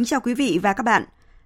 Kính 0.00 0.06
chào 0.06 0.20
quý 0.20 0.34
vị 0.34 0.58
và 0.62 0.72
các 0.72 0.82
bạn. 0.82 1.04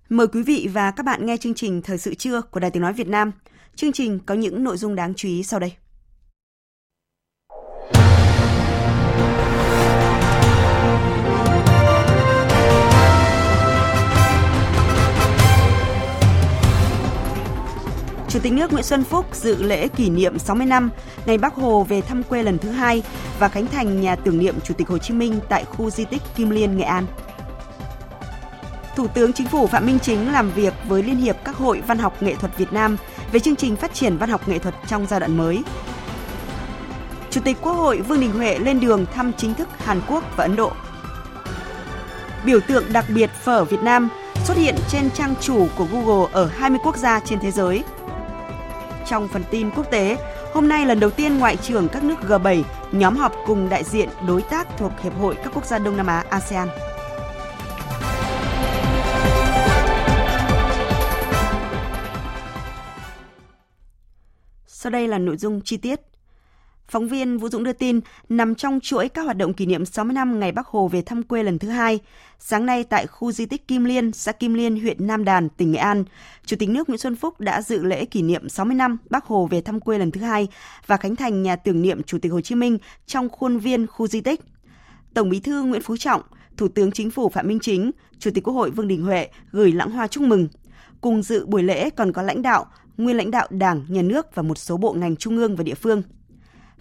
Mời 0.09 0.27
quý 0.27 0.43
vị 0.43 0.69
và 0.73 0.91
các 0.91 1.07
bạn 1.07 1.27
nghe 1.27 1.37
chương 1.37 1.55
trình 1.55 1.83
Thời 1.83 1.99
sự 1.99 2.15
trưa 2.15 2.41
của 2.41 2.61
Đài 2.61 2.71
Tiếng 2.71 2.83
Nói 2.83 2.93
Việt 2.93 3.09
Nam. 3.09 3.33
Chương 3.77 3.93
trình 3.93 4.19
có 4.27 4.35
những 4.35 4.65
nội 4.65 4.77
dung 4.77 4.95
đáng 4.95 5.15
chú 5.15 5.29
ý 5.29 5.43
sau 5.43 5.61
đây. 5.61 5.73
Chủ 18.29 18.41
tịch 18.43 18.53
nước 18.53 18.73
Nguyễn 18.73 18.85
Xuân 18.85 19.05
Phúc 19.05 19.27
dự 19.33 19.63
lễ 19.63 19.89
kỷ 19.89 20.11
niệm 20.11 20.39
60 20.39 20.67
năm 20.67 20.91
ngày 21.27 21.39
Bắc 21.39 21.55
Hồ 21.55 21.85
về 21.85 22.01
thăm 22.01 22.23
quê 22.23 22.43
lần 22.43 22.59
thứ 22.59 22.71
hai 22.71 23.03
và 23.39 23.49
khánh 23.49 23.67
thành 23.67 24.01
nhà 24.01 24.17
tưởng 24.17 24.39
niệm 24.39 24.55
Chủ 24.65 24.75
tịch 24.75 24.89
Hồ 24.89 24.99
Chí 24.99 25.15
Minh 25.15 25.41
tại 25.49 25.65
khu 25.65 25.91
di 25.91 26.05
tích 26.05 26.23
Kim 26.37 26.51
Liên, 26.51 26.77
Nghệ 26.77 26.85
An. 26.85 27.07
Thủ 28.97 29.07
tướng 29.09 29.33
Chính 29.33 29.47
phủ 29.47 29.67
Phạm 29.67 29.87
Minh 29.87 29.99
Chính 30.03 30.33
làm 30.33 30.51
việc 30.51 30.75
với 30.89 31.03
Liên 31.03 31.17
hiệp 31.17 31.37
các 31.45 31.57
hội 31.57 31.83
văn 31.87 31.99
học 31.99 32.23
nghệ 32.23 32.35
thuật 32.35 32.59
Việt 32.59 32.73
Nam 32.73 32.97
về 33.33 33.41
chương 33.41 33.57
trình 33.57 33.77
phát 33.77 33.95
triển 33.95 34.17
văn 34.17 34.31
học 34.31 34.49
nghệ 34.49 34.59
thuật 34.59 34.75
trong 34.87 35.07
giai 35.07 35.21
đoạn 35.21 35.37
mới. 35.37 35.63
Chủ 37.31 37.41
tịch 37.45 37.57
Quốc 37.61 37.73
hội 37.73 38.01
Vương 38.01 38.21
Đình 38.21 38.33
Huệ 38.33 38.59
lên 38.59 38.81
đường 38.81 39.07
thăm 39.15 39.33
chính 39.37 39.55
thức 39.55 39.69
Hàn 39.79 40.01
Quốc 40.09 40.25
và 40.37 40.45
Ấn 40.45 40.57
Độ. 40.57 40.73
Biểu 42.45 42.61
tượng 42.61 42.93
đặc 42.93 43.05
biệt 43.09 43.31
phở 43.31 43.65
Việt 43.65 43.83
Nam 43.83 44.09
xuất 44.45 44.57
hiện 44.57 44.75
trên 44.89 45.11
trang 45.11 45.35
chủ 45.41 45.67
của 45.77 45.87
Google 45.93 46.33
ở 46.33 46.47
20 46.47 46.79
quốc 46.85 46.97
gia 46.97 47.21
trên 47.21 47.39
thế 47.41 47.51
giới. 47.51 47.85
Trong 49.07 49.29
phần 49.29 49.43
tin 49.51 49.71
quốc 49.71 49.91
tế, 49.91 50.17
hôm 50.53 50.69
nay 50.69 50.87
lần 50.87 51.01
đầu 51.01 51.11
tiên 51.11 51.39
Ngoại 51.39 51.57
trưởng 51.57 51.89
các 51.89 52.05
nước 52.05 52.17
G7 52.29 52.63
nhóm 52.93 53.17
họp 53.17 53.33
cùng 53.47 53.69
đại 53.69 53.85
diện 53.85 54.09
đối 54.27 54.43
tác 54.43 54.69
thuộc 54.79 54.93
Hiệp 55.03 55.19
hội 55.19 55.35
các 55.45 55.55
quốc 55.55 55.65
gia 55.65 55.79
Đông 55.79 55.97
Nam 55.97 56.07
Á 56.07 56.25
ASEAN. 56.29 56.69
Sau 64.85 64.91
đây 64.91 65.09
là 65.09 65.19
nội 65.19 65.37
dung 65.37 65.61
chi 65.61 65.77
tiết. 65.77 66.01
Phóng 66.89 67.09
viên 67.09 67.39
Vũ 67.39 67.49
Dũng 67.49 67.65
đưa 67.65 67.73
tin, 67.73 68.01
nằm 68.29 68.55
trong 68.55 68.81
chuỗi 68.81 69.09
các 69.09 69.23
hoạt 69.23 69.37
động 69.37 69.55
kỷ 69.55 69.67
niệm 69.67 69.85
60 69.85 70.15
năm 70.15 70.41
ngày 70.41 70.53
Bắc 70.53 70.67
Hồ 70.67 70.89
về 70.89 71.03
thăm 71.03 71.23
quê 71.23 71.43
lần 71.43 71.59
thứ 71.59 71.69
hai, 71.69 72.01
sáng 72.39 72.67
nay 72.67 72.85
tại 72.85 73.07
khu 73.07 73.33
di 73.33 73.47
tích 73.47 73.69
Kim 73.69 73.85
Liên, 73.85 74.13
xã 74.13 74.33
Kim 74.33 74.55
Liên, 74.55 74.81
huyện 74.81 75.07
Nam 75.07 75.25
Đàn, 75.25 75.49
tỉnh 75.49 75.73
Nghệ 75.73 75.79
An, 75.79 76.05
Chủ 76.47 76.57
tịch 76.57 76.69
nước 76.69 76.89
Nguyễn 76.89 76.99
Xuân 76.99 77.17
Phúc 77.17 77.41
đã 77.41 77.63
dự 77.63 77.85
lễ 77.85 78.05
kỷ 78.05 78.23
niệm 78.23 78.49
60 78.49 78.75
năm 78.75 78.99
Bắc 79.11 79.25
Hồ 79.25 79.47
về 79.47 79.61
thăm 79.61 79.81
quê 79.81 79.99
lần 79.99 80.11
thứ 80.11 80.21
hai 80.21 80.49
và 80.87 80.97
khánh 80.97 81.17
thành 81.17 81.43
nhà 81.43 81.57
tưởng 81.57 81.83
niệm 81.83 82.03
Chủ 82.03 82.19
tịch 82.19 82.33
Hồ 82.33 82.41
Chí 82.41 82.55
Minh 82.55 82.79
trong 83.07 83.29
khuôn 83.29 83.59
viên 83.59 83.87
khu 83.87 84.07
di 84.07 84.21
tích. 84.21 84.41
Tổng 85.15 85.29
Bí 85.29 85.41
thư 85.41 85.63
Nguyễn 85.63 85.83
Phú 85.83 85.97
Trọng, 85.97 86.23
Thủ 86.57 86.69
tướng 86.69 86.93
Chính 86.93 87.11
phủ 87.11 87.29
Phạm 87.29 87.49
Minh 87.49 87.59
Chính, 87.63 87.91
Chủ 88.19 88.31
tịch 88.35 88.45
Quốc 88.45 88.55
hội 88.55 88.71
Vương 88.71 88.89
Đình 88.89 89.03
Huệ 89.03 89.29
gửi 89.53 89.73
lãng 89.73 89.91
hoa 89.91 90.07
chúc 90.07 90.25
mừng. 90.25 90.49
Cùng 91.01 91.23
dự 91.23 91.47
buổi 91.47 91.63
lễ 91.63 91.91
còn 91.91 92.13
có 92.13 92.23
lãnh 92.23 92.43
đạo, 92.43 92.67
nguyên 92.97 93.17
lãnh 93.17 93.31
đạo 93.31 93.47
Đảng, 93.51 93.85
Nhà 93.89 94.03
nước 94.03 94.35
và 94.35 94.43
một 94.43 94.59
số 94.59 94.77
bộ 94.77 94.93
ngành 94.93 95.17
trung 95.17 95.37
ương 95.37 95.57
và 95.57 95.65
địa 95.65 95.75
phương. 95.75 96.03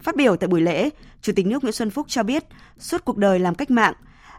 Phát 0.02 0.16
biểu 0.16 0.36
tại 0.36 0.48
buổi 0.48 0.62
lễ, 0.62 0.90
Chủ 1.22 1.34
tịch 1.36 1.48
nước 1.48 1.64
Nguyễn 1.64 1.74
Xuân 1.74 1.90
Phúc 1.90 2.06
cho 2.10 2.24
biết, 2.24 2.44
suốt 2.80 3.06
cuộc 3.06 3.18
đời 3.18 3.40
làm 3.40 3.56
cách 3.56 3.72
mạng, 3.72 3.94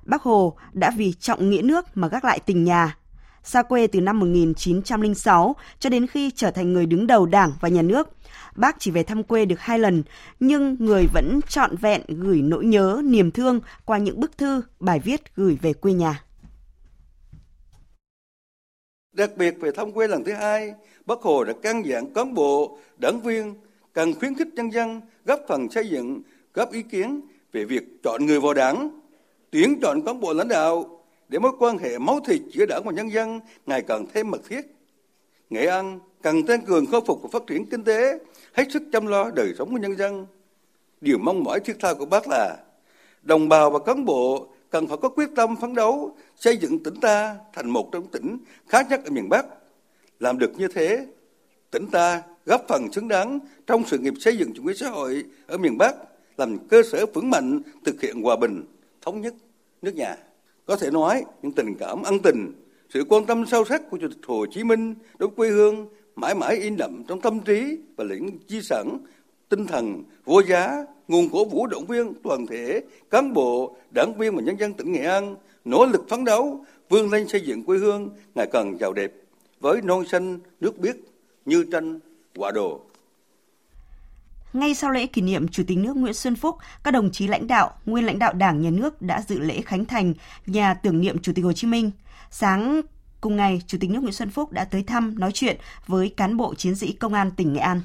Bác 0.04 0.22
Hồ 0.22 0.56
đã 0.72 0.90
vì 0.96 1.12
trọng 1.12 1.50
nghĩa 1.50 1.62
nước 1.62 1.96
mà 1.96 2.08
gác 2.08 2.24
lại 2.24 2.40
tình 2.46 2.64
nhà. 2.64 2.96
Xa 3.42 3.62
quê 3.62 3.86
từ 3.86 4.00
năm 4.00 4.18
1906 4.18 5.56
cho 5.78 5.90
đến 5.90 6.06
khi 6.06 6.30
trở 6.30 6.50
thành 6.50 6.72
người 6.72 6.86
đứng 6.86 7.06
đầu 7.06 7.26
Đảng 7.26 7.52
và 7.60 7.68
Nhà 7.68 7.82
nước, 7.82 8.08
bác 8.56 8.76
chỉ 8.78 8.90
về 8.90 9.02
thăm 9.02 9.22
quê 9.22 9.44
được 9.44 9.60
hai 9.60 9.78
lần, 9.78 10.02
nhưng 10.40 10.76
người 10.78 11.06
vẫn 11.12 11.40
trọn 11.48 11.76
vẹn 11.76 12.02
gửi 12.08 12.42
nỗi 12.42 12.64
nhớ, 12.64 13.02
niềm 13.04 13.30
thương 13.30 13.60
qua 13.84 13.98
những 13.98 14.20
bức 14.20 14.38
thư, 14.38 14.62
bài 14.80 15.00
viết 15.00 15.36
gửi 15.36 15.58
về 15.62 15.72
quê 15.72 15.92
nhà. 15.92 16.22
Đặc 19.14 19.30
biệt 19.36 19.54
về 19.60 19.70
thông 19.70 19.92
quê 19.92 20.08
lần 20.08 20.24
thứ 20.24 20.32
hai, 20.32 20.74
Bác 21.06 21.20
Hồ 21.20 21.44
đã 21.44 21.52
căn 21.62 21.86
dặn 21.86 22.12
cán 22.14 22.34
bộ, 22.34 22.78
đảng 22.96 23.20
viên 23.20 23.54
cần 23.92 24.14
khuyến 24.14 24.34
khích 24.34 24.48
nhân 24.54 24.72
dân 24.72 25.00
góp 25.24 25.40
phần 25.48 25.70
xây 25.70 25.88
dựng, 25.88 26.22
góp 26.54 26.72
ý 26.72 26.82
kiến 26.82 27.20
về 27.52 27.64
việc 27.64 27.82
chọn 28.02 28.26
người 28.26 28.40
vào 28.40 28.54
đảng, 28.54 29.00
tuyển 29.50 29.80
chọn 29.82 30.02
cán 30.02 30.20
bộ 30.20 30.32
lãnh 30.32 30.48
đạo 30.48 31.04
để 31.28 31.38
mối 31.38 31.52
quan 31.58 31.78
hệ 31.78 31.98
máu 31.98 32.20
thịt 32.26 32.40
giữa 32.52 32.66
đảng 32.66 32.82
và 32.84 32.92
nhân 32.92 33.12
dân 33.12 33.40
ngày 33.66 33.82
càng 33.82 34.06
thêm 34.14 34.30
mật 34.30 34.40
thiết. 34.48 34.60
Nghệ 35.50 35.66
An 35.66 36.00
cần 36.22 36.46
tăng 36.46 36.62
cường 36.62 36.86
khôi 36.86 37.00
phục 37.06 37.22
và 37.22 37.28
phát 37.32 37.42
triển 37.46 37.66
kinh 37.66 37.84
tế, 37.84 38.18
hết 38.52 38.64
sức 38.70 38.82
chăm 38.92 39.06
lo 39.06 39.30
đời 39.30 39.54
sống 39.58 39.70
của 39.70 39.78
nhân 39.78 39.96
dân. 39.96 40.26
Điều 41.00 41.18
mong 41.18 41.44
mỏi 41.44 41.60
thiết 41.60 41.76
tha 41.80 41.94
của 41.94 42.06
bác 42.06 42.28
là 42.28 42.56
đồng 43.22 43.48
bào 43.48 43.70
và 43.70 43.78
cán 43.78 44.04
bộ 44.04 44.48
cần 44.74 44.86
phải 44.86 44.96
có 45.02 45.08
quyết 45.08 45.30
tâm 45.36 45.56
phấn 45.60 45.74
đấu 45.74 46.16
xây 46.36 46.56
dựng 46.56 46.82
tỉnh 46.82 46.94
ta 47.00 47.36
thành 47.52 47.70
một 47.70 47.88
trong 47.92 48.06
tỉnh 48.06 48.38
khá 48.66 48.82
nhất 48.90 49.00
ở 49.04 49.10
miền 49.10 49.28
Bắc. 49.28 49.46
Làm 50.20 50.38
được 50.38 50.50
như 50.58 50.68
thế, 50.68 51.06
tỉnh 51.70 51.86
ta 51.86 52.22
góp 52.46 52.64
phần 52.68 52.92
xứng 52.92 53.08
đáng 53.08 53.38
trong 53.66 53.84
sự 53.86 53.98
nghiệp 53.98 54.14
xây 54.20 54.36
dựng 54.36 54.54
chủ 54.54 54.62
nghĩa 54.62 54.74
xã 54.74 54.88
hội 54.88 55.24
ở 55.46 55.58
miền 55.58 55.78
Bắc, 55.78 55.94
làm 56.36 56.58
cơ 56.68 56.82
sở 56.92 57.06
vững 57.14 57.30
mạnh 57.30 57.60
thực 57.84 58.00
hiện 58.00 58.22
hòa 58.22 58.36
bình, 58.36 58.64
thống 59.02 59.20
nhất 59.20 59.34
nước 59.82 59.94
nhà. 59.94 60.16
Có 60.66 60.76
thể 60.76 60.90
nói, 60.90 61.24
những 61.42 61.52
tình 61.52 61.74
cảm 61.78 62.02
ân 62.02 62.18
tình, 62.18 62.52
sự 62.94 63.04
quan 63.08 63.26
tâm 63.26 63.46
sâu 63.46 63.64
sắc 63.64 63.90
của 63.90 63.98
Chủ 63.98 64.08
tịch 64.08 64.26
Hồ 64.26 64.46
Chí 64.50 64.64
Minh 64.64 64.94
đối 65.18 65.28
với 65.28 65.36
quê 65.36 65.48
hương 65.48 65.88
mãi 66.16 66.34
mãi 66.34 66.56
in 66.56 66.76
đậm 66.76 67.04
trong 67.08 67.20
tâm 67.20 67.40
trí 67.40 67.78
và 67.96 68.04
lĩnh 68.04 68.38
di 68.48 68.62
sản 68.62 68.98
tinh 69.48 69.66
thần 69.66 70.02
vô 70.24 70.42
giá, 70.48 70.84
nguồn 71.08 71.28
cổ 71.30 71.44
vũ 71.44 71.66
động 71.66 71.86
viên 71.86 72.12
toàn 72.22 72.46
thể 72.46 72.80
cán 73.10 73.32
bộ, 73.32 73.76
đảng 73.90 74.18
viên 74.18 74.36
và 74.36 74.42
nhân 74.42 74.56
dân 74.60 74.74
tỉnh 74.74 74.92
Nghệ 74.92 75.04
An 75.04 75.36
nỗ 75.64 75.86
lực 75.86 76.08
phấn 76.08 76.24
đấu 76.24 76.64
vươn 76.88 77.10
lên 77.10 77.28
xây 77.28 77.40
dựng 77.40 77.64
quê 77.64 77.78
hương 77.78 78.10
ngày 78.34 78.48
càng 78.52 78.76
giàu 78.80 78.92
đẹp 78.92 79.12
với 79.60 79.82
non 79.82 80.04
xanh 80.06 80.38
nước 80.60 80.78
biếc 80.78 80.96
như 81.44 81.64
tranh 81.72 81.98
quả 82.36 82.50
đồ. 82.50 82.80
Ngay 84.52 84.74
sau 84.74 84.90
lễ 84.90 85.06
kỷ 85.06 85.22
niệm 85.22 85.48
Chủ 85.48 85.62
tịch 85.66 85.78
nước 85.78 85.96
Nguyễn 85.96 86.14
Xuân 86.14 86.36
Phúc, 86.36 86.56
các 86.84 86.90
đồng 86.90 87.10
chí 87.12 87.26
lãnh 87.26 87.46
đạo, 87.46 87.70
nguyên 87.86 88.06
lãnh 88.06 88.18
đạo 88.18 88.32
Đảng, 88.32 88.60
Nhà 88.60 88.70
nước 88.70 89.02
đã 89.02 89.22
dự 89.28 89.38
lễ 89.38 89.60
khánh 89.60 89.84
thành 89.84 90.14
nhà 90.46 90.74
tưởng 90.74 91.00
niệm 91.00 91.18
Chủ 91.18 91.32
tịch 91.34 91.44
Hồ 91.44 91.52
Chí 91.52 91.66
Minh. 91.66 91.90
Sáng 92.30 92.80
cùng 93.20 93.36
ngày, 93.36 93.62
Chủ 93.66 93.78
tịch 93.80 93.90
nước 93.90 94.00
Nguyễn 94.00 94.12
Xuân 94.12 94.30
Phúc 94.30 94.52
đã 94.52 94.64
tới 94.64 94.82
thăm, 94.82 95.18
nói 95.18 95.30
chuyện 95.32 95.56
với 95.86 96.14
cán 96.16 96.36
bộ 96.36 96.54
chiến 96.54 96.74
sĩ 96.74 96.92
công 96.92 97.14
an 97.14 97.30
tỉnh 97.30 97.52
Nghệ 97.52 97.60
An. 97.60 97.80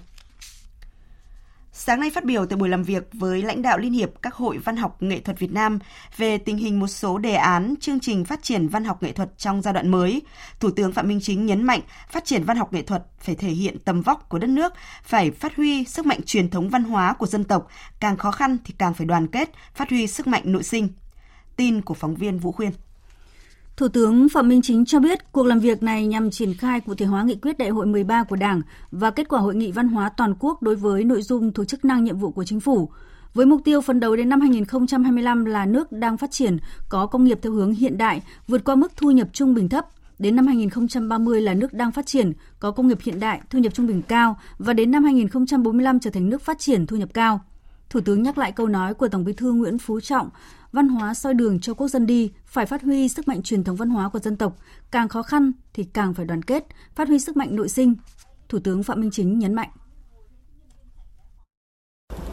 Sáng 1.81 1.99
nay 1.99 2.09
phát 2.09 2.25
biểu 2.25 2.45
tại 2.45 2.57
buổi 2.57 2.69
làm 2.69 2.83
việc 2.83 3.03
với 3.13 3.41
lãnh 3.41 3.61
đạo 3.61 3.77
Liên 3.77 3.93
hiệp 3.93 4.09
các 4.21 4.33
hội 4.33 4.57
văn 4.57 4.77
học 4.77 5.01
nghệ 5.01 5.19
thuật 5.19 5.39
Việt 5.39 5.51
Nam 5.51 5.79
về 6.17 6.37
tình 6.37 6.57
hình 6.57 6.79
một 6.79 6.87
số 6.87 7.17
đề 7.17 7.35
án 7.35 7.75
chương 7.81 7.99
trình 7.99 8.25
phát 8.25 8.43
triển 8.43 8.67
văn 8.67 8.83
học 8.83 9.03
nghệ 9.03 9.11
thuật 9.11 9.37
trong 9.37 9.61
giai 9.61 9.73
đoạn 9.73 9.89
mới, 9.89 10.21
Thủ 10.59 10.71
tướng 10.71 10.93
Phạm 10.93 11.07
Minh 11.07 11.19
Chính 11.21 11.45
nhấn 11.45 11.63
mạnh 11.63 11.81
phát 12.09 12.25
triển 12.25 12.43
văn 12.43 12.57
học 12.57 12.73
nghệ 12.73 12.81
thuật 12.81 13.03
phải 13.19 13.35
thể 13.35 13.49
hiện 13.49 13.77
tầm 13.85 14.01
vóc 14.01 14.29
của 14.29 14.39
đất 14.39 14.49
nước, 14.49 14.73
phải 15.03 15.31
phát 15.31 15.55
huy 15.55 15.83
sức 15.83 16.05
mạnh 16.05 16.19
truyền 16.25 16.49
thống 16.49 16.69
văn 16.69 16.83
hóa 16.83 17.13
của 17.13 17.27
dân 17.27 17.43
tộc, 17.43 17.67
càng 17.99 18.17
khó 18.17 18.31
khăn 18.31 18.57
thì 18.65 18.73
càng 18.77 18.93
phải 18.93 19.05
đoàn 19.07 19.27
kết, 19.27 19.49
phát 19.75 19.89
huy 19.89 20.07
sức 20.07 20.27
mạnh 20.27 20.43
nội 20.45 20.63
sinh. 20.63 20.89
Tin 21.55 21.81
của 21.81 21.93
phóng 21.93 22.15
viên 22.15 22.39
Vũ 22.39 22.51
Khuyên. 22.51 22.71
Thủ 23.79 23.87
tướng 23.87 24.29
Phạm 24.29 24.49
Minh 24.49 24.61
Chính 24.61 24.85
cho 24.85 24.99
biết 24.99 25.31
cuộc 25.31 25.43
làm 25.43 25.59
việc 25.59 25.83
này 25.83 26.07
nhằm 26.07 26.31
triển 26.31 26.53
khai 26.53 26.81
cụ 26.81 26.95
thể 26.95 27.05
hóa 27.05 27.23
nghị 27.23 27.35
quyết 27.35 27.57
đại 27.57 27.69
hội 27.69 27.85
13 27.85 28.23
của 28.23 28.35
Đảng 28.35 28.61
và 28.91 29.11
kết 29.11 29.27
quả 29.29 29.39
hội 29.39 29.55
nghị 29.55 29.71
văn 29.71 29.87
hóa 29.87 30.09
toàn 30.09 30.33
quốc 30.39 30.61
đối 30.61 30.75
với 30.75 31.03
nội 31.03 31.21
dung 31.21 31.53
thuộc 31.53 31.67
chức 31.67 31.85
năng 31.85 32.03
nhiệm 32.03 32.17
vụ 32.17 32.31
của 32.31 32.43
chính 32.43 32.59
phủ. 32.59 32.89
Với 33.33 33.45
mục 33.45 33.61
tiêu 33.65 33.81
phấn 33.81 33.99
đấu 33.99 34.15
đến 34.15 34.29
năm 34.29 34.41
2025 34.41 35.45
là 35.45 35.65
nước 35.65 35.91
đang 35.91 36.17
phát 36.17 36.31
triển, 36.31 36.57
có 36.89 37.05
công 37.05 37.23
nghiệp 37.23 37.39
theo 37.41 37.53
hướng 37.53 37.73
hiện 37.73 37.97
đại, 37.97 38.21
vượt 38.47 38.63
qua 38.63 38.75
mức 38.75 38.91
thu 38.95 39.11
nhập 39.11 39.27
trung 39.33 39.53
bình 39.53 39.69
thấp. 39.69 39.85
Đến 40.19 40.35
năm 40.35 40.47
2030 40.47 41.41
là 41.41 41.53
nước 41.53 41.73
đang 41.73 41.91
phát 41.91 42.05
triển, 42.05 42.33
có 42.59 42.71
công 42.71 42.87
nghiệp 42.87 42.97
hiện 43.03 43.19
đại, 43.19 43.41
thu 43.49 43.59
nhập 43.59 43.73
trung 43.73 43.87
bình 43.87 44.01
cao 44.01 44.39
và 44.57 44.73
đến 44.73 44.91
năm 44.91 45.03
2045 45.03 45.99
trở 45.99 46.09
thành 46.09 46.29
nước 46.29 46.41
phát 46.41 46.59
triển 46.59 46.87
thu 46.87 46.97
nhập 46.97 47.09
cao. 47.13 47.41
Thủ 47.89 47.99
tướng 48.01 48.23
nhắc 48.23 48.37
lại 48.37 48.51
câu 48.51 48.67
nói 48.67 48.93
của 48.93 49.07
Tổng 49.07 49.23
Bí 49.23 49.33
thư 49.33 49.51
Nguyễn 49.51 49.77
Phú 49.77 49.99
Trọng, 49.99 50.29
văn 50.71 50.87
hóa 50.87 51.13
soi 51.13 51.33
đường 51.33 51.59
cho 51.59 51.73
quốc 51.73 51.87
dân 51.87 52.05
đi, 52.05 52.31
phải 52.45 52.65
phát 52.65 52.81
huy 52.81 53.09
sức 53.09 53.27
mạnh 53.27 53.41
truyền 53.43 53.63
thống 53.63 53.75
văn 53.75 53.89
hóa 53.89 54.09
của 54.09 54.19
dân 54.19 54.37
tộc, 54.37 54.53
càng 54.91 55.07
khó 55.07 55.23
khăn 55.23 55.51
thì 55.73 55.83
càng 55.83 56.13
phải 56.13 56.25
đoàn 56.25 56.43
kết, 56.43 56.63
phát 56.95 57.07
huy 57.07 57.19
sức 57.19 57.37
mạnh 57.37 57.55
nội 57.55 57.69
sinh. 57.69 57.95
Thủ 58.49 58.59
tướng 58.63 58.83
Phạm 58.83 59.01
Minh 59.01 59.11
Chính 59.11 59.39
nhấn 59.39 59.53
mạnh. 59.53 59.69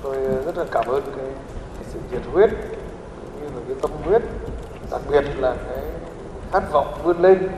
Tôi 0.03 0.17
rất 0.44 0.56
là 0.56 0.65
cảm 0.73 0.85
ơn 0.87 1.03
cái, 1.17 1.27
cái 1.75 1.85
sự 1.93 2.00
nhiệt 2.11 2.23
huyết 2.33 2.50
cũng 3.21 3.41
như 3.41 3.47
là 3.47 3.61
cái 3.69 3.77
tâm 3.83 3.91
huyết, 4.05 4.23
đặc 4.91 5.00
biệt 5.11 5.25
là 5.38 5.56
cái 5.69 5.85
khát 6.53 6.73
vọng 6.73 7.00
vươn 7.05 7.23
lên 7.23 7.49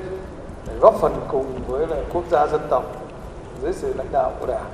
để 0.66 0.78
góp 0.80 0.94
phần 1.00 1.26
cùng 1.28 1.62
với 1.66 1.86
là 1.86 1.96
quốc 2.12 2.25
gia 2.30 2.46
dân 2.46 2.60
tộc 2.70 2.84
dưới 3.62 3.72
sự 3.72 3.94
lãnh 3.96 4.12
đạo 4.12 4.36
của 4.40 4.46
Đảng 4.46 4.70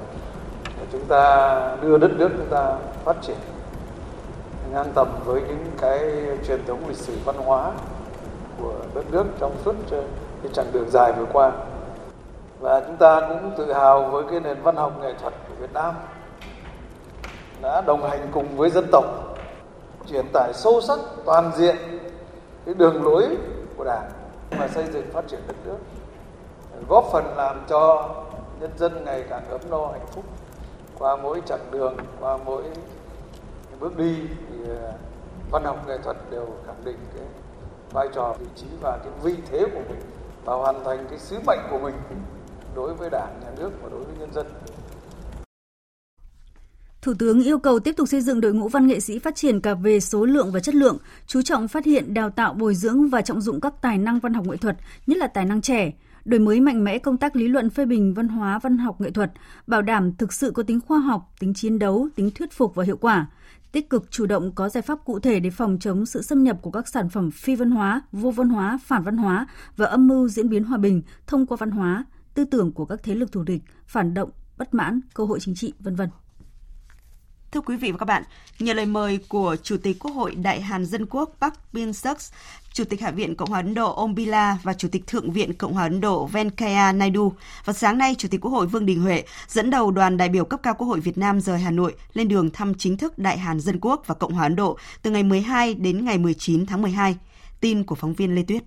để 0.78 0.86
chúng 0.92 1.04
ta 1.04 1.76
đưa 1.82 1.98
đất 1.98 2.10
nước 2.16 2.28
chúng 2.36 2.48
ta 2.50 2.78
phát 3.04 3.16
triển 3.22 3.36
ngang 4.74 4.92
tầm 4.94 5.08
với 5.24 5.40
những 5.40 5.70
cái 5.80 6.00
truyền 6.46 6.66
thống 6.66 6.88
lịch 6.88 6.96
sử 6.96 7.16
văn 7.24 7.36
hóa 7.36 7.72
của 8.60 8.72
đất 8.94 9.04
nước 9.10 9.24
trong 9.40 9.56
suốt 9.64 9.74
ờ, 9.90 10.02
cái 10.42 10.52
chặng 10.52 10.72
đường 10.72 10.90
dài 10.90 11.12
vừa 11.12 11.26
qua. 11.32 11.52
Và 12.60 12.80
chúng 12.80 12.96
ta 12.96 13.20
cũng 13.20 13.52
tự 13.56 13.72
hào 13.72 14.02
với 14.02 14.24
cái 14.30 14.40
nền 14.40 14.62
văn 14.62 14.76
học 14.76 14.92
nghệ 15.00 15.14
thuật 15.20 15.34
của 15.48 15.54
Việt 15.58 15.72
Nam 15.72 15.94
đã 17.62 17.80
đồng 17.80 18.10
hành 18.10 18.28
cùng 18.32 18.56
với 18.56 18.70
dân 18.70 18.86
tộc, 18.92 19.04
truyền 20.10 20.26
tải 20.32 20.52
sâu 20.54 20.80
sắc, 20.80 20.98
toàn 21.24 21.50
diện 21.56 21.76
cái 22.64 22.74
đường 22.74 23.04
lối 23.04 23.36
của 23.76 23.84
Đảng 23.84 24.10
mà 24.58 24.68
xây 24.68 24.84
dựng 24.92 25.10
phát 25.12 25.28
triển 25.28 25.40
đất 25.46 25.56
nước, 25.64 25.78
góp 26.88 27.04
phần 27.12 27.24
làm 27.36 27.64
cho 27.68 28.10
nhân 28.60 28.70
dân 28.76 29.04
ngày 29.04 29.24
càng 29.30 29.42
ấm 29.50 29.60
no 29.70 29.86
hạnh 29.86 30.06
phúc 30.10 30.24
qua 30.98 31.16
mỗi 31.16 31.42
chặng 31.46 31.70
đường, 31.70 31.96
qua 32.20 32.38
mỗi 32.44 32.62
bước 33.80 33.96
đi. 33.96 34.16
Ờ, 34.68 34.92
văn 35.50 35.64
học 35.64 35.84
nghệ 35.88 35.98
thuật 36.04 36.16
đều 36.30 36.46
khẳng 36.66 36.84
định 36.84 36.96
cái 37.14 37.24
vai 37.92 38.08
trò 38.14 38.36
vị 38.40 38.46
trí 38.56 38.66
và 38.80 38.98
cái 39.04 39.12
vị 39.22 39.42
thế 39.50 39.66
của 39.74 39.82
mình 39.88 40.00
và 40.44 40.54
hoàn 40.54 40.84
thành 40.84 41.06
cái 41.10 41.18
sứ 41.18 41.36
mệnh 41.46 41.58
của 41.70 41.78
mình 41.78 41.94
đối 42.74 42.94
với 42.94 43.10
đảng 43.10 43.40
nhà 43.40 43.50
nước 43.58 43.70
và 43.82 43.88
đối 43.88 44.04
với 44.04 44.14
nhân 44.18 44.32
dân. 44.32 44.46
Thủ 47.02 47.14
tướng 47.18 47.42
yêu 47.42 47.58
cầu 47.58 47.78
tiếp 47.78 47.94
tục 47.96 48.08
xây 48.08 48.20
dựng 48.20 48.40
đội 48.40 48.54
ngũ 48.54 48.68
văn 48.68 48.86
nghệ 48.86 49.00
sĩ 49.00 49.18
phát 49.18 49.36
triển 49.36 49.60
cả 49.60 49.74
về 49.74 50.00
số 50.00 50.24
lượng 50.24 50.50
và 50.52 50.60
chất 50.60 50.74
lượng, 50.74 50.98
chú 51.26 51.42
trọng 51.42 51.68
phát 51.68 51.84
hiện, 51.84 52.14
đào 52.14 52.30
tạo, 52.30 52.54
bồi 52.54 52.74
dưỡng 52.74 53.08
và 53.08 53.22
trọng 53.22 53.40
dụng 53.40 53.60
các 53.60 53.74
tài 53.82 53.98
năng 53.98 54.18
văn 54.18 54.34
học 54.34 54.46
nghệ 54.46 54.56
thuật, 54.56 54.76
nhất 55.06 55.18
là 55.18 55.26
tài 55.26 55.44
năng 55.44 55.60
trẻ, 55.60 55.92
đổi 56.24 56.40
mới 56.40 56.60
mạnh 56.60 56.84
mẽ 56.84 56.98
công 56.98 57.16
tác 57.16 57.36
lý 57.36 57.48
luận 57.48 57.70
phê 57.70 57.84
bình 57.84 58.14
văn 58.14 58.28
hóa 58.28 58.58
văn 58.58 58.78
học 58.78 59.00
nghệ 59.00 59.10
thuật, 59.10 59.32
bảo 59.66 59.82
đảm 59.82 60.12
thực 60.18 60.32
sự 60.32 60.50
có 60.50 60.62
tính 60.62 60.80
khoa 60.80 60.98
học, 60.98 61.32
tính 61.38 61.54
chiến 61.54 61.78
đấu, 61.78 62.08
tính 62.16 62.30
thuyết 62.34 62.52
phục 62.52 62.74
và 62.74 62.84
hiệu 62.84 62.96
quả, 62.96 63.26
tích 63.74 63.90
cực 63.90 64.10
chủ 64.10 64.26
động 64.26 64.52
có 64.54 64.68
giải 64.68 64.82
pháp 64.82 64.98
cụ 65.04 65.18
thể 65.18 65.40
để 65.40 65.50
phòng 65.50 65.78
chống 65.80 66.06
sự 66.06 66.22
xâm 66.22 66.44
nhập 66.44 66.58
của 66.62 66.70
các 66.70 66.88
sản 66.88 67.08
phẩm 67.08 67.30
phi 67.30 67.56
văn 67.56 67.70
hóa, 67.70 68.02
vô 68.12 68.30
văn 68.30 68.48
hóa, 68.48 68.78
phản 68.84 69.02
văn 69.02 69.16
hóa 69.16 69.46
và 69.76 69.86
âm 69.86 70.06
mưu 70.06 70.28
diễn 70.28 70.48
biến 70.48 70.64
hòa 70.64 70.78
bình 70.78 71.02
thông 71.26 71.46
qua 71.46 71.56
văn 71.60 71.70
hóa, 71.70 72.04
tư 72.34 72.44
tưởng 72.44 72.72
của 72.72 72.84
các 72.84 73.00
thế 73.02 73.14
lực 73.14 73.32
thù 73.32 73.42
địch, 73.42 73.62
phản 73.86 74.14
động, 74.14 74.30
bất 74.56 74.74
mãn, 74.74 75.00
cơ 75.14 75.24
hội 75.24 75.40
chính 75.40 75.54
trị, 75.54 75.72
vân 75.80 75.96
vân. 75.96 76.08
Thưa 77.54 77.60
quý 77.60 77.76
vị 77.76 77.92
và 77.92 77.98
các 77.98 78.04
bạn, 78.04 78.22
nhờ 78.58 78.72
lời 78.72 78.86
mời 78.86 79.18
của 79.28 79.56
Chủ 79.62 79.76
tịch 79.76 79.98
Quốc 79.98 80.10
hội 80.10 80.34
Đại 80.34 80.60
Hàn 80.60 80.86
Dân 80.86 81.06
Quốc 81.06 81.36
Park 81.40 81.54
Bin 81.72 81.92
Suk, 81.92 82.18
Chủ 82.72 82.84
tịch 82.84 83.00
Hạ 83.00 83.10
viện 83.10 83.34
Cộng 83.34 83.50
hòa 83.50 83.58
Ấn 83.58 83.74
Độ 83.74 83.92
Om 83.92 84.14
Bila 84.14 84.58
và 84.62 84.74
Chủ 84.74 84.88
tịch 84.88 85.06
Thượng 85.06 85.30
viện 85.30 85.54
Cộng 85.54 85.72
hòa 85.72 85.82
Ấn 85.82 86.00
Độ 86.00 86.26
Venkaya 86.26 86.92
Naidu. 86.92 87.32
Vào 87.64 87.74
sáng 87.74 87.98
nay, 87.98 88.14
Chủ 88.18 88.28
tịch 88.28 88.40
Quốc 88.40 88.50
hội 88.50 88.66
Vương 88.66 88.86
Đình 88.86 89.02
Huệ 89.02 89.24
dẫn 89.48 89.70
đầu 89.70 89.90
đoàn 89.90 90.16
đại 90.16 90.28
biểu 90.28 90.44
cấp 90.44 90.60
cao 90.62 90.74
Quốc 90.74 90.86
hội 90.86 91.00
Việt 91.00 91.18
Nam 91.18 91.40
rời 91.40 91.58
Hà 91.58 91.70
Nội 91.70 91.94
lên 92.12 92.28
đường 92.28 92.50
thăm 92.50 92.74
chính 92.74 92.96
thức 92.96 93.18
Đại 93.18 93.38
Hàn 93.38 93.60
Dân 93.60 93.78
Quốc 93.80 94.02
và 94.06 94.14
Cộng 94.14 94.32
hòa 94.32 94.46
Ấn 94.46 94.56
Độ 94.56 94.78
từ 95.02 95.10
ngày 95.10 95.22
12 95.22 95.74
đến 95.74 96.04
ngày 96.04 96.18
19 96.18 96.66
tháng 96.66 96.82
12. 96.82 97.16
Tin 97.60 97.84
của 97.84 97.94
phóng 97.94 98.14
viên 98.14 98.34
Lê 98.34 98.42
Tuyết. 98.42 98.62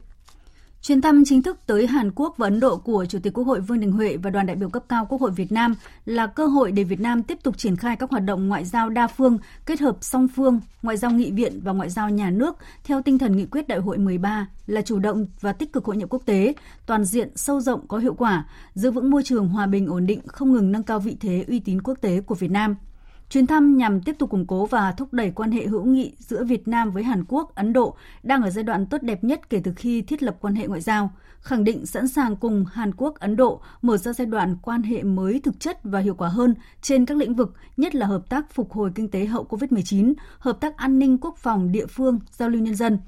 Chuyến 0.81 1.01
thăm 1.01 1.23
chính 1.25 1.41
thức 1.41 1.59
tới 1.65 1.87
Hàn 1.87 2.11
Quốc 2.15 2.37
và 2.37 2.47
Ấn 2.47 2.59
Độ 2.59 2.77
của 2.77 3.05
Chủ 3.05 3.19
tịch 3.23 3.33
Quốc 3.33 3.43
hội 3.43 3.61
Vương 3.61 3.79
Đình 3.79 3.91
Huệ 3.91 4.17
và 4.17 4.29
đoàn 4.29 4.45
đại 4.45 4.55
biểu 4.55 4.69
cấp 4.69 4.83
cao 4.89 5.05
Quốc 5.09 5.21
hội 5.21 5.31
Việt 5.31 5.51
Nam 5.51 5.75
là 6.05 6.27
cơ 6.27 6.45
hội 6.45 6.71
để 6.71 6.83
Việt 6.83 6.99
Nam 6.99 7.23
tiếp 7.23 7.37
tục 7.43 7.57
triển 7.57 7.75
khai 7.75 7.95
các 7.95 8.11
hoạt 8.11 8.23
động 8.23 8.47
ngoại 8.47 8.65
giao 8.65 8.89
đa 8.89 9.07
phương, 9.07 9.37
kết 9.65 9.79
hợp 9.79 9.97
song 10.01 10.27
phương, 10.35 10.59
ngoại 10.81 10.97
giao 10.97 11.11
nghị 11.11 11.31
viện 11.31 11.59
và 11.63 11.71
ngoại 11.71 11.89
giao 11.89 12.09
nhà 12.09 12.29
nước 12.29 12.55
theo 12.83 13.01
tinh 13.01 13.17
thần 13.17 13.37
nghị 13.37 13.45
quyết 13.45 13.67
đại 13.67 13.79
hội 13.79 13.97
13 13.97 14.47
là 14.67 14.81
chủ 14.81 14.99
động 14.99 15.27
và 15.41 15.53
tích 15.53 15.73
cực 15.73 15.85
hội 15.85 15.97
nhập 15.97 16.09
quốc 16.09 16.21
tế, 16.25 16.53
toàn 16.85 17.05
diện, 17.05 17.29
sâu 17.35 17.59
rộng, 17.59 17.87
có 17.87 17.97
hiệu 17.97 18.13
quả, 18.13 18.45
giữ 18.73 18.91
vững 18.91 19.09
môi 19.09 19.23
trường 19.23 19.47
hòa 19.47 19.65
bình 19.65 19.87
ổn 19.87 20.05
định, 20.05 20.21
không 20.27 20.51
ngừng 20.51 20.71
nâng 20.71 20.83
cao 20.83 20.99
vị 20.99 21.17
thế 21.19 21.45
uy 21.47 21.59
tín 21.59 21.81
quốc 21.81 21.97
tế 22.01 22.21
của 22.21 22.35
Việt 22.35 22.51
Nam– 22.51 22.75
Chuyến 23.29 23.47
thăm 23.47 23.77
nhằm 23.77 24.01
tiếp 24.01 24.15
tục 24.19 24.29
củng 24.29 24.47
cố 24.47 24.65
và 24.65 24.91
thúc 24.91 25.13
đẩy 25.13 25.31
quan 25.31 25.51
hệ 25.51 25.67
hữu 25.67 25.85
nghị 25.85 26.13
giữa 26.19 26.43
Việt 26.43 26.67
Nam 26.67 26.91
với 26.91 27.03
Hàn 27.03 27.23
Quốc, 27.27 27.55
Ấn 27.55 27.73
Độ 27.73 27.95
đang 28.23 28.41
ở 28.41 28.49
giai 28.49 28.63
đoạn 28.63 28.85
tốt 28.85 29.01
đẹp 29.01 29.23
nhất 29.23 29.49
kể 29.49 29.61
từ 29.63 29.73
khi 29.75 30.01
thiết 30.01 30.23
lập 30.23 30.37
quan 30.41 30.55
hệ 30.55 30.67
ngoại 30.67 30.81
giao, 30.81 31.11
khẳng 31.41 31.63
định 31.63 31.85
sẵn 31.85 32.07
sàng 32.07 32.35
cùng 32.35 32.65
Hàn 32.65 32.91
Quốc, 32.97 33.19
Ấn 33.19 33.35
Độ 33.35 33.61
mở 33.81 33.97
ra 33.97 34.13
giai 34.13 34.25
đoạn 34.25 34.57
quan 34.61 34.83
hệ 34.83 35.03
mới 35.03 35.39
thực 35.39 35.59
chất 35.59 35.79
và 35.83 35.99
hiệu 35.99 36.15
quả 36.15 36.29
hơn 36.29 36.55
trên 36.81 37.05
các 37.05 37.17
lĩnh 37.17 37.35
vực, 37.35 37.53
nhất 37.77 37.95
là 37.95 38.05
hợp 38.05 38.29
tác 38.29 38.51
phục 38.51 38.71
hồi 38.71 38.91
kinh 38.95 39.09
tế 39.09 39.25
hậu 39.25 39.45
COVID-19, 39.49 40.13
hợp 40.39 40.57
tác 40.61 40.77
an 40.77 40.99
ninh 40.99 41.17
quốc 41.17 41.37
phòng 41.37 41.71
địa 41.71 41.85
phương, 41.85 42.19
giao 42.31 42.49
lưu 42.49 42.61
nhân 42.61 42.75
dân, 42.75 42.99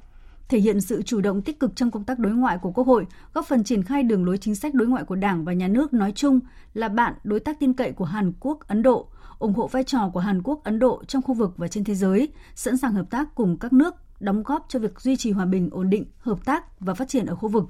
thể 0.50 0.60
hiện 0.60 0.82
sự 0.82 1.02
chủ 1.02 1.22
động 1.22 1.42
tích 1.42 1.60
cực 1.60 1.76
trong 1.76 1.92
công 1.92 2.04
tác 2.04 2.20
đối 2.20 2.34
ngoại 2.34 2.58
của 2.58 2.72
Quốc 2.72 2.88
hội, 2.88 3.06
góp 3.34 3.46
phần 3.46 3.64
triển 3.64 3.84
khai 3.84 4.04
đường 4.04 4.26
lối 4.26 4.38
chính 4.38 4.56
sách 4.56 4.74
đối 4.74 4.88
ngoại 4.88 5.04
của 5.04 5.16
Đảng 5.16 5.46
và 5.46 5.54
Nhà 5.54 5.68
nước 5.68 5.94
nói 5.94 6.12
chung 6.16 6.40
là 6.74 6.88
bạn 6.90 7.14
đối 7.24 7.40
tác 7.40 7.60
tin 7.60 7.74
cậy 7.74 7.92
của 7.92 8.06
Hàn 8.06 8.34
Quốc, 8.40 8.68
Ấn 8.68 8.82
Độ– 8.82 9.08
ủng 9.40 9.54
hộ 9.54 9.68
vai 9.68 9.84
trò 9.84 10.10
của 10.14 10.20
Hàn 10.20 10.42
Quốc, 10.44 10.64
Ấn 10.64 10.80
Độ 10.80 11.04
trong 11.08 11.22
khu 11.22 11.34
vực 11.34 11.54
và 11.58 11.68
trên 11.68 11.84
thế 11.84 11.96
giới, 11.96 12.28
sẵn 12.56 12.78
sàng 12.78 12.94
hợp 12.94 13.06
tác 13.10 13.36
cùng 13.36 13.58
các 13.58 13.74
nước 13.74 13.96
đóng 14.20 14.44
góp 14.44 14.66
cho 14.70 14.80
việc 14.80 15.02
duy 15.02 15.16
trì 15.16 15.32
hòa 15.32 15.46
bình, 15.46 15.70
ổn 15.72 15.90
định, 15.90 16.06
hợp 16.20 16.46
tác 16.46 16.80
và 16.80 16.94
phát 16.94 17.08
triển 17.08 17.26
ở 17.26 17.36
khu 17.36 17.50
vực. 17.50 17.66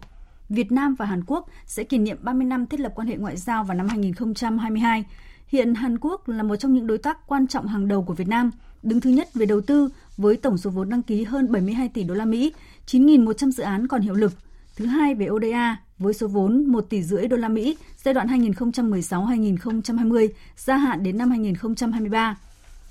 Việt 0.49 0.71
Nam 0.71 0.95
và 0.95 1.05
Hàn 1.05 1.23
Quốc 1.27 1.49
sẽ 1.65 1.83
kỷ 1.83 1.97
niệm 1.97 2.17
30 2.21 2.45
năm 2.45 2.65
thiết 2.65 2.79
lập 2.79 2.91
quan 2.95 3.07
hệ 3.07 3.17
ngoại 3.17 3.37
giao 3.37 3.63
vào 3.63 3.77
năm 3.77 3.87
2022. 3.87 5.05
Hiện 5.47 5.75
Hàn 5.75 5.97
Quốc 6.01 6.29
là 6.29 6.43
một 6.43 6.55
trong 6.55 6.73
những 6.73 6.87
đối 6.87 6.97
tác 6.97 7.27
quan 7.27 7.47
trọng 7.47 7.67
hàng 7.67 7.87
đầu 7.87 8.03
của 8.03 8.13
Việt 8.13 8.27
Nam, 8.27 8.51
đứng 8.83 9.01
thứ 9.01 9.09
nhất 9.09 9.33
về 9.33 9.45
đầu 9.45 9.61
tư 9.61 9.89
với 10.17 10.37
tổng 10.37 10.57
số 10.57 10.69
vốn 10.69 10.89
đăng 10.89 11.01
ký 11.01 11.23
hơn 11.23 11.51
72 11.51 11.89
tỷ 11.89 12.03
đô 12.03 12.13
la 12.13 12.25
Mỹ, 12.25 12.53
9.100 12.87 13.51
dự 13.51 13.63
án 13.63 13.87
còn 13.87 14.01
hiệu 14.01 14.13
lực. 14.13 14.31
Thứ 14.79 14.85
hai 14.85 15.15
về 15.15 15.29
ODA 15.29 15.77
với 15.97 16.13
số 16.13 16.27
vốn 16.27 16.65
1 16.67 16.81
tỷ 16.89 17.03
rưỡi 17.03 17.27
đô 17.27 17.37
la 17.37 17.47
Mỹ 17.47 17.77
giai 17.97 18.13
đoạn 18.13 18.27
2016-2020, 18.27 20.27
gia 20.55 20.77
hạn 20.77 21.03
đến 21.03 21.17
năm 21.17 21.29
2023. 21.29 22.37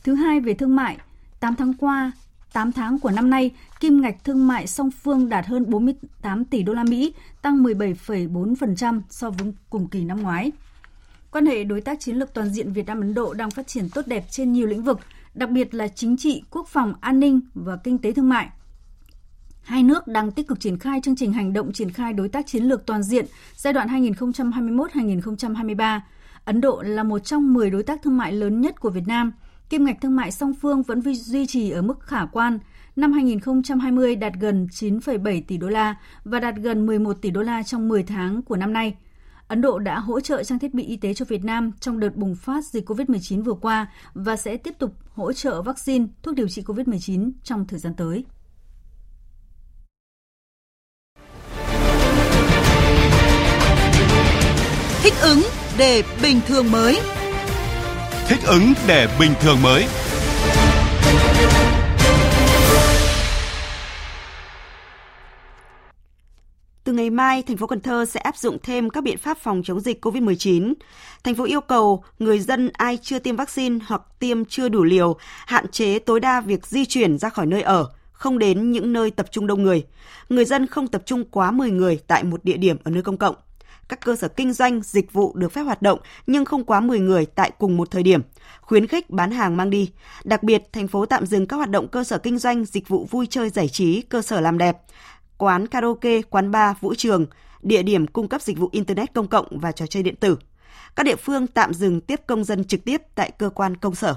Thứ 0.05 0.14
hai 0.14 0.40
về 0.40 0.55
thương 0.55 0.76
mại, 0.76 0.96
8 1.40 1.55
tháng 1.55 1.75
qua, 1.75 2.12
8 2.52 2.73
tháng 2.73 2.99
của 2.99 3.11
năm 3.11 3.31
nay, 3.31 3.50
kim 3.81 4.01
ngạch 4.01 4.24
thương 4.24 4.46
mại 4.46 4.67
song 4.67 4.91
phương 4.91 5.29
đạt 5.29 5.46
hơn 5.46 5.70
48 5.70 6.44
tỷ 6.44 6.63
đô 6.63 6.72
la 6.72 6.84
Mỹ, 6.84 7.15
tăng 7.43 7.63
17,4% 7.63 9.01
so 9.10 9.31
với 9.31 9.53
cùng 9.70 9.89
kỳ 9.89 10.05
năm 10.05 10.22
ngoái. 10.22 10.53
Quan 11.31 11.46
hệ 11.46 11.65
đối 11.65 11.81
tác 11.81 12.01
chiến 12.01 12.17
lược 12.17 12.34
toàn 12.34 12.51
diện 12.51 12.72
Việt 12.72 12.86
Nam 12.86 13.01
Ấn 13.01 13.15
Độ 13.15 13.34
đang 13.34 13.51
phát 13.51 13.67
triển 13.67 13.89
tốt 13.94 14.06
đẹp 14.06 14.24
trên 14.31 14.53
nhiều 14.53 14.67
lĩnh 14.67 14.82
vực, 14.82 15.01
đặc 15.34 15.51
biệt 15.51 15.74
là 15.74 15.89
chính 15.89 16.17
trị, 16.17 16.43
quốc 16.51 16.69
phòng, 16.69 16.94
an 17.01 17.20
ninh 17.20 17.41
và 17.55 17.77
kinh 17.77 17.98
tế 17.98 18.13
thương 18.13 18.29
mại. 18.29 18.48
Hai 19.69 19.82
nước 19.82 20.06
đang 20.06 20.31
tích 20.31 20.48
cực 20.48 20.60
triển 20.60 20.79
khai 20.79 21.01
chương 21.05 21.17
trình 21.17 21.32
hành 21.32 21.53
động 21.53 21.72
triển 21.72 21.91
khai 21.91 22.13
đối 22.13 22.29
tác 22.29 22.46
chiến 22.46 22.65
lược 22.65 22.87
toàn 22.87 23.03
diện 23.03 23.27
giai 23.56 23.72
đoạn 23.72 23.89
2021-2023. 23.89 26.01
Ấn 26.44 26.60
Độ 26.60 26.82
là 26.82 27.03
một 27.03 27.19
trong 27.19 27.55
10 27.55 27.70
đối 27.70 27.82
tác 27.82 28.03
thương 28.03 28.17
mại 28.17 28.32
lớn 28.32 28.60
nhất 28.60 28.81
của 28.81 28.91
Việt 28.91 29.06
Nam. 29.06 29.32
Kim 29.70 29.84
ngạch 29.84 30.01
thương 30.01 30.17
mại 30.17 30.31
song 30.31 30.55
phương 30.55 30.82
vẫn 30.82 31.03
duy 31.15 31.46
trì 31.46 31.70
ở 31.70 31.82
mức 31.82 32.01
khả 32.01 32.27
quan. 32.27 32.58
Năm 32.96 33.13
2020 33.13 34.17
đạt 34.17 34.32
gần 34.41 34.69
9,7 34.72 35.43
tỷ 35.48 35.56
đô 35.56 35.69
la 35.69 35.96
và 36.25 36.41
đạt 36.41 36.55
gần 36.56 36.87
11 36.87 37.22
tỷ 37.22 37.31
đô 37.31 37.43
la 37.43 37.63
trong 37.63 37.89
10 37.89 38.03
tháng 38.03 38.43
của 38.43 38.56
năm 38.56 38.72
nay. 38.72 38.96
Ấn 39.48 39.60
Độ 39.60 39.79
đã 39.79 39.98
hỗ 39.98 40.20
trợ 40.20 40.44
trang 40.44 40.58
thiết 40.58 40.75
bị 40.75 40.84
y 40.84 40.96
tế 40.96 41.15
cho 41.15 41.25
Việt 41.25 41.44
Nam 41.44 41.72
trong 41.81 42.01
đợt 42.01 42.17
bùng 42.17 42.34
phát 42.34 42.65
dịch 42.65 42.91
COVID-19 42.91 43.43
vừa 43.43 43.55
qua 43.55 43.87
và 44.15 44.37
sẽ 44.37 44.56
tiếp 44.56 44.75
tục 44.79 44.94
hỗ 45.15 45.32
trợ 45.32 45.63
vaccine, 45.63 46.06
thuốc 46.22 46.34
điều 46.34 46.48
trị 46.48 46.63
COVID-19 46.63 47.31
trong 47.43 47.67
thời 47.67 47.79
gian 47.79 47.94
tới. 47.94 48.25
Ứng 55.22 55.43
để 55.79 56.03
bình 56.22 56.41
thường 56.46 56.70
mới. 56.70 57.01
Thích 58.29 58.39
ứng 58.46 58.72
để 58.87 59.08
bình 59.20 59.32
thường 59.41 59.63
mới. 59.63 59.87
Từ 66.84 66.93
ngày 66.93 67.10
mai, 67.10 67.43
thành 67.43 67.56
phố 67.56 67.67
Cần 67.67 67.81
Thơ 67.81 68.05
sẽ 68.05 68.20
áp 68.20 68.37
dụng 68.37 68.58
thêm 68.63 68.91
các 68.91 69.05
biện 69.05 69.19
pháp 69.19 69.39
phòng 69.39 69.63
chống 69.65 69.81
dịch 69.81 70.05
COVID-19. 70.05 70.75
Thành 71.25 71.34
phố 71.34 71.44
yêu 71.44 71.60
cầu 71.60 72.05
người 72.19 72.41
dân 72.41 72.70
ai 72.72 72.98
chưa 73.03 73.19
tiêm 73.19 73.37
vaccine 73.37 73.79
hoặc 73.87 74.03
tiêm 74.19 74.44
chưa 74.44 74.69
đủ 74.69 74.84
liều 74.84 75.17
hạn 75.46 75.69
chế 75.69 75.98
tối 75.98 76.20
đa 76.20 76.41
việc 76.41 76.67
di 76.67 76.84
chuyển 76.84 77.19
ra 77.19 77.29
khỏi 77.29 77.46
nơi 77.46 77.63
ở, 77.63 77.89
không 78.13 78.39
đến 78.39 78.70
những 78.70 78.93
nơi 78.93 79.10
tập 79.10 79.27
trung 79.31 79.46
đông 79.46 79.63
người. 79.63 79.84
Người 80.29 80.44
dân 80.44 80.67
không 80.67 80.89
tập 80.89 81.03
trung 81.06 81.25
quá 81.31 81.51
10 81.51 81.70
người 81.70 81.98
tại 82.06 82.25
một 82.25 82.44
địa 82.44 82.56
điểm 82.56 82.77
ở 82.84 82.91
nơi 82.91 83.03
công 83.03 83.17
cộng 83.17 83.34
các 83.89 84.01
cơ 84.05 84.17
sở 84.17 84.29
kinh 84.29 84.53
doanh, 84.53 84.81
dịch 84.83 85.13
vụ 85.13 85.33
được 85.35 85.53
phép 85.53 85.63
hoạt 85.63 85.83
động 85.83 85.99
nhưng 86.27 86.45
không 86.45 86.65
quá 86.65 86.81
10 86.81 87.01
người 87.01 87.27
tại 87.27 87.51
cùng 87.59 87.77
một 87.77 87.91
thời 87.91 88.03
điểm, 88.03 88.23
khuyến 88.61 88.87
khích 88.87 89.11
bán 89.11 89.31
hàng 89.31 89.57
mang 89.57 89.71
đi. 89.71 89.91
Đặc 90.25 90.43
biệt, 90.43 90.63
thành 90.73 90.89
phố 90.89 91.07
tạm 91.07 91.27
dừng 91.27 91.47
các 91.47 91.57
hoạt 91.57 91.71
động 91.71 91.89
cơ 91.89 92.05
sở 92.05 92.19
kinh 92.19 92.39
doanh, 92.39 92.65
dịch 92.65 92.89
vụ 92.89 93.07
vui 93.11 93.27
chơi 93.31 93.51
giải 93.51 93.69
trí, 93.69 94.03
cơ 94.03 94.23
sở 94.23 94.41
làm 94.41 94.59
đẹp, 94.59 94.77
quán 95.39 95.67
karaoke, 95.67 96.23
quán 96.23 96.51
bar, 96.51 96.77
vũ 96.81 96.95
trường, 96.95 97.27
địa 97.63 97.83
điểm 97.83 98.07
cung 98.07 98.29
cấp 98.29 98.43
dịch 98.43 98.59
vụ 98.59 98.69
internet 98.73 99.15
công 99.15 99.29
cộng 99.29 99.47
và 99.51 99.73
trò 99.73 99.87
chơi 99.87 100.03
điện 100.03 100.17
tử. 100.17 100.39
Các 100.97 101.03
địa 101.03 101.17
phương 101.17 101.47
tạm 101.47 101.75
dừng 101.75 102.01
tiếp 102.01 102.21
công 102.27 102.45
dân 102.45 102.65
trực 102.65 102.85
tiếp 102.85 103.03
tại 103.15 103.31
cơ 103.39 103.51
quan 103.51 103.77
công 103.77 103.95
sở. 103.95 104.15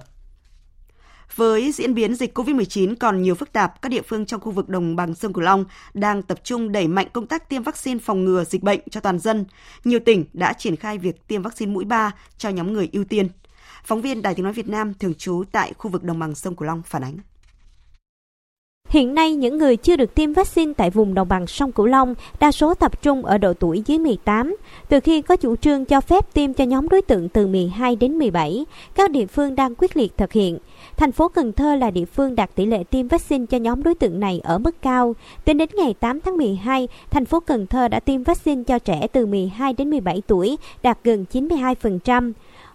Với 1.36 1.72
diễn 1.72 1.94
biến 1.94 2.16
dịch 2.16 2.38
COVID-19 2.38 2.96
còn 3.00 3.22
nhiều 3.22 3.36
phức 3.36 3.54
tạp, 3.54 3.82
các 3.82 3.90
địa 3.90 4.02
phương 4.02 4.26
trong 4.26 4.42
khu 4.42 4.52
vực 4.52 4.70
đồng 4.70 4.96
bằng 4.96 5.16
sông 5.16 5.34
Cửu 5.34 5.44
Long 5.44 5.66
đang 5.94 6.24
tập 6.24 6.40
trung 6.44 6.72
đẩy 6.72 6.88
mạnh 6.88 7.08
công 7.14 7.28
tác 7.28 7.50
tiêm 7.50 7.64
vaccine 7.64 8.00
phòng 8.00 8.26
ngừa 8.26 8.44
dịch 8.44 8.64
bệnh 8.64 8.80
cho 8.90 9.02
toàn 9.02 9.20
dân. 9.20 9.46
Nhiều 9.84 10.00
tỉnh 10.06 10.26
đã 10.34 10.54
triển 10.54 10.76
khai 10.76 10.98
việc 10.98 11.28
tiêm 11.28 11.42
vaccine 11.42 11.72
mũi 11.72 11.86
3 11.86 12.12
cho 12.38 12.50
nhóm 12.50 12.74
người 12.74 12.90
ưu 12.94 13.04
tiên. 13.04 13.28
Phóng 13.84 14.02
viên 14.02 14.22
Đài 14.22 14.36
Tiếng 14.36 14.44
Nói 14.44 14.54
Việt 14.54 14.68
Nam 14.68 14.94
thường 14.94 15.14
trú 15.14 15.44
tại 15.52 15.74
khu 15.78 15.92
vực 15.92 16.04
đồng 16.04 16.20
bằng 16.20 16.36
sông 16.36 16.56
Cửu 16.56 16.66
Long 16.66 16.82
phản 16.86 17.04
ánh. 17.04 17.18
Hiện 18.92 19.14
nay, 19.14 19.36
những 19.36 19.58
người 19.58 19.78
chưa 19.78 19.96
được 19.96 20.16
tiêm 20.16 20.34
vaccine 20.34 20.74
tại 20.78 20.90
vùng 20.90 21.14
đồng 21.14 21.28
bằng 21.28 21.48
sông 21.48 21.72
Cửu 21.72 21.86
Long 21.86 22.16
đa 22.40 22.52
số 22.52 22.74
tập 22.74 23.02
trung 23.02 23.26
ở 23.26 23.38
độ 23.38 23.54
tuổi 23.54 23.84
dưới 23.86 24.00
18. 24.00 24.56
Từ 24.90 25.00
khi 25.00 25.22
có 25.22 25.36
chủ 25.36 25.56
trương 25.56 25.86
cho 25.86 26.02
phép 26.02 26.34
tiêm 26.34 26.54
cho 26.54 26.64
nhóm 26.64 26.90
đối 26.90 27.02
tượng 27.02 27.30
từ 27.30 27.48
12 27.48 27.96
đến 27.96 28.20
17, 28.20 28.66
các 28.96 29.12
địa 29.12 29.26
phương 29.26 29.56
đang 29.56 29.76
quyết 29.78 29.98
liệt 29.98 30.18
thực 30.18 30.32
hiện. 30.32 30.58
Thành 30.98 31.12
phố 31.12 31.28
Cần 31.28 31.54
Thơ 31.54 31.76
là 31.76 31.92
địa 31.92 32.06
phương 32.06 32.36
đạt 32.36 32.56
tỷ 32.56 32.66
lệ 32.66 32.84
tiêm 32.84 33.08
vaccine 33.08 33.46
cho 33.46 33.58
nhóm 33.58 33.84
đối 33.84 33.96
tượng 33.96 34.20
này 34.20 34.42
ở 34.44 34.58
mức 34.58 34.82
cao. 34.82 35.16
Tính 35.46 35.58
đến 35.58 35.70
ngày 35.74 35.94
8 36.00 36.20
tháng 36.22 36.38
12, 36.38 36.88
thành 37.12 37.26
phố 37.26 37.40
Cần 37.40 37.68
Thơ 37.68 37.88
đã 37.88 38.00
tiêm 38.00 38.24
vaccine 38.24 38.64
cho 38.64 38.80
trẻ 38.80 39.08
từ 39.08 39.26
12 39.26 39.74
đến 39.74 39.90
17 39.90 40.22
tuổi, 40.28 40.58
đạt 40.84 40.98
gần 41.04 41.26
92%. 41.32 42.32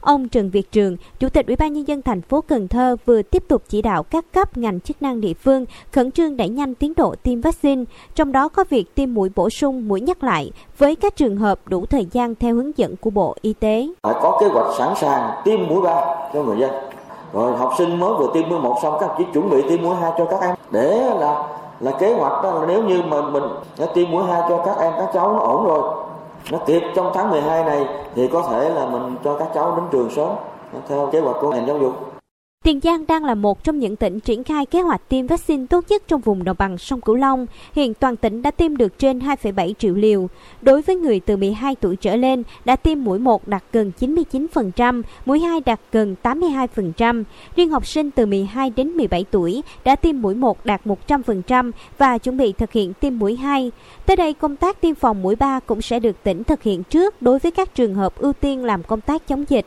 Ông 0.06 0.28
Trần 0.28 0.50
Việt 0.50 0.72
Trường, 0.72 0.96
Chủ 1.18 1.28
tịch 1.28 1.46
Ủy 1.46 1.56
ban 1.56 1.72
nhân 1.72 1.88
dân 1.88 2.02
thành 2.02 2.22
phố 2.22 2.40
Cần 2.40 2.68
Thơ 2.68 2.96
vừa 3.06 3.22
tiếp 3.22 3.44
tục 3.48 3.62
chỉ 3.68 3.82
đạo 3.82 4.02
các 4.02 4.25
cấp 4.32 4.56
ngành 4.56 4.80
chức 4.80 5.02
năng 5.02 5.20
địa 5.20 5.34
phương 5.34 5.64
khẩn 5.92 6.12
trương 6.12 6.36
đẩy 6.36 6.48
nhanh 6.48 6.75
tiến 6.75 6.92
độ 6.96 7.14
tiêm 7.22 7.40
vaccine, 7.40 7.84
trong 8.14 8.32
đó 8.32 8.48
có 8.48 8.64
việc 8.70 8.94
tiêm 8.94 9.14
mũi 9.14 9.30
bổ 9.36 9.50
sung, 9.50 9.88
mũi 9.88 10.00
nhắc 10.00 10.25
lại 10.25 10.50
với 10.78 10.96
các 10.96 11.16
trường 11.16 11.36
hợp 11.36 11.58
đủ 11.66 11.86
thời 11.86 12.06
gian 12.12 12.34
theo 12.34 12.54
hướng 12.54 12.78
dẫn 12.78 12.96
của 12.96 13.10
Bộ 13.10 13.36
Y 13.42 13.52
tế. 13.52 13.88
Phải 14.02 14.14
có 14.22 14.38
kế 14.40 14.46
hoạch 14.46 14.75
sẵn 14.78 14.94
sàng 14.96 15.30
tiêm 15.44 15.60
mũi 15.68 15.82
ba 15.82 16.16
cho 16.34 16.42
người 16.42 16.58
dân. 16.58 16.70
Rồi 17.32 17.56
học 17.56 17.72
sinh 17.78 18.00
mới 18.00 18.14
vừa 18.18 18.30
tiêm 18.34 18.48
mũi 18.48 18.60
một 18.60 18.78
xong 18.82 18.96
các 19.00 19.10
chỉ 19.18 19.25
chuẩn 19.34 19.50
bị 19.50 19.62
tiêm 19.68 19.82
mũi 19.82 19.94
hai 19.94 20.12
cho 20.18 20.25
các 20.25 20.40
em 20.40 20.54
để 20.70 21.14
là 21.20 21.42
là 21.80 21.90
kế 21.90 22.12
hoạch 22.12 22.42
đó 22.42 22.50
là 22.50 22.66
nếu 22.66 22.82
như 22.84 23.02
mà 23.08 23.22
mình 23.30 23.44
đã 23.78 23.86
tiêm 23.94 24.10
mũi 24.10 24.25
hai 24.25 24.40
cho 24.48 24.62
các 24.66 24.78
em 24.78 24.92
các 24.98 25.10
cháu 25.14 25.32
nó 25.32 25.38
ổn 25.38 25.64
rồi 25.66 26.05
nó 26.50 26.59
kịp 26.67 26.83
trong 26.95 27.12
tháng 27.15 27.31
12 27.31 27.65
này 27.65 27.87
thì 28.15 28.29
có 28.29 28.43
thể 28.50 28.69
là 28.69 28.87
mình 28.87 29.17
cho 29.25 29.37
các 29.38 29.49
cháu 29.55 29.76
đến 29.76 29.85
trường 29.93 30.11
sớm, 30.11 30.31
theo 30.88 31.09
kế 31.12 31.21
hoạch 31.21 31.37
của 31.41 31.50
ngành 31.50 31.67
giáo 31.67 31.79
dục. 31.79 32.15
Tiền 32.66 32.80
Giang 32.82 33.06
đang 33.06 33.25
là 33.25 33.34
một 33.34 33.64
trong 33.64 33.78
những 33.78 33.96
tỉnh 33.96 34.20
triển 34.20 34.44
khai 34.44 34.66
kế 34.66 34.80
hoạch 34.80 35.08
tiêm 35.08 35.26
vaccine 35.26 35.66
tốt 35.66 35.84
nhất 35.88 36.02
trong 36.08 36.20
vùng 36.20 36.44
đồng 36.44 36.56
bằng 36.58 36.78
sông 36.78 37.00
Cửu 37.00 37.14
Long. 37.14 37.46
Hiện 37.72 37.94
toàn 37.94 38.16
tỉnh 38.16 38.42
đã 38.42 38.50
tiêm 38.50 38.76
được 38.76 38.98
trên 38.98 39.18
2,7 39.18 39.72
triệu 39.78 39.94
liều. 39.94 40.28
Đối 40.62 40.82
với 40.82 40.96
người 40.96 41.20
từ 41.20 41.36
12 41.36 41.75
tuổi 41.75 41.96
trở 41.96 42.16
lên, 42.16 42.42
đã 42.64 42.76
tiêm 42.76 43.04
mũi 43.04 43.18
1 43.18 43.48
đạt 43.48 43.64
gần 43.72 43.92
99%, 44.00 45.02
mũi 45.26 45.40
2 45.40 45.60
đạt 45.60 45.80
gần 45.92 46.16
82%. 46.22 47.25
Riêng 47.56 47.70
học 47.70 47.86
sinh 47.86 48.10
từ 48.10 48.26
12 48.26 48.70
đến 48.70 48.88
17 48.88 49.25
tuổi 49.30 49.62
đã 49.84 49.96
tiêm 49.96 50.22
mũi 50.22 50.34
1 50.34 50.66
đạt 50.66 50.80
100% 50.84 51.70
và 51.98 52.18
chuẩn 52.18 52.36
bị 52.36 52.52
thực 52.52 52.72
hiện 52.72 52.92
tiêm 52.92 53.18
mũi 53.18 53.36
2. 53.36 53.72
Tới 54.06 54.16
đây, 54.16 54.34
công 54.34 54.56
tác 54.56 54.80
tiêm 54.80 54.94
phòng 54.94 55.22
mũi 55.22 55.36
3 55.36 55.60
cũng 55.60 55.82
sẽ 55.82 56.00
được 56.00 56.16
tỉnh 56.22 56.44
thực 56.44 56.62
hiện 56.62 56.82
trước 56.82 57.22
đối 57.22 57.38
với 57.38 57.52
các 57.52 57.75
trường 57.75 57.94
hợp 57.94 58.18
ưu 58.18 58.32
tiên 58.32 58.64
làm 58.64 58.82
công 58.82 59.00
tác 59.00 59.28
chống 59.28 59.44
dịch. 59.48 59.66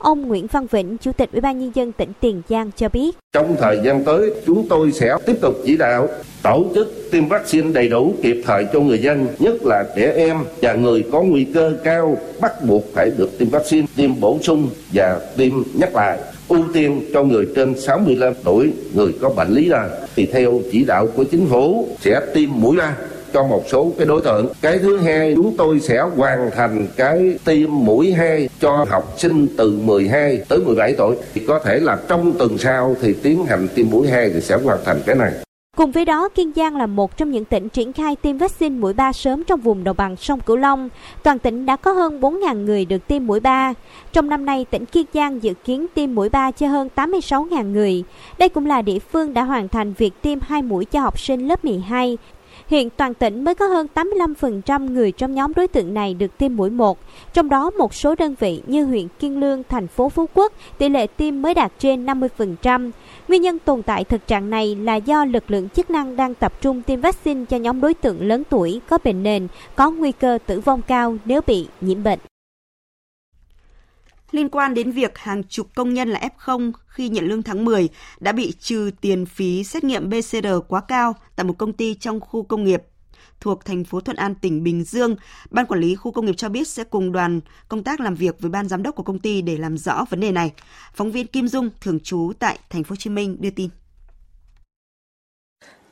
Ông 0.00 0.28
Nguyễn 0.28 0.46
Văn 0.52 0.66
Vĩnh, 0.70 0.96
Chủ 0.98 1.12
tịch 1.12 1.32
Ủy 1.32 1.40
ban 1.40 1.58
nhân 1.58 1.70
dân 1.74 1.92
tỉnh 1.92 2.12
Tiền 2.20 2.42
Giang 2.48 2.70
cho 2.76 2.88
biết: 2.88 3.16
Trong 3.32 3.56
thời 3.60 3.80
gian 3.84 4.04
tới, 4.04 4.30
chúng 4.46 4.68
tôi 4.68 4.92
sẽ 4.92 5.16
tiếp 5.26 5.36
tục 5.40 5.54
chỉ 5.64 5.76
đạo 5.76 6.08
tổ 6.42 6.64
chức 6.74 7.08
tiêm 7.10 7.28
vaccine 7.28 7.72
đầy 7.72 7.88
đủ 7.88 8.14
kịp 8.22 8.42
thời 8.46 8.66
cho 8.72 8.80
người 8.80 8.98
dân, 8.98 9.26
nhất 9.38 9.54
là 9.62 9.84
trẻ 9.96 10.12
em 10.16 10.36
và 10.62 10.74
người 10.74 11.04
có 11.12 11.22
nguy 11.22 11.44
cơ 11.44 11.72
cao 11.84 12.18
bắt 12.40 12.52
buộc 12.64 12.84
phải 12.94 13.10
được 13.18 13.38
tiêm 13.38 13.48
vaccine, 13.48 13.86
tiêm 13.96 14.20
bổ 14.20 14.38
sung 14.42 14.68
và 14.92 15.20
tiêm 15.36 15.52
nhắc 15.74 15.94
lại. 15.94 16.18
Ưu 16.48 16.64
tiên 16.72 17.02
cho 17.14 17.22
người 17.22 17.46
trên 17.56 17.80
65 17.80 18.34
tuổi, 18.44 18.72
người 18.94 19.12
có 19.20 19.28
bệnh 19.28 19.48
lý 19.48 19.68
nền. 19.68 19.90
Thì 20.16 20.26
theo 20.26 20.60
chỉ 20.72 20.84
đạo 20.84 21.06
của 21.16 21.24
chính 21.24 21.46
phủ 21.46 21.88
sẽ 22.00 22.20
tiêm 22.34 22.48
mũi 22.52 22.76
ba 22.76 22.96
cho 23.32 23.42
một 23.42 23.64
số 23.68 23.92
cái 23.98 24.06
đối 24.06 24.20
tượng. 24.20 24.46
Cái 24.60 24.78
thứ 24.78 24.96
hai, 24.96 25.32
chúng 25.36 25.56
tôi 25.56 25.80
sẽ 25.80 26.00
hoàn 26.16 26.50
thành 26.50 26.86
cái 26.96 27.38
tiêm 27.44 27.68
mũi 27.70 28.12
2 28.12 28.48
cho 28.60 28.86
học 28.90 29.14
sinh 29.16 29.46
từ 29.56 29.78
12 29.84 30.38
tới 30.48 30.58
17 30.58 30.94
tuổi. 30.98 31.16
Thì 31.34 31.40
có 31.48 31.58
thể 31.58 31.78
là 31.80 31.98
trong 32.08 32.32
tuần 32.38 32.58
sau 32.58 32.96
thì 33.00 33.14
tiến 33.22 33.44
hành 33.44 33.68
tiêm 33.74 33.90
mũi 33.90 34.08
2 34.08 34.30
thì 34.30 34.40
sẽ 34.40 34.58
hoàn 34.64 34.78
thành 34.84 35.00
cái 35.06 35.14
này. 35.14 35.32
Cùng 35.76 35.90
với 35.90 36.04
đó, 36.04 36.28
Kiên 36.28 36.52
Giang 36.56 36.76
là 36.76 36.86
một 36.86 37.16
trong 37.16 37.30
những 37.30 37.44
tỉnh 37.44 37.68
triển 37.68 37.92
khai 37.92 38.16
tiêm 38.16 38.38
vaccine 38.38 38.76
mũi 38.76 38.92
3 38.92 39.12
sớm 39.12 39.44
trong 39.44 39.60
vùng 39.60 39.84
đồng 39.84 39.96
bằng 39.96 40.16
sông 40.16 40.40
Cửu 40.40 40.56
Long. 40.56 40.88
Toàn 41.22 41.38
tỉnh 41.38 41.66
đã 41.66 41.76
có 41.76 41.92
hơn 41.92 42.20
4.000 42.20 42.64
người 42.64 42.84
được 42.84 43.06
tiêm 43.06 43.26
mũi 43.26 43.40
3. 43.40 43.74
Trong 44.12 44.28
năm 44.28 44.46
nay, 44.46 44.66
tỉnh 44.70 44.86
Kiên 44.86 45.06
Giang 45.14 45.42
dự 45.42 45.54
kiến 45.64 45.86
tiêm 45.94 46.14
mũi 46.14 46.28
3 46.28 46.50
cho 46.50 46.68
hơn 46.68 46.88
86.000 46.96 47.72
người. 47.72 48.04
Đây 48.38 48.48
cũng 48.48 48.66
là 48.66 48.82
địa 48.82 48.98
phương 48.98 49.34
đã 49.34 49.42
hoàn 49.42 49.68
thành 49.68 49.92
việc 49.98 50.12
tiêm 50.22 50.38
2 50.42 50.62
mũi 50.62 50.84
cho 50.84 51.00
học 51.00 51.18
sinh 51.18 51.48
lớp 51.48 51.64
12. 51.64 52.18
Hiện 52.70 52.90
toàn 52.90 53.14
tỉnh 53.14 53.44
mới 53.44 53.54
có 53.54 53.66
hơn 53.66 53.86
85% 53.94 54.92
người 54.92 55.12
trong 55.12 55.34
nhóm 55.34 55.52
đối 55.54 55.68
tượng 55.68 55.94
này 55.94 56.14
được 56.14 56.38
tiêm 56.38 56.56
mũi 56.56 56.70
1, 56.70 56.98
trong 57.32 57.48
đó 57.48 57.70
một 57.70 57.94
số 57.94 58.14
đơn 58.14 58.34
vị 58.40 58.62
như 58.66 58.84
huyện 58.84 59.08
Kiên 59.18 59.40
Lương, 59.40 59.62
thành 59.68 59.86
phố 59.86 60.08
Phú 60.08 60.26
Quốc, 60.34 60.52
tỷ 60.78 60.88
lệ 60.88 61.06
tiêm 61.06 61.42
mới 61.42 61.54
đạt 61.54 61.72
trên 61.78 62.06
50%. 62.06 62.90
Nguyên 63.28 63.42
nhân 63.42 63.58
tồn 63.58 63.82
tại 63.82 64.04
thực 64.04 64.26
trạng 64.26 64.50
này 64.50 64.74
là 64.74 64.96
do 64.96 65.24
lực 65.24 65.50
lượng 65.50 65.68
chức 65.68 65.90
năng 65.90 66.16
đang 66.16 66.34
tập 66.34 66.52
trung 66.60 66.82
tiêm 66.82 67.00
vaccine 67.00 67.44
cho 67.44 67.56
nhóm 67.56 67.80
đối 67.80 67.94
tượng 67.94 68.28
lớn 68.28 68.42
tuổi 68.50 68.80
có 68.88 68.98
bệnh 69.04 69.22
nền, 69.22 69.48
có 69.76 69.90
nguy 69.90 70.12
cơ 70.12 70.38
tử 70.46 70.60
vong 70.60 70.82
cao 70.82 71.16
nếu 71.24 71.40
bị 71.46 71.66
nhiễm 71.80 72.02
bệnh. 72.02 72.18
Liên 74.30 74.48
quan 74.48 74.74
đến 74.74 74.90
việc 74.90 75.18
hàng 75.18 75.42
chục 75.44 75.66
công 75.74 75.94
nhân 75.94 76.08
là 76.08 76.20
F0 76.38 76.72
khi 76.86 77.08
nhận 77.08 77.24
lương 77.24 77.42
tháng 77.42 77.64
10 77.64 77.88
đã 78.20 78.32
bị 78.32 78.52
trừ 78.60 78.90
tiền 79.00 79.26
phí 79.26 79.64
xét 79.64 79.84
nghiệm 79.84 80.10
PCR 80.10 80.48
quá 80.68 80.80
cao 80.88 81.14
tại 81.36 81.44
một 81.44 81.54
công 81.58 81.72
ty 81.72 81.94
trong 81.94 82.20
khu 82.20 82.42
công 82.42 82.64
nghiệp 82.64 82.82
thuộc 83.40 83.64
thành 83.64 83.84
phố 83.84 84.00
Thuận 84.00 84.16
An, 84.16 84.34
tỉnh 84.34 84.62
Bình 84.62 84.84
Dương, 84.84 85.16
Ban 85.50 85.66
Quản 85.66 85.80
lý 85.80 85.94
khu 85.94 86.12
công 86.12 86.26
nghiệp 86.26 86.34
cho 86.36 86.48
biết 86.48 86.68
sẽ 86.68 86.84
cùng 86.84 87.12
đoàn 87.12 87.40
công 87.68 87.82
tác 87.82 88.00
làm 88.00 88.14
việc 88.14 88.40
với 88.40 88.50
ban 88.50 88.68
giám 88.68 88.82
đốc 88.82 88.94
của 88.94 89.02
công 89.02 89.18
ty 89.18 89.42
để 89.42 89.56
làm 89.56 89.78
rõ 89.78 90.04
vấn 90.10 90.20
đề 90.20 90.32
này. 90.32 90.52
Phóng 90.94 91.12
viên 91.12 91.26
Kim 91.26 91.48
Dung, 91.48 91.70
thường 91.80 92.00
trú 92.00 92.32
tại 92.38 92.58
thành 92.70 92.84
phố 92.84 92.90
Hồ 92.92 92.96
Chí 92.96 93.10
Minh 93.10 93.36
đưa 93.40 93.50
tin. 93.50 93.68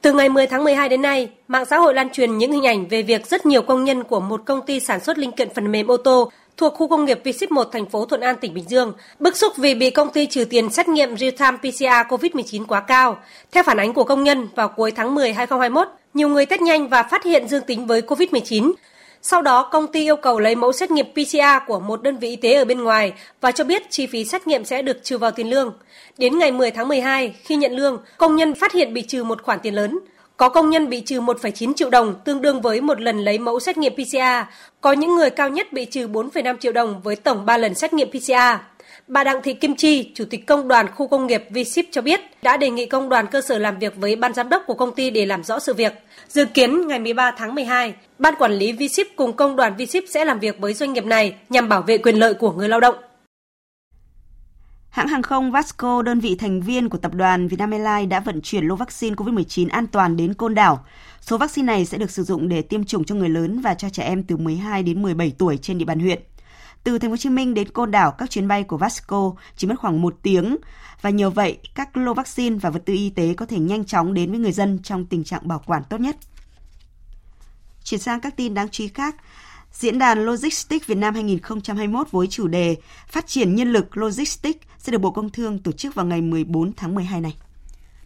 Từ 0.02 0.12
ngày 0.12 0.28
10 0.28 0.47
tháng 0.47 0.64
12 0.64 0.88
đến 0.88 1.02
nay, 1.02 1.30
mạng 1.49 1.64
xã 1.64 1.76
hội 1.76 1.95
lan 1.95 2.09
truyền 2.12 2.38
những 2.38 2.52
hình 2.52 2.66
ảnh 2.66 2.88
về 2.88 3.02
việc 3.02 3.26
rất 3.26 3.47
nhiều 3.47 3.62
công 3.62 3.85
nhân 3.85 4.04
của 4.04 4.21
một 4.21 4.42
công 4.47 4.66
ty 4.66 4.80
sản 4.80 5.00
xuất 5.00 5.18
linh 5.18 5.33
kiện 5.33 5.49
phần 5.54 5.73
mềm 5.73 5.87
ô 5.87 5.97
tô 5.97 6.30
thuộc 6.58 6.74
khu 6.74 6.88
công 6.88 7.04
nghiệp 7.04 7.20
v 7.24 7.28
1 7.50 7.68
thành 7.72 7.86
phố 7.86 8.04
Thuận 8.04 8.20
An, 8.20 8.36
tỉnh 8.40 8.54
Bình 8.54 8.64
Dương, 8.68 8.92
bức 9.18 9.36
xúc 9.36 9.52
vì 9.56 9.74
bị 9.74 9.90
công 9.90 10.12
ty 10.12 10.26
trừ 10.26 10.44
tiền 10.44 10.70
xét 10.70 10.88
nghiệm 10.88 11.14
real-time 11.14 11.58
PCR 11.58 12.08
COVID-19 12.08 12.66
quá 12.66 12.80
cao. 12.80 13.18
Theo 13.52 13.62
phản 13.62 13.76
ánh 13.80 13.94
của 13.94 14.04
công 14.04 14.24
nhân, 14.24 14.48
vào 14.54 14.68
cuối 14.68 14.90
tháng 14.90 15.14
10 15.14 15.32
2021, 15.32 15.88
nhiều 16.14 16.28
người 16.28 16.46
test 16.46 16.60
nhanh 16.60 16.88
và 16.88 17.02
phát 17.02 17.24
hiện 17.24 17.48
dương 17.48 17.62
tính 17.66 17.86
với 17.86 18.02
COVID-19. 18.02 18.72
Sau 19.22 19.42
đó, 19.42 19.68
công 19.72 19.86
ty 19.86 20.02
yêu 20.02 20.16
cầu 20.16 20.38
lấy 20.38 20.54
mẫu 20.54 20.72
xét 20.72 20.90
nghiệm 20.90 21.06
PCR 21.12 21.66
của 21.66 21.80
một 21.80 22.02
đơn 22.02 22.18
vị 22.18 22.28
y 22.28 22.36
tế 22.36 22.54
ở 22.54 22.64
bên 22.64 22.82
ngoài 22.84 23.12
và 23.40 23.52
cho 23.52 23.64
biết 23.64 23.90
chi 23.90 24.06
phí 24.06 24.24
xét 24.24 24.46
nghiệm 24.46 24.64
sẽ 24.64 24.82
được 24.82 25.04
trừ 25.04 25.18
vào 25.18 25.30
tiền 25.30 25.50
lương. 25.50 25.74
Đến 26.18 26.38
ngày 26.38 26.52
10 26.52 26.70
tháng 26.70 26.88
12, 26.88 27.34
khi 27.44 27.56
nhận 27.56 27.72
lương, 27.72 28.02
công 28.16 28.36
nhân 28.36 28.54
phát 28.54 28.72
hiện 28.72 28.94
bị 28.94 29.02
trừ 29.02 29.24
một 29.24 29.42
khoản 29.42 29.58
tiền 29.62 29.74
lớn. 29.74 29.98
Có 30.38 30.49
công 30.49 30.71
nhân 30.71 30.88
bị 30.88 31.00
trừ 31.00 31.21
1,9 31.21 31.75
triệu 31.75 31.90
đồng, 31.90 32.14
tương 32.25 32.42
đương 32.42 32.61
với 32.61 32.80
một 32.80 33.00
lần 33.00 33.18
lấy 33.18 33.38
mẫu 33.38 33.61
xét 33.61 33.78
nghiệm 33.78 33.95
PCR. 33.95 34.16
Có 34.80 34.92
những 34.92 35.16
người 35.16 35.30
cao 35.30 35.49
nhất 35.49 35.73
bị 35.73 35.85
trừ 35.85 36.09
4,5 36.09 36.57
triệu 36.57 36.73
đồng 36.73 37.00
với 37.02 37.16
tổng 37.16 37.47
3 37.47 37.57
lần 37.57 37.75
xét 37.75 37.92
nghiệm 37.92 38.11
PCR. 38.11 38.33
Bà 39.07 39.25
Đặng 39.25 39.42
Thị 39.42 39.54
Kim 39.54 39.75
Chi, 39.75 40.11
Chủ 40.14 40.25
tịch 40.30 40.47
Công 40.47 40.68
đoàn 40.68 40.87
Khu 40.95 41.07
công 41.07 41.26
nghiệp 41.26 41.45
v 41.50 41.59
cho 41.90 42.02
biết 42.02 42.21
đã 42.42 42.57
đề 42.57 42.71
nghị 42.71 42.87
công 42.87 43.09
đoàn 43.09 43.26
cơ 43.26 43.40
sở 43.40 43.59
làm 43.59 43.78
việc 43.78 43.97
với 43.97 44.16
ban 44.16 44.35
giám 44.35 44.49
đốc 44.49 44.62
của 44.66 44.75
công 44.75 44.95
ty 44.95 45.11
để 45.11 45.26
làm 45.26 45.45
rõ 45.45 45.59
sự 45.59 45.75
việc. 45.75 45.92
Dự 46.28 46.45
kiến 46.45 46.87
ngày 46.87 46.99
13 46.99 47.30
tháng 47.30 47.54
12, 47.54 47.95
Ban 48.18 48.35
quản 48.35 48.52
lý 48.52 48.73
v 48.73 48.83
cùng 49.16 49.33
Công 49.33 49.57
đoàn 49.57 49.76
v 49.78 49.83
sẽ 50.09 50.25
làm 50.25 50.38
việc 50.38 50.59
với 50.59 50.75
doanh 50.75 50.92
nghiệp 50.92 51.04
này 51.04 51.35
nhằm 51.49 51.68
bảo 51.68 51.83
vệ 51.83 51.99
quyền 51.99 52.16
lợi 52.16 52.35
của 52.35 52.52
người 52.52 52.68
lao 52.68 52.80
động. 52.80 52.95
Hãng 54.90 55.09
hàng 55.09 55.23
không 55.23 55.50
Vasco, 55.50 56.02
đơn 56.02 56.21
vị 56.21 56.37
thành 56.38 56.61
viên 56.61 56.88
của 56.88 56.99
tập 56.99 57.14
đoàn 57.14 57.49
Vietnam 57.49 57.71
Airlines 57.71 58.09
đã 58.09 58.21
vận 58.21 58.40
chuyển 58.40 58.64
lô 58.64 58.76
vaccine 58.76 59.16
COVID-19 59.16 59.68
an 59.71 59.87
toàn 59.87 60.16
đến 60.16 60.35
Côn 60.35 60.54
Đảo. 60.54 60.85
Số 61.21 61.38
vaccine 61.38 61.66
này 61.66 61.85
sẽ 61.85 61.99
được 61.99 62.11
sử 62.11 62.25
dụng 62.25 62.49
để 62.49 62.62
tiêm 62.62 62.85
chủng 62.85 63.04
cho 63.04 63.14
người 63.14 63.28
lớn 63.28 63.61
và 63.61 63.75
cho 63.75 63.88
trẻ 63.90 64.02
em 64.02 64.23
từ 64.23 64.37
12 64.37 64.83
đến 64.83 65.02
17 65.02 65.33
tuổi 65.38 65.57
trên 65.57 65.78
địa 65.78 65.85
bàn 65.85 66.00
huyện. 66.00 66.23
Từ 66.85 66.99
Thành 66.99 67.11
phố 67.11 67.12
Hồ 67.12 67.16
Chí 67.16 67.28
Minh 67.28 67.54
đến 67.54 67.68
Côn 67.68 67.90
Đảo, 67.90 68.11
các 68.11 68.30
chuyến 68.30 68.49
bay 68.49 68.62
của 68.62 68.76
Vasco 68.76 69.33
chỉ 69.57 69.66
mất 69.66 69.75
khoảng 69.78 70.02
một 70.02 70.16
tiếng 70.23 70.57
và 71.02 71.11
nhờ 71.11 71.30
vậy 71.30 71.59
các 71.75 71.97
lô 71.97 72.14
vaccine 72.14 72.59
và 72.59 72.71
vật 72.71 72.83
tư 72.85 72.92
y 72.92 73.11
tế 73.11 73.35
có 73.35 73.47
thể 73.47 73.59
nhanh 73.59 73.85
chóng 73.85 74.14
đến 74.14 74.30
với 74.30 74.40
người 74.40 74.52
dân 74.52 74.78
trong 74.83 75.07
tình 75.07 75.25
trạng 75.25 75.49
bảo 75.49 75.62
quản 75.66 75.83
tốt 75.85 76.00
nhất. 76.00 76.16
Chuyển 77.85 78.00
sang 78.00 78.21
các 78.21 78.37
tin 78.37 78.54
đáng 78.54 78.68
chú 78.68 78.85
ý 78.85 78.88
khác, 78.88 79.16
Diễn 79.72 79.98
đàn 79.98 80.26
Logistics 80.26 80.87
Việt 80.87 80.98
Nam 80.98 81.14
2021 81.14 82.10
với 82.10 82.26
chủ 82.26 82.48
đề 82.48 82.76
Phát 83.08 83.26
triển 83.26 83.54
nhân 83.54 83.72
lực 83.72 83.96
Logistics 83.96 84.66
sẽ 84.78 84.92
được 84.92 84.98
Bộ 84.98 85.10
Công 85.10 85.30
Thương 85.30 85.58
tổ 85.58 85.72
chức 85.72 85.94
vào 85.94 86.06
ngày 86.06 86.20
14 86.20 86.72
tháng 86.76 86.94
12 86.94 87.20
này. 87.20 87.37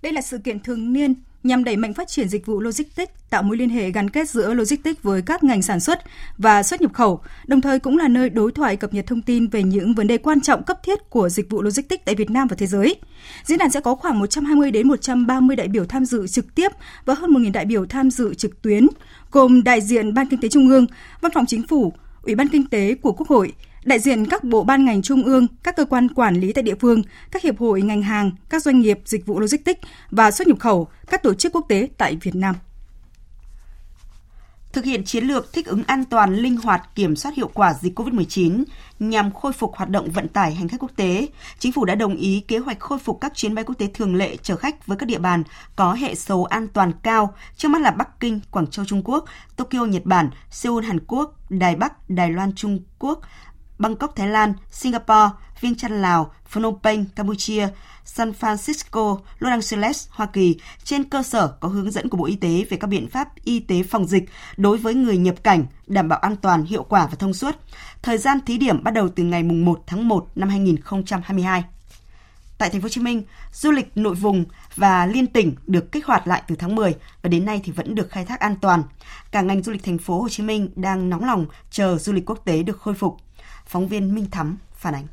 Đây 0.03 0.13
là 0.13 0.21
sự 0.21 0.39
kiện 0.39 0.61
thường 0.61 0.93
niên 0.93 1.15
nhằm 1.43 1.65
đẩy 1.65 1.77
mạnh 1.77 1.95
phát 1.95 2.09
triển 2.09 2.29
dịch 2.29 2.47
vụ 2.47 2.61
logistics, 2.61 3.13
tạo 3.31 3.43
mối 3.43 3.57
liên 3.57 3.69
hệ 3.69 3.91
gắn 3.91 4.11
kết 4.11 4.31
giữa 4.31 4.55
logistics 4.55 5.03
với 5.03 5.23
các 5.23 5.45
ngành 5.45 5.63
sản 5.63 5.81
xuất 5.81 6.01
và 6.39 6.63
xuất 6.63 6.81
nhập 6.81 6.93
khẩu, 6.95 7.21
đồng 7.47 7.61
thời 7.61 7.79
cũng 7.79 7.99
là 7.99 8.09
nơi 8.09 8.31
đối 8.31 8.53
thoại 8.53 8.77
cập 8.77 8.95
nhật 8.95 9.07
thông 9.07 9.23
tin 9.23 9.49
về 9.49 9.63
những 9.63 9.95
vấn 9.95 10.07
đề 10.07 10.19
quan 10.19 10.41
trọng 10.41 10.63
cấp 10.63 10.83
thiết 10.83 11.11
của 11.11 11.29
dịch 11.29 11.51
vụ 11.51 11.63
logistics 11.63 12.05
tại 12.05 12.15
Việt 12.15 12.31
Nam 12.31 12.49
và 12.49 12.57
thế 12.57 12.67
giới. 12.67 12.97
Diễn 13.45 13.59
đàn 13.59 13.71
sẽ 13.71 13.81
có 13.81 13.95
khoảng 13.95 14.19
120 14.19 14.71
đến 14.71 14.89
130 14.89 15.57
đại 15.57 15.69
biểu 15.69 15.85
tham 15.85 16.05
dự 16.05 16.27
trực 16.27 16.55
tiếp 16.55 16.69
và 17.05 17.15
hơn 17.15 17.31
1.000 17.31 17.53
đại 17.53 17.65
biểu 17.65 17.87
tham 17.87 18.11
dự 18.11 18.35
trực 18.35 18.63
tuyến, 18.63 18.87
gồm 19.31 19.65
đại 19.65 19.81
diện 19.81 20.15
Ban 20.15 20.27
Kinh 20.29 20.41
tế 20.41 20.49
Trung 20.49 20.69
ương, 20.69 20.87
Văn 21.21 21.33
phòng 21.35 21.47
Chính 21.47 21.67
phủ, 21.67 21.93
Ủy 22.23 22.35
ban 22.35 22.49
Kinh 22.49 22.67
tế 22.67 22.95
của 22.95 23.13
Quốc 23.13 23.29
hội, 23.29 23.53
đại 23.85 23.99
diện 23.99 24.27
các 24.27 24.45
bộ 24.45 24.65
ban 24.65 24.85
ngành 24.85 25.03
trung 25.03 25.25
ương, 25.25 25.47
các 25.63 25.77
cơ 25.77 25.85
quan 25.85 26.09
quản 26.09 26.35
lý 26.35 26.53
tại 26.53 26.63
địa 26.63 26.75
phương, 26.81 27.03
các 27.31 27.43
hiệp 27.43 27.59
hội 27.59 27.83
ngành 27.83 28.03
hàng, 28.03 28.31
các 28.49 28.63
doanh 28.63 28.81
nghiệp 28.81 29.01
dịch 29.05 29.27
vụ 29.27 29.41
logistics 29.41 29.81
và 30.11 30.31
xuất 30.31 30.49
nhập 30.49 30.61
khẩu, 30.61 30.89
các 31.11 31.23
tổ 31.23 31.35
chức 31.35 31.53
quốc 31.53 31.67
tế 31.69 31.89
tại 31.99 32.17
Việt 32.23 32.35
Nam. 32.35 32.55
Thực 34.73 34.85
hiện 34.85 35.05
chiến 35.05 35.25
lược 35.25 35.53
thích 35.53 35.67
ứng 35.67 35.83
an 35.87 36.05
toàn, 36.05 36.35
linh 36.35 36.57
hoạt, 36.57 36.83
kiểm 36.95 37.17
soát 37.17 37.35
hiệu 37.35 37.51
quả 37.55 37.75
dịch 37.75 37.99
COVID-19 37.99 38.65
nhằm 38.99 39.33
khôi 39.33 39.53
phục 39.53 39.77
hoạt 39.77 39.91
động 39.91 40.11
vận 40.11 40.29
tải 40.29 40.55
hành 40.55 40.69
khách 40.69 40.81
quốc 40.81 40.91
tế, 40.97 41.27
chính 41.59 41.73
phủ 41.73 41.85
đã 41.85 41.95
đồng 41.95 42.17
ý 42.17 42.45
kế 42.49 42.59
hoạch 42.59 42.81
khôi 42.81 42.99
phục 42.99 43.19
các 43.21 43.35
chuyến 43.35 43.55
bay 43.55 43.65
quốc 43.65 43.75
tế 43.79 43.89
thường 43.95 44.15
lệ 44.15 44.37
chở 44.37 44.57
khách 44.57 44.87
với 44.87 44.97
các 44.97 45.07
địa 45.07 45.19
bàn 45.19 45.43
có 45.77 45.93
hệ 45.93 46.15
số 46.15 46.43
an 46.43 46.69
toàn 46.69 46.93
cao, 47.03 47.35
trước 47.57 47.69
mắt 47.69 47.83
là 47.83 47.91
Bắc 47.91 48.21
Kinh, 48.21 48.41
Quảng 48.51 48.67
Châu 48.67 48.85
Trung 48.85 49.03
Quốc, 49.05 49.25
Tokyo 49.57 49.85
Nhật 49.85 50.05
Bản, 50.05 50.31
Seoul 50.51 50.85
Hàn 50.85 50.99
Quốc, 51.07 51.35
Đài 51.51 51.77
Bắc, 51.77 52.11
Đài 52.11 52.31
Loan 52.31 52.55
Trung 52.55 52.81
Quốc, 52.99 53.21
Bangkok 53.83 54.17
Thái 54.17 54.29
Lan, 54.29 54.53
Singapore, 54.71 55.31
Viêng 55.61 55.75
Chăn 55.75 56.03
Lào, 56.03 56.33
Phnom 56.47 56.75
Penh 56.83 57.05
Campuchia, 57.17 57.69
San 58.05 58.33
Francisco, 58.41 59.19
Los 59.39 59.73
Angeles 59.73 60.09
Hoa 60.11 60.27
Kỳ 60.27 60.57
trên 60.85 61.05
cơ 61.05 61.23
sở 61.23 61.49
có 61.61 61.69
hướng 61.69 61.91
dẫn 61.91 62.09
của 62.09 62.17
Bộ 62.17 62.27
Y 62.27 62.37
tế 62.37 62.65
về 62.71 62.77
các 62.77 62.87
biện 62.87 63.09
pháp 63.09 63.29
y 63.45 63.61
tế 63.61 63.83
phòng 63.83 64.07
dịch 64.07 64.25
đối 64.57 64.79
với 64.79 64.95
người 64.95 65.17
nhập 65.17 65.35
cảnh 65.43 65.67
đảm 65.87 66.09
bảo 66.09 66.19
an 66.19 66.37
toàn, 66.37 66.65
hiệu 66.65 66.83
quả 66.83 67.07
và 67.07 67.15
thông 67.19 67.35
suốt. 67.35 67.57
Thời 68.03 68.19
gian 68.19 68.39
thí 68.47 68.59
điểm 68.59 68.85
bắt 68.85 68.91
đầu 68.91 69.09
từ 69.09 69.23
ngày 69.23 69.43
1 69.43 69.83
tháng 69.87 70.09
1 70.09 70.27
năm 70.35 70.49
2022 70.49 71.65
tại 72.59 72.71
thành 72.71 72.81
phố 72.81 72.85
Hồ 72.85 72.89
Chí 72.89 73.01
Minh, 73.01 73.23
du 73.53 73.71
lịch 73.71 73.97
nội 73.97 74.15
vùng 74.15 74.45
và 74.77 75.07
liên 75.07 75.27
tỉnh 75.27 75.55
được 75.67 75.93
kích 75.93 76.07
hoạt 76.07 76.27
lại 76.27 76.43
từ 76.49 76.57
tháng 76.57 76.75
10 76.75 76.95
và 77.23 77.29
đến 77.29 77.45
nay 77.45 77.61
thì 77.65 77.73
vẫn 77.73 77.95
được 77.95 78.11
khai 78.11 78.25
thác 78.25 78.41
an 78.41 78.57
toàn. 78.61 78.83
Cả 79.31 79.43
ngành 79.43 79.63
du 79.63 79.73
lịch 79.73 79.85
thành 79.85 79.99
phố 79.99 80.21
Hồ 80.21 80.29
Chí 80.29 80.43
Minh 80.43 80.71
đang 80.77 81.11
nóng 81.11 81.25
lòng 81.25 81.47
chờ 81.71 81.99
du 81.99 82.13
lịch 82.13 82.31
quốc 82.31 82.39
tế 82.45 82.63
được 82.63 82.81
khôi 82.81 82.95
phục. 82.95 83.17
Phóng 83.67 83.89
viên 83.89 84.15
Minh 84.15 84.27
Thắm 84.31 84.59
phản 84.73 84.95
ánh. 84.95 85.07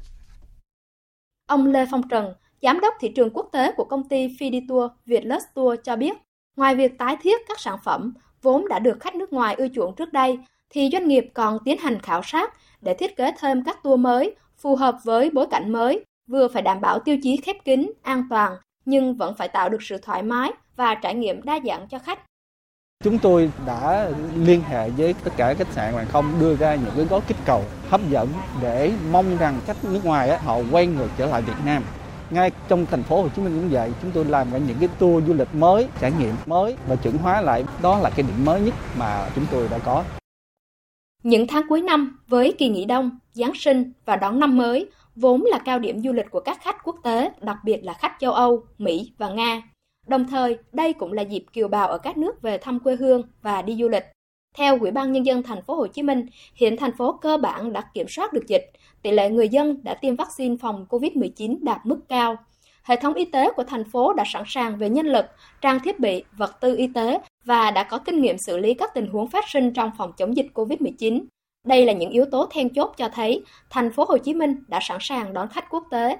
Ông 1.48 1.66
Lê 1.66 1.86
Phong 1.92 2.08
Trần, 2.10 2.34
giám 2.62 2.80
đốc 2.80 2.94
thị 3.00 3.12
trường 3.16 3.30
quốc 3.34 3.50
tế 3.52 3.72
của 3.72 3.86
công 3.86 4.10
ty 4.10 4.28
Fiditur 4.28 4.90
Vietlux 5.06 5.44
Tour 5.54 5.80
cho 5.84 5.96
biết, 5.96 6.18
ngoài 6.56 6.76
việc 6.76 6.98
tái 6.98 7.18
thiết 7.22 7.42
các 7.48 7.60
sản 7.60 7.78
phẩm 7.84 8.14
vốn 8.42 8.68
đã 8.68 8.80
được 8.80 9.00
khách 9.00 9.16
nước 9.16 9.34
ngoài 9.34 9.56
ưa 9.56 9.68
chuộng 9.76 9.96
trước 9.96 10.14
đây, 10.14 10.40
thì 10.70 10.90
doanh 10.92 11.08
nghiệp 11.08 11.32
còn 11.34 11.58
tiến 11.66 11.78
hành 11.78 12.00
khảo 12.00 12.22
sát 12.24 12.54
để 12.82 12.94
thiết 12.94 13.16
kế 13.16 13.32
thêm 13.40 13.64
các 13.64 13.84
tour 13.84 14.00
mới 14.00 14.36
phù 14.58 14.76
hợp 14.76 14.98
với 15.04 15.30
bối 15.30 15.48
cảnh 15.52 15.72
mới, 15.72 16.06
vừa 16.28 16.48
phải 16.48 16.62
đảm 16.62 16.82
bảo 16.82 17.00
tiêu 17.00 17.18
chí 17.24 17.38
khép 17.38 17.56
kín, 17.66 17.92
an 18.02 18.24
toàn, 18.30 18.58
nhưng 18.86 19.16
vẫn 19.16 19.36
phải 19.38 19.48
tạo 19.48 19.70
được 19.70 19.84
sự 19.84 19.98
thoải 19.98 20.24
mái 20.24 20.52
và 20.76 20.96
trải 20.96 21.16
nghiệm 21.16 21.42
đa 21.44 21.60
dạng 21.66 21.88
cho 21.88 22.00
khách. 22.00 22.20
Chúng 23.04 23.20
tôi 23.20 23.52
đã 23.66 24.10
liên 24.36 24.62
hệ 24.62 24.90
với 24.90 25.14
tất 25.24 25.32
cả 25.38 25.54
khách 25.54 25.68
sạn 25.72 25.94
hàng 25.94 26.06
không 26.10 26.40
đưa 26.40 26.56
ra 26.56 26.76
những 26.76 26.94
cái 26.96 27.06
gói 27.06 27.22
kích 27.28 27.38
cầu 27.46 27.64
hấp 27.90 28.02
dẫn 28.10 28.28
để 28.62 28.92
mong 29.12 29.38
rằng 29.38 29.60
khách 29.66 29.78
nước 29.84 30.06
ngoài 30.06 30.38
họ 30.38 30.58
quay 30.72 30.88
ngược 30.88 31.08
trở 31.18 31.26
lại 31.26 31.42
Việt 31.42 31.54
Nam. 31.66 31.84
Ngay 32.30 32.52
trong 32.68 32.86
thành 32.86 33.04
phố 33.04 33.22
Hồ 33.22 33.30
Chí 33.36 33.42
Minh 33.42 33.60
cũng 33.60 33.70
vậy, 33.70 33.92
chúng 34.02 34.12
tôi 34.12 34.26
làm 34.26 34.68
những 34.68 34.78
cái 34.80 34.90
tour 35.00 35.28
du 35.28 35.34
lịch 35.34 35.56
mới, 35.56 35.88
trải 36.02 36.12
nghiệm 36.20 36.36
mới 36.46 36.76
và 36.88 36.96
chuẩn 36.96 37.18
hóa 37.18 37.42
lại. 37.42 37.66
Đó 37.82 38.00
là 38.00 38.10
cái 38.10 38.24
điểm 38.24 38.46
mới 38.46 38.62
nhất 38.62 38.74
mà 38.98 39.30
chúng 39.36 39.46
tôi 39.52 39.68
đã 39.72 39.80
có. 39.80 40.04
Những 41.24 41.48
tháng 41.48 41.64
cuối 41.70 41.82
năm 41.82 42.20
với 42.28 42.56
kỳ 42.58 42.70
nghỉ 42.70 42.86
đông, 42.86 43.20
Giáng 43.34 43.54
sinh 43.56 43.94
và 44.06 44.16
đón 44.16 44.40
năm 44.40 44.58
mới 44.58 44.90
vốn 45.16 45.44
là 45.46 45.60
cao 45.66 45.80
điểm 45.80 46.04
du 46.04 46.12
lịch 46.12 46.32
của 46.32 46.40
các 46.40 46.58
khách 46.62 46.84
quốc 46.84 46.96
tế, 47.04 47.32
đặc 47.42 47.58
biệt 47.64 47.80
là 47.84 47.94
khách 47.94 48.16
châu 48.20 48.34
Âu, 48.34 48.64
Mỹ 48.78 49.14
và 49.18 49.30
Nga. 49.30 49.62
Đồng 50.10 50.28
thời, 50.28 50.58
đây 50.72 50.94
cũng 50.94 51.14
là 51.14 51.22
dịp 51.22 51.44
kiều 51.54 51.68
bào 51.68 51.88
ở 51.88 51.98
các 51.98 52.18
nước 52.18 52.42
về 52.42 52.58
thăm 52.58 52.80
quê 52.80 52.96
hương 52.96 53.24
và 53.42 53.62
đi 53.62 53.76
du 53.80 53.90
lịch. 53.90 54.04
Theo 54.58 54.80
Ủy 54.80 54.92
ban 54.92 55.12
nhân 55.12 55.26
dân 55.26 55.44
thành 55.44 55.62
phố 55.62 55.76
Hồ 55.76 55.88
Chí 55.88 56.04
Minh, 56.04 56.26
hiện 56.56 56.78
thành 56.78 56.98
phố 56.98 57.12
cơ 57.22 57.38
bản 57.38 57.74
đã 57.74 57.82
kiểm 57.94 58.08
soát 58.08 58.34
được 58.34 58.48
dịch, 58.48 58.72
tỷ 59.02 59.12
lệ 59.12 59.30
người 59.30 59.50
dân 59.50 59.84
đã 59.84 59.94
tiêm 59.94 60.16
vaccine 60.16 60.56
phòng 60.62 60.86
COVID-19 60.90 61.58
đạt 61.62 61.86
mức 61.86 62.00
cao. 62.10 62.36
Hệ 62.84 62.96
thống 62.96 63.14
y 63.14 63.26
tế 63.26 63.52
của 63.52 63.64
thành 63.64 63.84
phố 63.92 64.14
đã 64.14 64.24
sẵn 64.28 64.44
sàng 64.48 64.78
về 64.78 64.90
nhân 64.90 65.06
lực, 65.06 65.26
trang 65.62 65.80
thiết 65.80 66.00
bị, 66.00 66.24
vật 66.38 66.62
tư 66.62 66.76
y 66.76 66.88
tế 66.88 67.20
và 67.46 67.72
đã 67.72 67.84
có 67.84 67.98
kinh 67.98 68.22
nghiệm 68.22 68.38
xử 68.38 68.58
lý 68.58 68.74
các 68.74 68.94
tình 68.94 69.08
huống 69.08 69.30
phát 69.30 69.50
sinh 69.50 69.74
trong 69.74 69.92
phòng 69.98 70.12
chống 70.18 70.38
dịch 70.38 70.48
COVID-19. 70.54 71.22
Đây 71.68 71.86
là 71.86 71.94
những 71.94 72.12
yếu 72.12 72.26
tố 72.26 72.46
then 72.52 72.74
chốt 72.74 72.94
cho 72.98 73.10
thấy 73.10 73.44
thành 73.70 73.92
phố 73.92 74.06
Hồ 74.08 74.18
Chí 74.18 74.34
Minh 74.34 74.56
đã 74.68 74.80
sẵn 74.82 74.98
sàng 75.02 75.34
đón 75.34 75.48
khách 75.50 75.70
quốc 75.70 75.84
tế. 75.92 76.18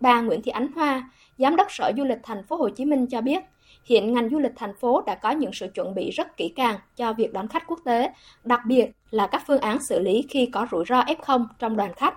Bà 0.00 0.20
Nguyễn 0.20 0.42
Thị 0.42 0.50
Ánh 0.50 0.72
Hoa, 0.72 1.10
Giám 1.42 1.56
đốc 1.56 1.72
Sở 1.72 1.92
Du 1.96 2.04
lịch 2.04 2.18
Thành 2.22 2.42
phố 2.42 2.56
Hồ 2.56 2.68
Chí 2.68 2.84
Minh 2.84 3.06
cho 3.06 3.20
biết, 3.20 3.42
hiện 3.84 4.12
ngành 4.12 4.28
du 4.30 4.38
lịch 4.38 4.52
thành 4.56 4.74
phố 4.80 5.00
đã 5.00 5.14
có 5.14 5.30
những 5.30 5.52
sự 5.52 5.66
chuẩn 5.74 5.94
bị 5.94 6.10
rất 6.10 6.36
kỹ 6.36 6.52
càng 6.56 6.78
cho 6.96 7.12
việc 7.12 7.32
đón 7.32 7.48
khách 7.48 7.66
quốc 7.66 7.80
tế, 7.84 8.10
đặc 8.44 8.60
biệt 8.66 8.90
là 9.10 9.26
các 9.26 9.42
phương 9.46 9.60
án 9.60 9.78
xử 9.82 9.98
lý 9.98 10.26
khi 10.30 10.46
có 10.52 10.66
rủi 10.70 10.84
ro 10.88 11.02
F0 11.02 11.46
trong 11.58 11.76
đoàn 11.76 11.92
khách 11.94 12.14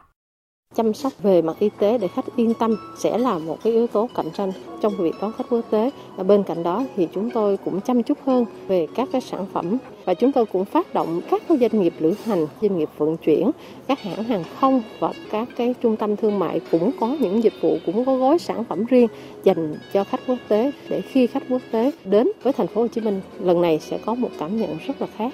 chăm 0.76 0.94
sóc 0.94 1.14
về 1.24 1.42
mặt 1.42 1.56
y 1.60 1.70
tế 1.80 1.98
để 1.98 2.08
khách 2.08 2.36
yên 2.36 2.54
tâm 2.54 2.76
sẽ 2.98 3.18
là 3.18 3.38
một 3.38 3.58
cái 3.64 3.74
yếu 3.74 3.88
tố 3.88 4.10
cạnh 4.16 4.32
tranh 4.38 4.52
trong 4.82 4.94
việc 4.98 5.16
đón 5.22 5.32
khách 5.38 5.50
quốc 5.50 5.62
tế. 5.70 5.90
Và 6.16 6.24
bên 6.24 6.44
cạnh 6.44 6.64
đó 6.64 6.84
thì 6.96 7.08
chúng 7.14 7.30
tôi 7.30 7.58
cũng 7.58 7.82
chăm 7.82 8.04
chút 8.04 8.18
hơn 8.26 8.46
về 8.68 8.88
các 8.96 9.10
cái 9.12 9.22
sản 9.22 9.46
phẩm 9.54 9.78
và 10.06 10.14
chúng 10.14 10.32
tôi 10.32 10.46
cũng 10.46 10.66
phát 10.66 10.94
động 10.94 11.22
các 11.30 11.42
doanh 11.50 11.82
nghiệp 11.82 11.94
lữ 12.00 12.14
hành, 12.26 12.48
doanh 12.62 12.78
nghiệp 12.78 12.90
vận 12.98 13.18
chuyển, 13.18 13.52
các 13.88 14.02
hãng 14.02 14.24
hàng 14.24 14.44
không 14.60 14.82
và 15.00 15.14
các 15.32 15.48
cái 15.56 15.76
trung 15.82 15.96
tâm 15.96 16.16
thương 16.16 16.40
mại 16.40 16.62
cũng 16.72 16.92
có 17.00 17.18
những 17.20 17.44
dịch 17.44 17.54
vụ 17.62 17.78
cũng 17.86 18.06
có 18.06 18.16
gói 18.16 18.40
sản 18.40 18.64
phẩm 18.64 18.86
riêng 18.86 19.08
dành 19.44 19.76
cho 19.94 20.04
khách 20.04 20.22
quốc 20.28 20.40
tế 20.48 20.72
để 20.90 21.02
khi 21.02 21.28
khách 21.28 21.44
quốc 21.50 21.62
tế 21.72 21.92
đến 22.06 22.28
với 22.44 22.54
thành 22.54 22.68
phố 22.68 22.82
Hồ 22.82 22.88
Chí 22.88 23.02
Minh 23.02 23.22
lần 23.40 23.62
này 23.62 23.80
sẽ 23.80 24.00
có 24.06 24.16
một 24.16 24.30
cảm 24.40 24.58
nhận 24.62 24.78
rất 24.88 25.02
là 25.02 25.08
khác. 25.18 25.34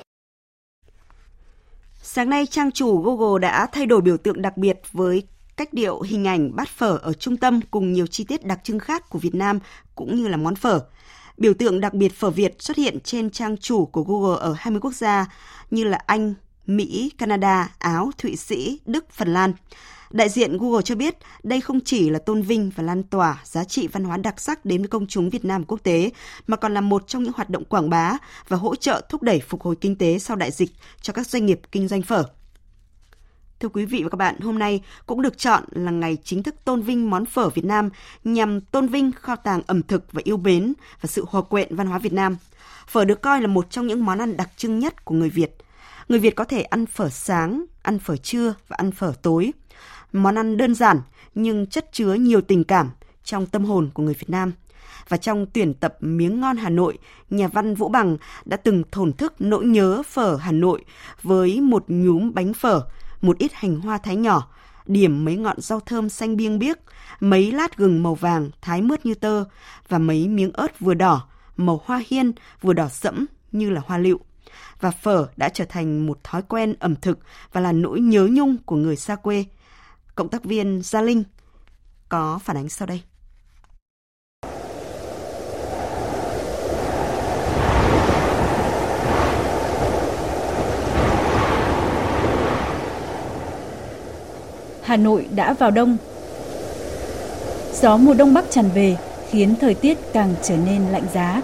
Sáng 2.14 2.30
nay, 2.30 2.46
trang 2.46 2.72
chủ 2.72 3.02
Google 3.02 3.40
đã 3.42 3.68
thay 3.72 3.86
đổi 3.86 4.02
biểu 4.02 4.18
tượng 4.18 4.42
đặc 4.42 4.58
biệt 4.58 4.80
với 4.92 5.24
cách 5.58 5.74
điệu 5.74 6.02
hình 6.02 6.28
ảnh 6.28 6.56
bát 6.56 6.70
phở 6.70 6.98
ở 6.98 7.14
trung 7.14 7.38
tâm 7.38 7.60
cùng 7.72 7.94
nhiều 7.94 8.08
chi 8.08 8.24
tiết 8.24 8.46
đặc 8.46 8.60
trưng 8.64 8.80
khác 8.80 9.10
của 9.10 9.20
Việt 9.20 9.36
Nam 9.36 9.60
cũng 9.96 10.16
như 10.16 10.28
là 10.28 10.38
món 10.38 10.56
phở. 10.56 10.80
Biểu 11.38 11.54
tượng 11.54 11.80
đặc 11.80 11.94
biệt 11.94 12.14
phở 12.14 12.30
Việt 12.30 12.62
xuất 12.62 12.78
hiện 12.78 13.00
trên 13.00 13.30
trang 13.30 13.58
chủ 13.58 13.86
của 13.86 14.04
Google 14.04 14.40
ở 14.40 14.56
20 14.58 14.82
quốc 14.82 14.94
gia 14.94 15.26
như 15.72 15.84
là 15.84 16.00
Anh, 16.06 16.34
Mỹ, 16.66 17.12
Canada, 17.18 17.70
Áo, 17.80 18.12
Thụy 18.18 18.36
Sĩ, 18.36 18.80
Đức, 18.86 19.06
Phần 19.12 19.34
Lan. 19.34 19.54
Đại 20.12 20.30
diện 20.30 20.58
Google 20.58 20.82
cho 20.82 20.96
biết 20.96 21.18
đây 21.44 21.62
không 21.62 21.80
chỉ 21.82 22.10
là 22.10 22.20
tôn 22.20 22.42
vinh 22.42 22.72
và 22.76 22.84
lan 22.84 23.04
tỏa 23.04 23.42
giá 23.44 23.64
trị 23.64 23.88
văn 23.88 24.04
hóa 24.04 24.18
đặc 24.18 24.42
sắc 24.42 24.66
đến 24.66 24.82
với 24.82 24.88
công 24.88 25.08
chúng 25.08 25.30
Việt 25.30 25.46
Nam 25.46 25.64
quốc 25.64 25.84
tế, 25.84 26.12
mà 26.48 26.58
còn 26.58 26.74
là 26.74 26.82
một 26.82 27.08
trong 27.08 27.24
những 27.24 27.34
hoạt 27.36 27.50
động 27.50 27.66
quảng 27.66 27.90
bá 27.90 28.18
và 28.48 28.58
hỗ 28.58 28.76
trợ 28.76 29.02
thúc 29.10 29.24
đẩy 29.24 29.40
phục 29.40 29.62
hồi 29.62 29.76
kinh 29.82 29.96
tế 29.96 30.20
sau 30.20 30.38
đại 30.38 30.52
dịch 30.52 30.72
cho 31.02 31.14
các 31.14 31.28
doanh 31.28 31.46
nghiệp 31.46 31.60
kinh 31.72 31.88
doanh 31.88 32.02
phở. 32.02 32.24
Thưa 33.60 33.70
quý 33.70 33.86
vị 33.86 34.04
và 34.04 34.10
các 34.10 34.16
bạn, 34.16 34.40
hôm 34.40 34.60
nay 34.60 34.82
cũng 35.06 35.22
được 35.22 35.38
chọn 35.38 35.64
là 35.72 35.92
ngày 35.92 36.18
chính 36.24 36.44
thức 36.44 36.56
tôn 36.66 36.82
vinh 36.82 37.10
món 37.10 37.26
phở 37.26 37.50
Việt 37.50 37.66
Nam 37.66 37.90
nhằm 38.24 38.62
tôn 38.62 38.88
vinh 38.88 39.12
kho 39.12 39.36
tàng 39.36 39.62
ẩm 39.68 39.84
thực 39.84 40.12
và 40.12 40.22
yêu 40.24 40.38
mến 40.38 40.74
và 41.02 41.08
sự 41.08 41.26
hòa 41.28 41.42
quyện 41.42 41.76
văn 41.76 41.88
hóa 41.88 42.00
Việt 42.00 42.14
Nam. 42.14 42.38
Phở 42.88 43.06
được 43.06 43.22
coi 43.22 43.42
là 43.42 43.48
một 43.48 43.70
trong 43.70 43.88
những 43.88 44.06
món 44.06 44.18
ăn 44.18 44.38
đặc 44.38 44.50
trưng 44.58 44.80
nhất 44.80 45.06
của 45.06 45.16
người 45.16 45.30
Việt. 45.30 45.58
Người 46.08 46.20
Việt 46.20 46.36
có 46.36 46.44
thể 46.44 46.62
ăn 46.62 46.86
phở 46.86 47.10
sáng, 47.10 47.66
ăn 47.82 48.00
phở 48.00 48.18
trưa 48.18 48.54
và 48.68 48.76
ăn 48.80 48.92
phở 48.92 49.14
tối. 49.22 49.52
Món 50.14 50.36
ăn 50.36 50.58
đơn 50.58 50.76
giản 50.76 51.02
nhưng 51.36 51.66
chất 51.66 51.90
chứa 51.92 52.14
nhiều 52.14 52.42
tình 52.42 52.64
cảm 52.64 52.90
trong 53.24 53.46
tâm 53.46 53.66
hồn 53.66 53.90
của 53.94 54.04
người 54.04 54.14
Việt 54.14 54.30
Nam. 54.30 54.52
Và 55.10 55.18
trong 55.18 55.46
tuyển 55.46 55.74
tập 55.74 55.96
Miếng 56.00 56.42
ngon 56.42 56.58
Hà 56.58 56.70
Nội, 56.70 56.98
nhà 57.30 57.48
văn 57.48 57.76
Vũ 57.76 57.90
Bằng 57.90 58.18
đã 58.46 58.58
từng 58.58 58.84
thổn 58.92 59.14
thức 59.14 59.34
nỗi 59.40 59.66
nhớ 59.66 60.04
phở 60.08 60.36
Hà 60.36 60.52
Nội 60.52 60.86
với 61.24 61.62
một 61.62 61.84
nhúm 61.88 62.34
bánh 62.34 62.54
phở, 62.54 62.82
một 63.22 63.38
ít 63.38 63.54
hành 63.54 63.80
hoa 63.80 63.98
thái 63.98 64.16
nhỏ, 64.16 64.48
điểm 64.86 65.26
mấy 65.26 65.36
ngọn 65.36 65.62
rau 65.62 65.80
thơm 65.80 66.10
xanh 66.10 66.38
biêng 66.38 66.60
biếc, 66.60 66.78
mấy 67.20 67.52
lát 67.52 67.78
gừng 67.78 68.04
màu 68.04 68.16
vàng 68.16 68.50
thái 68.62 68.82
mướt 68.82 69.06
như 69.06 69.14
tơ 69.14 69.44
và 69.90 69.98
mấy 69.98 70.28
miếng 70.28 70.52
ớt 70.54 70.80
vừa 70.80 70.94
đỏ, 70.94 71.28
màu 71.58 71.82
hoa 71.86 72.04
hiên 72.08 72.32
vừa 72.62 72.74
đỏ 72.74 72.90
sẫm 72.90 73.26
như 73.52 73.70
là 73.70 73.82
hoa 73.86 73.98
lựu. 73.98 74.20
Và 74.82 74.92
phở 74.92 75.28
đã 75.38 75.50
trở 75.50 75.66
thành 75.66 76.06
một 76.06 76.24
thói 76.24 76.42
quen 76.42 76.74
ẩm 76.80 76.96
thực 76.96 77.20
và 77.54 77.62
là 77.62 77.72
nỗi 77.72 78.00
nhớ 78.00 78.28
nhung 78.32 78.58
của 78.66 78.76
người 78.76 78.96
xa 78.96 79.16
quê– 79.16 79.46
Cộng 80.16 80.30
tác 80.30 80.44
viên 80.44 80.82
Gia 80.82 81.02
Linh 81.02 81.24
có 82.10 82.40
phản 82.44 82.58
ánh 82.58 82.70
sau 82.70 82.88
đây. 82.88 83.02
Hà 94.82 94.98
Nội 94.98 95.28
đã 95.36 95.54
vào 95.54 95.72
đông. 95.72 95.98
Gió 97.82 97.98
mùa 97.98 98.14
đông 98.14 98.34
bắc 98.34 98.46
tràn 98.50 98.70
về 98.76 98.98
khiến 99.30 99.56
thời 99.62 99.74
tiết 99.74 99.98
càng 100.14 100.36
trở 100.44 100.58
nên 100.58 100.82
lạnh 100.82 101.06
giá. 101.14 101.42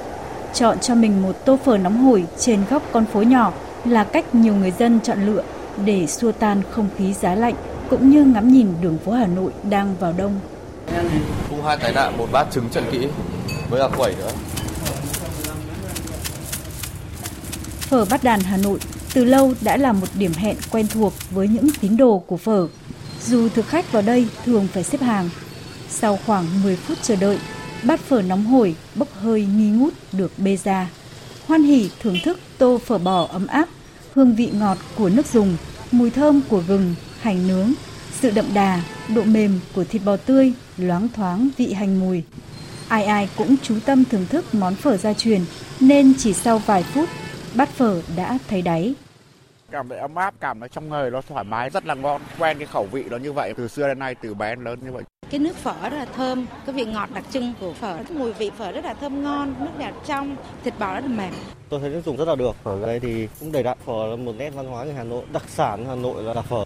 Chọn 0.53 0.79
cho 0.79 0.95
mình 0.95 1.21
một 1.21 1.45
tô 1.45 1.57
phở 1.65 1.77
nóng 1.77 1.97
hổi 1.97 2.25
trên 2.37 2.63
góc 2.69 2.83
con 2.91 3.05
phố 3.05 3.21
nhỏ 3.21 3.53
là 3.85 4.03
cách 4.03 4.35
nhiều 4.35 4.55
người 4.55 4.71
dân 4.71 4.99
chọn 5.03 5.25
lựa 5.25 5.43
để 5.85 6.07
xua 6.07 6.31
tan 6.31 6.61
không 6.71 6.89
khí 6.97 7.13
giá 7.13 7.35
lạnh 7.35 7.55
cũng 7.89 8.09
như 8.09 8.23
ngắm 8.23 8.53
nhìn 8.53 8.67
đường 8.81 8.97
phố 9.05 9.11
Hà 9.11 9.27
Nội 9.27 9.51
đang 9.69 9.95
vào 9.99 10.13
đông. 10.17 10.39
Cũng 11.49 11.63
hai 11.65 11.77
tai 11.77 11.93
nạn, 11.93 12.17
một 12.17 12.27
bát 12.31 12.47
trứng 12.51 12.69
trần 12.69 12.83
kỹ 12.91 13.07
với 13.69 13.81
cả 13.81 13.97
quẩy 13.97 14.15
nữa. 14.15 14.31
Phở 17.79 18.05
Bát 18.05 18.23
Đàn 18.23 18.39
Hà 18.39 18.57
Nội 18.57 18.79
từ 19.13 19.23
lâu 19.23 19.53
đã 19.61 19.77
là 19.77 19.93
một 19.93 20.07
điểm 20.13 20.31
hẹn 20.33 20.55
quen 20.71 20.87
thuộc 20.87 21.13
với 21.29 21.47
những 21.47 21.67
tín 21.81 21.97
đồ 21.97 22.23
của 22.27 22.37
phở. 22.37 22.67
Dù 23.25 23.49
thực 23.49 23.67
khách 23.67 23.91
vào 23.91 24.01
đây 24.01 24.27
thường 24.45 24.67
phải 24.73 24.83
xếp 24.83 25.01
hàng. 25.01 25.29
Sau 25.89 26.19
khoảng 26.25 26.45
10 26.63 26.75
phút 26.75 26.97
chờ 27.01 27.15
đợi, 27.15 27.37
bát 27.83 27.99
phở 27.99 28.21
nóng 28.21 28.45
hổi 28.45 28.75
bốc 28.95 29.07
hơi 29.13 29.47
nghi 29.57 29.69
ngút 29.69 29.93
được 30.11 30.31
bê 30.37 30.57
ra. 30.63 30.89
Hoan 31.47 31.63
hỉ 31.63 31.89
thưởng 32.01 32.17
thức 32.23 32.39
tô 32.57 32.79
phở 32.85 32.97
bò 32.97 33.27
ấm 33.31 33.47
áp, 33.47 33.69
hương 34.13 34.35
vị 34.35 34.49
ngọt 34.53 34.77
của 34.95 35.09
nước 35.09 35.25
dùng, 35.33 35.57
mùi 35.91 36.09
thơm 36.09 36.41
của 36.49 36.63
gừng, 36.67 36.95
hành 37.21 37.47
nướng, 37.47 37.73
sự 38.11 38.31
đậm 38.31 38.45
đà, 38.53 38.81
độ 39.15 39.23
mềm 39.23 39.59
của 39.75 39.83
thịt 39.83 40.01
bò 40.05 40.17
tươi, 40.17 40.53
loáng 40.77 41.07
thoáng 41.15 41.49
vị 41.57 41.73
hành 41.73 41.99
mùi. 41.99 42.23
Ai 42.87 43.03
ai 43.03 43.29
cũng 43.37 43.55
chú 43.63 43.75
tâm 43.85 44.03
thưởng 44.05 44.25
thức 44.29 44.45
món 44.55 44.75
phở 44.75 44.97
gia 44.97 45.13
truyền, 45.13 45.41
nên 45.79 46.13
chỉ 46.17 46.33
sau 46.33 46.57
vài 46.57 46.83
phút, 46.83 47.09
bát 47.55 47.69
phở 47.69 48.01
đã 48.15 48.37
thấy 48.49 48.61
đáy. 48.61 48.93
Cảm 49.71 49.89
thấy 49.89 49.97
ấm 49.97 50.15
áp, 50.15 50.33
cảm 50.39 50.59
thấy 50.59 50.69
trong 50.69 50.89
người 50.89 51.11
nó 51.11 51.21
thoải 51.21 51.43
mái, 51.43 51.69
rất 51.69 51.85
là 51.85 51.93
ngon, 51.93 52.21
quen 52.39 52.57
cái 52.57 52.67
khẩu 52.67 52.87
vị 52.91 53.03
nó 53.09 53.17
như 53.17 53.33
vậy, 53.33 53.53
từ 53.57 53.67
xưa 53.67 53.87
đến 53.87 53.99
nay, 53.99 54.15
từ 54.15 54.33
bé 54.33 54.55
đến 54.55 54.63
lớn 54.63 54.79
như 54.85 54.91
vậy. 54.91 55.03
Cái 55.29 55.39
nước 55.39 55.55
phở 55.55 55.73
rất 55.83 55.97
là 55.97 56.05
thơm, 56.05 56.45
cái 56.65 56.75
vị 56.75 56.85
ngọt 56.85 57.09
đặc 57.13 57.23
trưng 57.31 57.53
của 57.59 57.73
phở, 57.73 57.97
mùi 58.09 58.33
vị 58.33 58.51
phở 58.57 58.71
rất 58.71 58.85
là 58.85 58.93
thơm 58.93 59.23
ngon, 59.23 59.55
nước 59.59 59.71
đẹp 59.77 59.93
trong, 60.05 60.35
thịt 60.63 60.73
bò 60.79 60.93
rất 60.93 61.01
là 61.01 61.07
mềm. 61.07 61.33
Tôi 61.69 61.79
thấy 61.79 61.89
nước 61.89 62.01
dùng 62.05 62.17
rất 62.17 62.27
là 62.27 62.35
được, 62.35 62.55
phở 62.63 62.85
đây 62.85 62.99
thì 62.99 63.27
cũng 63.39 63.51
đầy 63.51 63.63
đặn, 63.63 63.77
phở 63.85 64.07
là 64.09 64.15
một 64.15 64.33
nét 64.37 64.49
văn 64.49 64.65
hóa 64.65 64.83
người 64.83 64.93
Hà 64.93 65.03
Nội, 65.03 65.23
đặc 65.33 65.43
sản 65.47 65.85
Hà 65.87 65.95
Nội 65.95 66.23
là, 66.23 66.33
là 66.33 66.41
phở. 66.41 66.63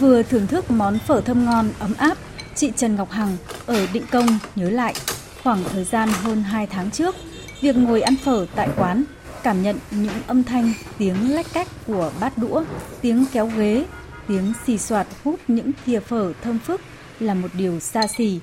Vừa 0.00 0.22
thưởng 0.22 0.46
thức 0.46 0.70
món 0.70 0.98
phở 0.98 1.20
thơm 1.20 1.44
ngon, 1.44 1.70
ấm 1.78 1.94
áp, 1.98 2.18
chị 2.54 2.72
Trần 2.76 2.96
Ngọc 2.96 3.10
Hằng 3.10 3.36
ở 3.66 3.86
Định 3.92 4.04
Công 4.10 4.26
nhớ 4.54 4.70
lại 4.70 4.94
khoảng 5.42 5.64
thời 5.64 5.84
gian 5.84 6.08
hơn 6.12 6.42
2 6.42 6.66
tháng 6.66 6.90
trước, 6.90 7.14
việc 7.60 7.76
ngồi 7.76 8.00
ăn 8.00 8.16
phở 8.16 8.46
tại 8.54 8.68
quán, 8.76 9.04
cảm 9.42 9.62
nhận 9.62 9.76
những 9.90 10.22
âm 10.26 10.44
thanh, 10.44 10.72
tiếng 10.98 11.30
lách 11.30 11.46
cách 11.52 11.68
của 11.86 12.12
bát 12.20 12.38
đũa, 12.38 12.64
tiếng 13.00 13.24
kéo 13.32 13.50
ghế, 13.56 13.86
tiếng 14.28 14.52
xì 14.66 14.78
soạt 14.78 15.06
hút 15.24 15.40
những 15.48 15.70
thìa 15.86 16.00
phở 16.00 16.32
thơm 16.42 16.58
phức 16.58 16.80
là 17.20 17.34
một 17.34 17.48
điều 17.54 17.80
xa 17.80 18.06
xỉ. 18.06 18.40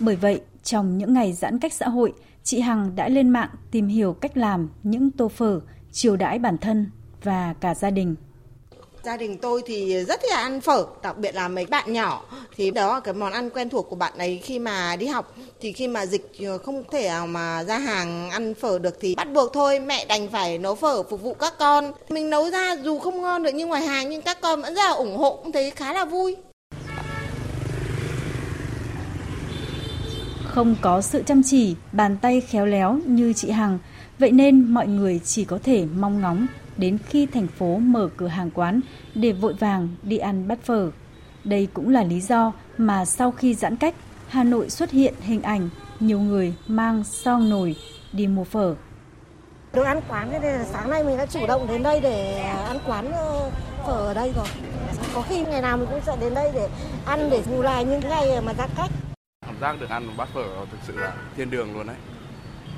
Bởi 0.00 0.16
vậy, 0.16 0.40
trong 0.62 0.98
những 0.98 1.14
ngày 1.14 1.32
giãn 1.32 1.58
cách 1.58 1.72
xã 1.72 1.88
hội, 1.88 2.12
chị 2.44 2.60
Hằng 2.60 2.96
đã 2.96 3.08
lên 3.08 3.28
mạng 3.28 3.48
tìm 3.70 3.88
hiểu 3.88 4.12
cách 4.12 4.36
làm 4.36 4.68
những 4.82 5.10
tô 5.10 5.28
phở 5.28 5.60
chiều 5.92 6.16
đãi 6.16 6.38
bản 6.38 6.58
thân 6.58 6.90
và 7.22 7.54
cả 7.60 7.74
gia 7.74 7.90
đình. 7.90 8.14
Gia 9.02 9.16
đình 9.16 9.38
tôi 9.38 9.62
thì 9.66 10.04
rất 10.04 10.20
thích 10.22 10.32
ăn 10.32 10.60
phở, 10.60 10.86
đặc 11.02 11.18
biệt 11.18 11.34
là 11.34 11.48
mấy 11.48 11.66
bạn 11.66 11.92
nhỏ 11.92 12.24
thì 12.56 12.70
đó 12.70 12.94
là 12.94 13.00
cái 13.00 13.14
món 13.14 13.32
ăn 13.32 13.50
quen 13.50 13.68
thuộc 13.68 13.86
của 13.90 13.96
bạn 13.96 14.12
ấy 14.18 14.40
khi 14.42 14.58
mà 14.58 14.96
đi 14.96 15.06
học 15.06 15.34
thì 15.60 15.72
khi 15.72 15.88
mà 15.88 16.06
dịch 16.06 16.30
không 16.64 16.84
thể 16.92 17.08
nào 17.08 17.26
mà 17.26 17.64
ra 17.64 17.78
hàng 17.78 18.30
ăn 18.30 18.54
phở 18.54 18.78
được 18.78 18.96
thì 19.00 19.14
bắt 19.14 19.32
buộc 19.32 19.52
thôi 19.52 19.80
mẹ 19.80 20.04
đành 20.04 20.28
phải 20.28 20.58
nấu 20.58 20.74
phở 20.74 21.02
phục 21.02 21.22
vụ 21.22 21.34
các 21.34 21.54
con. 21.58 21.92
Mình 22.08 22.30
nấu 22.30 22.50
ra 22.50 22.76
dù 22.82 22.98
không 22.98 23.22
ngon 23.22 23.42
được 23.42 23.54
như 23.54 23.66
ngoài 23.66 23.82
hàng 23.82 24.10
nhưng 24.10 24.22
các 24.22 24.38
con 24.40 24.62
vẫn 24.62 24.74
rất 24.74 24.82
là 24.82 24.92
ủng 24.92 25.16
hộ 25.16 25.36
cũng 25.42 25.52
thấy 25.52 25.70
khá 25.70 25.92
là 25.92 26.04
vui. 26.04 26.36
Không 30.44 30.76
có 30.80 31.00
sự 31.00 31.22
chăm 31.26 31.42
chỉ, 31.42 31.76
bàn 31.92 32.16
tay 32.22 32.40
khéo 32.40 32.66
léo 32.66 32.98
như 33.06 33.32
chị 33.32 33.50
Hằng, 33.50 33.78
vậy 34.18 34.32
nên 34.32 34.74
mọi 34.74 34.86
người 34.86 35.20
chỉ 35.24 35.44
có 35.44 35.58
thể 35.62 35.86
mong 35.96 36.20
ngóng 36.20 36.46
đến 36.76 36.98
khi 37.08 37.26
thành 37.26 37.46
phố 37.46 37.78
mở 37.78 38.08
cửa 38.16 38.26
hàng 38.26 38.50
quán 38.50 38.80
để 39.14 39.32
vội 39.32 39.52
vàng 39.52 39.88
đi 40.02 40.18
ăn 40.18 40.48
bát 40.48 40.58
phở. 40.62 40.90
Đây 41.44 41.68
cũng 41.74 41.88
là 41.88 42.04
lý 42.04 42.20
do 42.20 42.52
mà 42.78 43.04
sau 43.04 43.30
khi 43.30 43.54
giãn 43.54 43.76
cách, 43.76 43.94
Hà 44.28 44.44
Nội 44.44 44.70
xuất 44.70 44.90
hiện 44.90 45.14
hình 45.20 45.42
ảnh 45.42 45.68
nhiều 46.00 46.20
người 46.20 46.54
mang 46.66 47.04
son 47.04 47.50
nồi 47.50 47.76
đi 48.12 48.26
mua 48.26 48.44
phở. 48.44 48.74
Được 49.72 49.82
ăn 49.82 50.00
quán 50.08 50.30
nên 50.32 50.42
là 50.42 50.64
sáng 50.64 50.90
nay 50.90 51.04
mình 51.04 51.16
đã 51.16 51.26
chủ 51.26 51.46
động 51.46 51.66
đến 51.68 51.82
đây 51.82 52.00
để 52.00 52.38
ăn 52.42 52.78
quán 52.86 53.12
ờ, 53.12 53.50
phở 53.86 53.92
ở 53.92 54.14
đây 54.14 54.32
rồi. 54.36 54.46
Có 55.14 55.22
khi 55.28 55.44
ngày 55.44 55.62
nào 55.62 55.76
mình 55.76 55.88
cũng 55.90 56.00
sẽ 56.06 56.16
đến 56.20 56.34
đây 56.34 56.50
để 56.54 56.68
ăn 57.06 57.30
để 57.30 57.42
bù 57.50 57.62
lại 57.62 57.84
những 57.84 58.00
ngày 58.00 58.40
mà 58.44 58.54
giãn 58.54 58.70
cách. 58.76 58.90
Cảm 59.46 59.54
giác 59.60 59.76
được 59.80 59.90
ăn 59.90 60.16
bát 60.16 60.28
phở 60.34 60.44
thực 60.70 60.78
sự 60.86 60.96
là 60.96 61.14
thiên 61.36 61.50
đường 61.50 61.74
luôn 61.74 61.86
đấy 61.86 61.96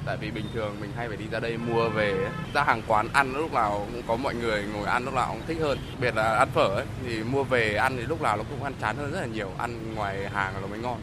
tại 0.07 0.17
vì 0.17 0.31
bình 0.31 0.45
thường 0.55 0.77
mình 0.81 0.91
hay 0.97 1.09
phải 1.09 1.17
đi 1.17 1.25
ra 1.33 1.41
đây 1.41 1.57
mua 1.57 1.89
về 1.89 2.31
ra 2.55 2.63
hàng 2.65 2.83
quán 2.87 3.09
ăn 3.13 3.33
lúc 3.33 3.53
nào 3.53 3.87
cũng 3.93 4.03
có 4.07 4.17
mọi 4.17 4.35
người 4.35 4.65
ngồi 4.75 4.87
ăn 4.87 5.05
lúc 5.05 5.15
nào 5.15 5.29
cũng 5.33 5.43
thích 5.47 5.59
hơn 5.61 5.79
đặc 5.89 6.01
biệt 6.01 6.15
là 6.17 6.37
ăn 6.37 6.49
phở 6.55 6.67
ấy, 6.67 6.87
thì 7.07 7.23
mua 7.23 7.45
về 7.45 7.75
ăn 7.75 7.97
thì 7.97 8.03
lúc 8.03 8.23
nào 8.23 8.37
nó 8.37 8.43
cũng 8.51 8.63
ăn 8.63 8.73
chán 8.81 8.97
hơn 8.97 9.13
rất 9.13 9.21
là 9.21 9.27
nhiều 9.27 9.51
ăn 9.59 9.95
ngoài 9.95 10.29
hàng 10.29 10.55
là 10.61 10.67
mới 10.67 10.79
ngon 10.79 10.99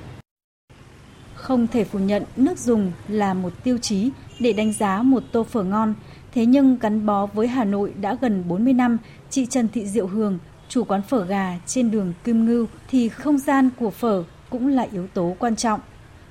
không 1.42 1.68
thể 1.68 1.84
phủ 1.84 2.00
nhận 2.00 2.24
nước 2.38 2.58
dùng 2.58 2.92
là 3.08 3.34
một 3.34 3.54
tiêu 3.64 3.78
chí 3.78 4.10
để 4.40 4.54
đánh 4.54 4.74
giá 4.74 5.02
một 5.02 5.24
tô 5.32 5.44
phở 5.44 5.64
ngon. 5.64 5.94
Thế 6.34 6.46
nhưng 6.46 6.78
gắn 6.80 7.06
bó 7.06 7.26
với 7.26 7.48
Hà 7.48 7.64
Nội 7.64 7.94
đã 8.02 8.18
gần 8.22 8.44
40 8.48 8.74
năm, 8.74 8.98
chị 9.30 9.46
Trần 9.46 9.68
Thị 9.68 9.88
Diệu 9.88 10.08
Hường, 10.08 10.40
chủ 10.70 10.84
quán 10.84 11.02
phở 11.02 11.26
gà 11.26 11.58
trên 11.66 11.92
đường 11.92 12.14
Kim 12.24 12.46
Ngưu 12.46 12.68
thì 12.90 13.10
không 13.10 13.38
gian 13.38 13.70
của 13.80 13.90
phở 13.90 14.24
cũng 14.50 14.68
là 14.68 14.88
yếu 14.92 15.08
tố 15.08 15.36
quan 15.40 15.56
trọng. 15.56 15.80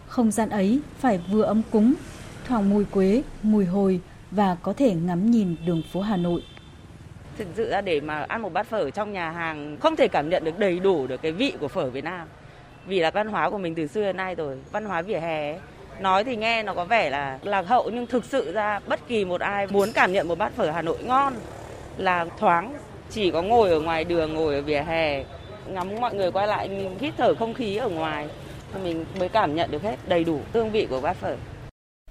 Không 0.06 0.30
gian 0.30 0.50
ấy 0.50 0.80
phải 0.98 1.20
vừa 1.30 1.42
ấm 1.42 1.62
cúng, 1.70 1.94
thoảng 2.50 2.70
mùi 2.70 2.84
quế, 2.84 3.22
mùi 3.42 3.64
hồi 3.64 4.00
và 4.30 4.56
có 4.62 4.72
thể 4.72 4.94
ngắm 4.94 5.30
nhìn 5.30 5.56
đường 5.66 5.82
phố 5.92 6.00
Hà 6.00 6.16
Nội. 6.16 6.42
Thực 7.38 7.46
sự 7.54 7.70
ra 7.70 7.80
để 7.80 8.00
mà 8.00 8.22
ăn 8.22 8.42
một 8.42 8.52
bát 8.52 8.66
phở 8.66 8.90
trong 8.90 9.12
nhà 9.12 9.30
hàng 9.30 9.76
không 9.80 9.96
thể 9.96 10.08
cảm 10.08 10.28
nhận 10.28 10.44
được 10.44 10.58
đầy 10.58 10.78
đủ 10.78 11.06
được 11.06 11.22
cái 11.22 11.32
vị 11.32 11.52
của 11.60 11.68
phở 11.68 11.90
Việt 11.90 12.04
Nam. 12.04 12.28
Vì 12.86 13.00
là 13.00 13.10
văn 13.10 13.28
hóa 13.28 13.50
của 13.50 13.58
mình 13.58 13.74
từ 13.74 13.86
xưa 13.86 14.02
đến 14.02 14.16
nay 14.16 14.34
rồi, 14.34 14.58
văn 14.72 14.84
hóa 14.84 15.02
vỉa 15.02 15.18
hè 15.18 15.52
ấy. 15.52 15.58
Nói 16.00 16.24
thì 16.24 16.36
nghe 16.36 16.62
nó 16.62 16.74
có 16.74 16.84
vẻ 16.84 17.10
là 17.10 17.38
lạc 17.42 17.68
hậu 17.68 17.90
nhưng 17.90 18.06
thực 18.06 18.24
sự 18.24 18.52
ra 18.52 18.80
bất 18.86 19.08
kỳ 19.08 19.24
một 19.24 19.40
ai 19.40 19.66
muốn 19.66 19.92
cảm 19.92 20.12
nhận 20.12 20.28
một 20.28 20.38
bát 20.38 20.52
phở 20.52 20.70
Hà 20.70 20.82
Nội 20.82 20.98
ngon 21.04 21.34
là 21.96 22.26
thoáng 22.38 22.74
chỉ 23.10 23.30
có 23.30 23.42
ngồi 23.42 23.70
ở 23.70 23.80
ngoài 23.80 24.04
đường, 24.04 24.34
ngồi 24.34 24.54
ở 24.54 24.62
vỉa 24.62 24.82
hè, 24.86 25.24
ngắm 25.68 25.88
mọi 26.00 26.14
người 26.14 26.30
quay 26.30 26.46
lại 26.46 26.68
mình 26.68 26.96
hít 27.00 27.14
thở 27.16 27.34
không 27.34 27.54
khí 27.54 27.76
ở 27.76 27.88
ngoài 27.88 28.28
thì 28.74 28.80
mình 28.84 29.04
mới 29.18 29.28
cảm 29.28 29.54
nhận 29.54 29.70
được 29.70 29.82
hết 29.82 29.96
đầy 30.08 30.24
đủ 30.24 30.40
hương 30.52 30.70
vị 30.70 30.86
của 30.90 31.00
bát 31.00 31.16
phở. 31.16 31.36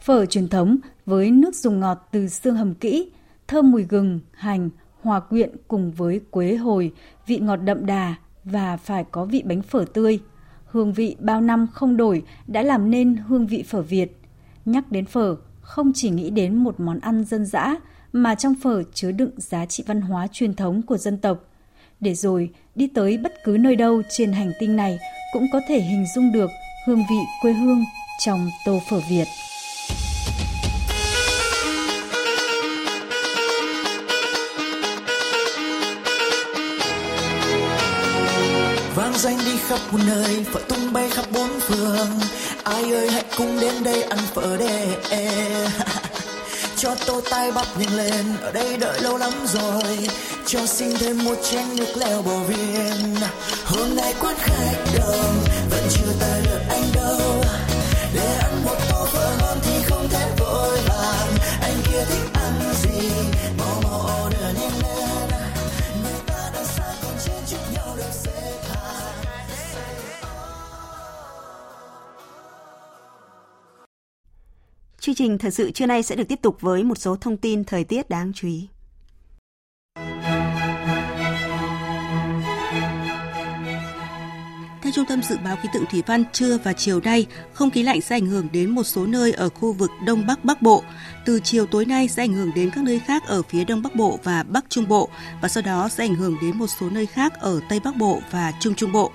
Phở 0.01 0.25
truyền 0.25 0.47
thống 0.47 0.77
với 1.05 1.31
nước 1.31 1.55
dùng 1.55 1.79
ngọt 1.79 2.07
từ 2.11 2.27
xương 2.27 2.55
hầm 2.55 2.73
kỹ, 2.73 3.11
thơm 3.47 3.71
mùi 3.71 3.83
gừng, 3.83 4.19
hành, 4.31 4.69
hòa 5.01 5.19
quyện 5.19 5.49
cùng 5.67 5.91
với 5.91 6.21
quế 6.31 6.55
hồi, 6.55 6.93
vị 7.27 7.37
ngọt 7.37 7.55
đậm 7.55 7.85
đà 7.85 8.15
và 8.43 8.77
phải 8.77 9.05
có 9.11 9.25
vị 9.25 9.43
bánh 9.45 9.61
phở 9.61 9.85
tươi. 9.93 10.19
Hương 10.65 10.93
vị 10.93 11.15
bao 11.19 11.41
năm 11.41 11.67
không 11.73 11.97
đổi 11.97 12.23
đã 12.47 12.61
làm 12.61 12.91
nên 12.91 13.15
hương 13.15 13.47
vị 13.47 13.63
phở 13.67 13.81
Việt. 13.81 14.21
Nhắc 14.65 14.91
đến 14.91 15.05
phở, 15.05 15.35
không 15.61 15.91
chỉ 15.95 16.09
nghĩ 16.09 16.29
đến 16.29 16.55
một 16.55 16.79
món 16.79 16.99
ăn 16.99 17.23
dân 17.23 17.45
dã, 17.45 17.75
mà 18.13 18.35
trong 18.35 18.55
phở 18.63 18.83
chứa 18.93 19.11
đựng 19.11 19.31
giá 19.37 19.65
trị 19.65 19.83
văn 19.87 20.01
hóa 20.01 20.27
truyền 20.31 20.55
thống 20.55 20.81
của 20.81 20.97
dân 20.97 21.17
tộc. 21.17 21.43
Để 21.99 22.13
rồi 22.13 22.49
đi 22.75 22.87
tới 22.87 23.17
bất 23.17 23.33
cứ 23.43 23.57
nơi 23.59 23.75
đâu 23.75 24.01
trên 24.09 24.31
hành 24.31 24.51
tinh 24.59 24.75
này 24.75 24.99
cũng 25.33 25.47
có 25.53 25.61
thể 25.67 25.81
hình 25.81 26.05
dung 26.15 26.31
được 26.31 26.49
hương 26.87 27.03
vị 27.09 27.19
quê 27.41 27.53
hương 27.53 27.83
trong 28.25 28.49
tô 28.65 28.79
phở 28.89 28.99
Việt. 29.09 29.25
Khắp 39.69 39.79
một 39.91 39.99
nơi 40.07 40.45
phở 40.53 40.59
tung 40.67 40.93
bay 40.93 41.09
khắp 41.09 41.25
bốn 41.33 41.59
phương. 41.59 42.07
Ai 42.63 42.91
ơi, 42.93 43.11
hãy 43.11 43.23
cùng 43.37 43.59
đến 43.59 43.73
đây 43.83 44.03
ăn 44.03 44.19
phở 44.33 44.57
đê 44.57 44.87
e. 45.09 45.31
cho 46.77 46.95
tô 47.05 47.21
tay 47.29 47.51
bắp 47.51 47.79
nhìn 47.79 47.89
lên, 47.89 48.25
ở 48.41 48.51
đây 48.51 48.77
đợi 48.77 49.01
lâu 49.01 49.17
lắm 49.17 49.31
rồi. 49.45 50.09
Cho 50.45 50.65
xin 50.65 50.97
thêm 50.99 51.23
một 51.23 51.35
chén 51.51 51.65
nước 51.75 51.97
leo 51.97 52.21
bò 52.21 52.37
viên. 52.47 53.15
Hôm 53.65 53.95
nay 53.95 54.13
quán 54.21 54.35
khách 54.37 54.77
đông, 54.97 55.43
vẫn 55.69 55.83
chưa 55.89 56.13
Chương 75.09 75.15
trình 75.15 75.37
thời 75.37 75.51
sự 75.51 75.71
trưa 75.71 75.85
nay 75.85 76.03
sẽ 76.03 76.15
được 76.15 76.27
tiếp 76.27 76.39
tục 76.41 76.57
với 76.61 76.83
một 76.83 76.97
số 76.97 77.15
thông 77.15 77.37
tin 77.37 77.63
thời 77.63 77.83
tiết 77.83 78.09
đáng 78.09 78.31
chú 78.35 78.47
ý. 78.47 78.67
Theo 84.81 84.91
Trung 84.93 85.05
tâm 85.05 85.21
Dự 85.23 85.37
báo 85.43 85.55
Khí 85.55 85.69
tượng 85.73 85.85
Thủy 85.91 86.03
văn, 86.07 86.23
trưa 86.31 86.57
và 86.63 86.73
chiều 86.73 86.99
nay, 86.99 87.25
không 87.53 87.71
khí 87.71 87.83
lạnh 87.83 88.01
sẽ 88.01 88.15
ảnh 88.15 88.25
hưởng 88.25 88.47
đến 88.53 88.69
một 88.69 88.83
số 88.83 89.05
nơi 89.05 89.31
ở 89.31 89.49
khu 89.49 89.73
vực 89.73 89.91
Đông 90.05 90.27
Bắc 90.27 90.45
Bắc 90.45 90.61
Bộ. 90.61 90.83
Từ 91.25 91.39
chiều 91.43 91.65
tối 91.65 91.85
nay 91.85 92.07
sẽ 92.07 92.23
ảnh 92.23 92.33
hưởng 92.33 92.51
đến 92.55 92.69
các 92.75 92.83
nơi 92.83 92.99
khác 92.99 93.23
ở 93.27 93.41
phía 93.41 93.65
Đông 93.65 93.81
Bắc 93.81 93.95
Bộ 93.95 94.19
và 94.23 94.43
Bắc 94.43 94.65
Trung 94.69 94.87
Bộ, 94.87 95.09
và 95.41 95.47
sau 95.47 95.63
đó 95.63 95.89
sẽ 95.89 96.03
ảnh 96.03 96.15
hưởng 96.15 96.35
đến 96.41 96.57
một 96.57 96.67
số 96.67 96.89
nơi 96.89 97.05
khác 97.05 97.33
ở 97.39 97.59
Tây 97.69 97.79
Bắc 97.83 97.95
Bộ 97.97 98.21
và 98.31 98.53
Trung 98.59 98.75
Trung 98.75 98.91
Bộ. 98.91 99.11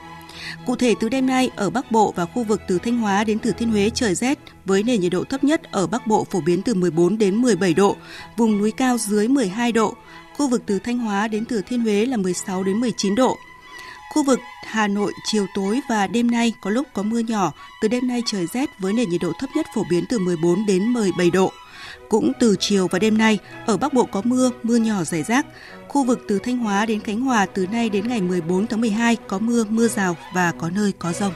Cụ 0.67 0.77
thể 0.77 0.95
từ 1.01 1.09
đêm 1.09 1.27
nay 1.27 1.51
ở 1.57 1.71
Bắc 1.71 1.93
Bộ 1.93 2.13
và 2.17 2.25
khu 2.25 2.45
vực 2.45 2.61
từ 2.69 2.79
Thanh 2.79 2.99
Hóa 2.99 3.25
đến 3.25 3.39
Thừa 3.39 3.51
Thiên 3.51 3.71
Huế 3.71 3.91
trời 3.91 4.15
rét 4.15 4.39
với 4.65 4.83
nền 4.83 5.01
nhiệt 5.01 5.13
độ 5.13 5.25
thấp 5.25 5.45
nhất 5.45 5.63
ở 5.73 5.87
Bắc 5.87 6.07
Bộ 6.07 6.27
phổ 6.31 6.41
biến 6.41 6.63
từ 6.63 6.75
14 6.75 7.19
đến 7.19 7.35
17 7.37 7.75
độ, 7.75 7.97
vùng 8.37 8.59
núi 8.59 8.71
cao 8.71 8.99
dưới 8.99 9.29
12 9.29 9.73
độ, 9.73 9.95
khu 10.37 10.49
vực 10.49 10.63
từ 10.67 10.79
Thanh 10.79 10.99
Hóa 10.99 11.29
đến 11.29 11.45
Thừa 11.45 11.61
Thiên 11.61 11.81
Huế 11.81 12.07
là 12.07 12.17
16 12.17 12.63
đến 12.63 12.81
19 12.81 13.15
độ. 13.15 13.37
Khu 14.15 14.23
vực 14.23 14.41
Hà 14.67 14.89
Nội 14.89 15.13
chiều 15.25 15.47
tối 15.55 15.81
và 15.89 16.07
đêm 16.07 16.31
nay 16.31 16.53
có 16.61 16.71
lúc 16.71 16.87
có 16.93 17.03
mưa 17.03 17.19
nhỏ, 17.19 17.53
từ 17.83 17.89
đêm 17.89 18.09
nay 18.09 18.23
trời 18.27 18.47
rét 18.47 18.71
với 18.79 18.93
nền 18.93 19.09
nhiệt 19.09 19.21
độ 19.21 19.33
thấp 19.39 19.51
nhất 19.57 19.67
phổ 19.75 19.85
biến 19.91 20.05
từ 20.09 20.19
14 20.19 20.67
đến 20.67 20.83
17 20.85 21.31
độ. 21.31 21.53
Cũng 22.14 22.33
từ 22.40 22.57
chiều 22.59 22.88
và 22.88 22.98
đêm 22.98 23.18
nay, 23.18 23.38
ở 23.66 23.77
Bắc 23.77 23.92
Bộ 23.92 24.05
có 24.05 24.22
mưa, 24.24 24.50
mưa 24.62 24.77
nhỏ 24.77 25.05
rải 25.05 25.22
rác. 25.22 25.46
Khu 25.88 26.05
vực 26.05 26.20
từ 26.29 26.38
Thanh 26.38 26.59
Hóa 26.59 26.87
đến 26.87 27.00
Khánh 27.00 27.20
Hòa 27.20 27.46
từ 27.46 27.66
nay 27.66 27.90
đến 27.90 28.09
ngày 28.09 28.20
14 28.20 28.66
tháng 28.66 28.81
12 28.81 29.16
có 29.16 29.38
mưa, 29.38 29.64
mưa 29.68 29.88
rào 29.88 30.16
và 30.35 30.53
có 30.59 30.70
nơi 30.70 30.92
có 30.98 31.12
rông. 31.12 31.33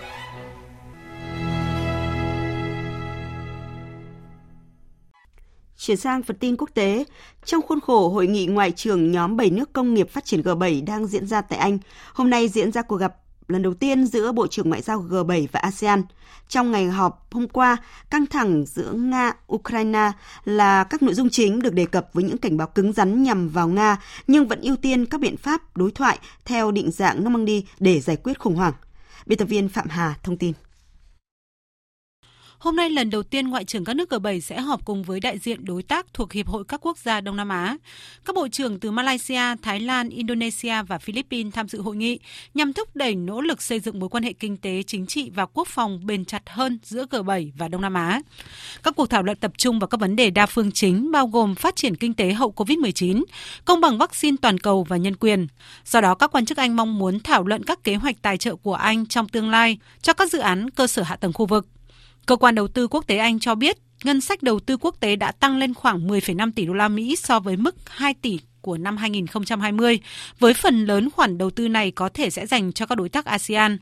Chuyển 5.77 5.97
sang 5.97 6.23
phần 6.23 6.37
tin 6.37 6.57
quốc 6.57 6.71
tế, 6.75 7.05
trong 7.45 7.63
khuôn 7.63 7.81
khổ 7.81 8.09
hội 8.09 8.27
nghị 8.27 8.47
ngoại 8.47 8.71
trưởng 8.71 9.13
nhóm 9.13 9.37
7 9.37 9.51
nước 9.51 9.73
công 9.73 9.95
nghiệp 9.95 10.11
phát 10.11 10.25
triển 10.25 10.41
G7 10.41 10.85
đang 10.85 11.07
diễn 11.07 11.27
ra 11.27 11.41
tại 11.41 11.59
Anh, 11.59 11.79
hôm 12.13 12.31
nay 12.31 12.49
diễn 12.49 12.73
ra 12.73 12.83
cuộc 12.83 12.97
gặp 12.97 13.15
lần 13.49 13.63
đầu 13.63 13.75
tiên 13.75 14.07
giữa 14.07 14.33
Bộ 14.33 14.47
trưởng 14.47 14.69
Ngoại 14.69 14.83
giao 14.83 15.03
G7 15.11 15.47
và 15.53 15.61
ASEAN. 15.61 16.03
Trong 16.49 16.71
ngày 16.71 16.87
họp 16.87 17.27
hôm 17.33 17.49
qua, 17.49 17.77
căng 18.11 18.27
thẳng 18.27 18.65
giữa 18.67 18.93
Nga, 18.93 19.33
Ukraine 19.53 20.13
là 20.45 20.85
các 20.85 21.03
nội 21.03 21.15
dung 21.15 21.29
chính 21.31 21.63
được 21.63 21.75
đề 21.75 21.87
cập 21.87 22.09
với 22.13 22.25
những 22.25 22.39
cảnh 22.39 22.57
báo 22.57 22.67
cứng 22.67 22.93
rắn 22.93 23.23
nhằm 23.23 23.49
vào 23.49 23.69
Nga, 23.69 23.97
nhưng 24.27 24.49
vẫn 24.49 24.61
ưu 24.61 24.77
tiên 24.77 25.07
các 25.07 25.21
biện 25.21 25.37
pháp 25.37 25.77
đối 25.77 25.91
thoại 25.91 26.19
theo 26.45 26.71
định 26.71 26.91
dạng 26.91 27.25
Normandy 27.25 27.65
để 27.79 28.01
giải 28.01 28.17
quyết 28.17 28.39
khủng 28.39 28.57
hoảng. 28.57 28.73
Biên 29.27 29.39
tập 29.39 29.45
viên 29.45 29.69
Phạm 29.69 29.89
Hà 29.89 30.15
thông 30.23 30.37
tin. 30.37 30.53
Hôm 32.59 32.77
nay 32.77 32.91
lần 32.91 33.11
đầu 33.11 33.23
tiên 33.23 33.49
Ngoại 33.49 33.65
trưởng 33.65 33.85
các 33.85 33.97
nước 33.97 34.13
G7 34.13 34.41
sẽ 34.41 34.61
họp 34.61 34.85
cùng 34.85 35.03
với 35.03 35.21
đại 35.21 35.39
diện 35.39 35.65
đối 35.65 35.83
tác 35.83 36.07
thuộc 36.15 36.33
Hiệp 36.33 36.49
hội 36.49 36.65
các 36.69 36.81
quốc 36.87 36.99
gia 36.99 37.21
Đông 37.21 37.37
Nam 37.37 37.49
Á. 37.49 37.77
Các 38.25 38.37
bộ 38.37 38.49
trưởng 38.49 38.81
từ 38.81 38.91
Malaysia, 38.91 39.41
Thái 39.63 39.81
Lan, 39.81 40.09
Indonesia 40.09 40.83
và 40.83 40.99
Philippines 40.99 41.55
tham 41.55 41.69
dự 41.69 41.81
hội 41.81 41.97
nghị 41.97 42.19
nhằm 42.55 42.73
thúc 42.73 42.97
đẩy 42.97 43.15
nỗ 43.15 43.41
lực 43.41 43.63
xây 43.63 43.81
dựng 43.81 43.99
mối 43.99 44.09
quan 44.09 44.23
hệ 44.23 44.33
kinh 44.33 44.57
tế, 44.57 44.83
chính 44.83 45.07
trị 45.07 45.31
và 45.35 45.47
quốc 45.47 45.69
phòng 45.69 46.07
bền 46.07 46.25
chặt 46.25 46.43
hơn 46.47 46.79
giữa 46.83 47.05
G7 47.11 47.51
và 47.59 47.69
Đông 47.69 47.83
Nam 47.83 47.95
Á. 47.95 48.21
Các 48.83 48.97
cuộc 48.97 49.11
thảo 49.11 49.23
luận 49.23 49.39
tập 49.41 49.53
trung 49.59 49.79
vào 49.79 49.89
các 49.89 50.01
vấn 50.01 50.17
đề 50.17 50.31
đa 50.31 50.47
phương 50.47 50.73
chính 50.73 51.11
bao 51.13 51.27
gồm 51.27 51.55
phát 51.55 51.77
triển 51.77 51.97
kinh 51.97 52.15
tế 52.15 52.33
hậu 52.33 52.53
COVID-19, 52.57 53.25
công 53.65 53.81
bằng 53.81 53.99
vaccine 53.99 54.37
toàn 54.43 54.59
cầu 54.59 54.85
và 54.85 54.97
nhân 54.97 55.17
quyền. 55.17 55.47
Do 55.85 56.01
đó, 56.01 56.15
các 56.15 56.33
quan 56.33 56.47
chức 56.47 56.59
Anh 56.59 56.77
mong 56.77 56.99
muốn 56.99 57.21
thảo 57.21 57.45
luận 57.45 57.65
các 57.65 57.85
kế 57.85 57.95
hoạch 57.95 58.23
tài 58.23 58.39
trợ 58.39 58.57
của 58.57 58.75
Anh 58.75 59.07
trong 59.07 59.29
tương 59.29 59.51
lai 59.51 59.79
cho 60.03 60.13
các 60.13 60.33
dự 60.33 60.39
án 60.39 60.71
cơ 60.71 60.87
sở 60.87 61.03
hạ 61.03 61.17
tầng 61.17 61.33
khu 61.33 61.47
vực. 61.47 61.67
Cơ 62.27 62.37
quan 62.37 62.55
đầu 62.55 62.69
tư 62.69 62.89
quốc 62.89 63.07
tế 63.07 63.17
Anh 63.17 63.39
cho 63.39 63.55
biết 63.55 63.79
ngân 64.05 64.21
sách 64.21 64.43
đầu 64.43 64.61
tư 64.61 64.77
quốc 64.77 64.97
tế 65.01 65.17
đã 65.17 65.33
tăng 65.33 65.57
lên 65.57 65.75
khoảng 65.75 66.09
10,5 66.09 66.53
tỷ 66.57 66.67
đô 66.67 66.73
la 66.73 66.89
Mỹ 66.89 67.17
so 67.17 67.41
với 67.41 67.57
mức 67.57 67.77
2 67.87 68.15
tỷ 68.15 68.39
của 68.61 68.79
năm 68.79 68.97
2020, 68.97 69.99
với 70.39 70.55
phần 70.55 70.85
lớn 70.85 71.11
khoản 71.11 71.39
đầu 71.39 71.51
tư 71.51 71.69
này 71.69 71.91
có 71.91 72.09
thể 72.09 72.31
sẽ 72.31 72.47
dành 72.47 72.73
cho 72.73 72.87
các 72.87 72.95
đối 72.95 73.09
tác 73.09 73.25
ASEAN. 73.25 73.79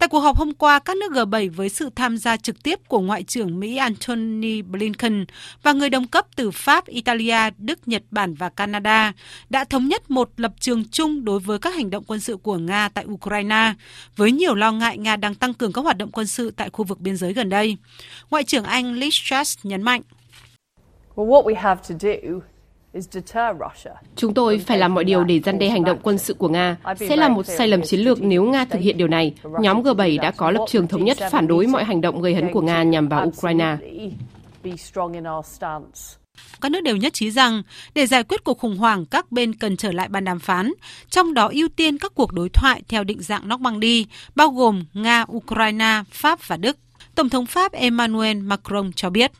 Tại 0.00 0.08
cuộc 0.08 0.20
họp 0.20 0.36
hôm 0.36 0.54
qua, 0.54 0.78
các 0.78 0.96
nước 0.96 1.12
G7 1.12 1.50
với 1.52 1.68
sự 1.68 1.90
tham 1.96 2.18
gia 2.18 2.36
trực 2.36 2.62
tiếp 2.62 2.88
của 2.88 3.00
Ngoại 3.00 3.22
trưởng 3.22 3.60
Mỹ 3.60 3.76
Antony 3.76 4.62
Blinken 4.62 5.24
và 5.62 5.72
người 5.72 5.90
đồng 5.90 6.06
cấp 6.06 6.26
từ 6.36 6.50
Pháp, 6.50 6.86
Italia, 6.86 7.50
Đức, 7.58 7.88
Nhật 7.88 8.02
Bản 8.10 8.34
và 8.34 8.48
Canada 8.48 9.12
đã 9.50 9.64
thống 9.64 9.88
nhất 9.88 10.10
một 10.10 10.30
lập 10.36 10.52
trường 10.60 10.84
chung 10.84 11.24
đối 11.24 11.40
với 11.40 11.58
các 11.58 11.74
hành 11.74 11.90
động 11.90 12.04
quân 12.06 12.20
sự 12.20 12.36
của 12.36 12.58
Nga 12.58 12.88
tại 12.88 13.04
Ukraine, 13.06 13.74
với 14.16 14.32
nhiều 14.32 14.54
lo 14.54 14.72
ngại 14.72 14.98
Nga 14.98 15.16
đang 15.16 15.34
tăng 15.34 15.54
cường 15.54 15.72
các 15.72 15.82
hoạt 15.82 15.98
động 15.98 16.10
quân 16.12 16.26
sự 16.26 16.50
tại 16.50 16.70
khu 16.72 16.84
vực 16.84 17.00
biên 17.00 17.16
giới 17.16 17.32
gần 17.32 17.48
đây. 17.48 17.76
Ngoại 18.30 18.44
trưởng 18.44 18.64
Anh 18.64 18.94
Liz 18.94 19.10
Truss 19.10 19.58
nhấn 19.62 19.82
mạnh. 19.82 20.02
Well, 21.16 22.40
Chúng 24.16 24.34
tôi 24.34 24.58
phải 24.58 24.78
làm 24.78 24.94
mọi 24.94 25.04
điều 25.04 25.24
để 25.24 25.40
gian 25.40 25.58
đe 25.58 25.68
hành 25.68 25.84
động 25.84 25.98
quân 26.02 26.18
sự 26.18 26.34
của 26.34 26.48
Nga. 26.48 26.76
Sẽ 26.96 27.16
là 27.16 27.28
một 27.28 27.46
sai 27.46 27.68
lầm 27.68 27.82
chiến 27.82 28.00
lược 28.00 28.22
nếu 28.22 28.44
Nga 28.44 28.64
thực 28.64 28.80
hiện 28.80 28.96
điều 28.96 29.08
này. 29.08 29.34
Nhóm 29.60 29.82
G7 29.82 30.20
đã 30.20 30.30
có 30.30 30.50
lập 30.50 30.64
trường 30.68 30.88
thống 30.88 31.04
nhất 31.04 31.18
phản 31.30 31.46
đối 31.46 31.66
mọi 31.66 31.84
hành 31.84 32.00
động 32.00 32.22
gây 32.22 32.34
hấn 32.34 32.52
của 32.52 32.60
Nga 32.60 32.82
nhằm 32.82 33.08
vào 33.08 33.26
Ukraine. 33.26 33.76
Các 36.60 36.72
nước 36.72 36.80
đều 36.80 36.96
nhất 36.96 37.12
trí 37.12 37.30
rằng 37.30 37.62
để 37.94 38.06
giải 38.06 38.24
quyết 38.24 38.44
cuộc 38.44 38.58
khủng 38.58 38.76
hoảng, 38.76 39.06
các 39.06 39.32
bên 39.32 39.54
cần 39.54 39.76
trở 39.76 39.92
lại 39.92 40.08
bàn 40.08 40.24
đàm 40.24 40.38
phán, 40.38 40.72
trong 41.10 41.34
đó 41.34 41.50
ưu 41.52 41.68
tiên 41.68 41.98
các 41.98 42.12
cuộc 42.14 42.32
đối 42.32 42.48
thoại 42.48 42.82
theo 42.88 43.04
định 43.04 43.22
dạng 43.22 43.48
Normandy, 43.48 44.06
bao 44.34 44.48
gồm 44.48 44.84
Nga, 44.94 45.24
Ukraine, 45.32 46.02
Pháp 46.10 46.48
và 46.48 46.56
Đức. 46.56 46.76
Tổng 47.14 47.28
thống 47.28 47.46
Pháp 47.46 47.72
Emmanuel 47.72 48.36
Macron 48.36 48.92
cho 48.92 49.10
biết. 49.10 49.32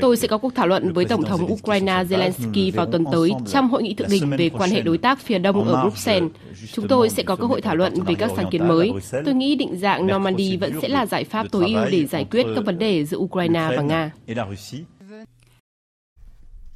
Tôi 0.00 0.16
sẽ 0.16 0.28
có 0.28 0.38
cuộc 0.38 0.54
thảo 0.54 0.66
luận 0.66 0.92
với 0.92 1.04
Tổng 1.04 1.24
thống 1.24 1.52
Ukraine 1.52 2.04
Zelensky 2.04 2.72
vào 2.72 2.86
tuần 2.86 3.04
tới 3.12 3.30
trong 3.52 3.68
hội 3.68 3.82
nghị 3.82 3.94
thượng 3.94 4.08
đỉnh 4.10 4.30
về 4.30 4.48
quan 4.48 4.70
hệ 4.70 4.80
đối 4.80 4.98
tác 4.98 5.20
phía 5.20 5.38
đông 5.38 5.64
ở 5.64 5.82
Bruxelles. 5.82 6.30
Chúng 6.72 6.88
tôi 6.88 7.08
sẽ 7.08 7.22
có 7.22 7.36
cơ 7.36 7.46
hội 7.46 7.60
thảo 7.60 7.76
luận 7.76 7.94
về 8.06 8.14
các 8.14 8.30
sáng 8.36 8.50
kiến 8.50 8.68
mới. 8.68 8.92
Tôi 9.24 9.34
nghĩ 9.34 9.54
định 9.54 9.78
dạng 9.78 10.06
Normandy 10.06 10.56
vẫn 10.56 10.72
sẽ 10.82 10.88
là 10.88 11.06
giải 11.06 11.24
pháp 11.24 11.46
tối 11.50 11.72
ưu 11.74 11.84
để 11.90 12.06
giải 12.06 12.26
quyết 12.30 12.46
các 12.54 12.64
vấn 12.64 12.78
đề 12.78 13.04
giữa 13.04 13.18
Ukraine 13.18 13.70
và 13.76 13.82
Nga. 13.82 14.10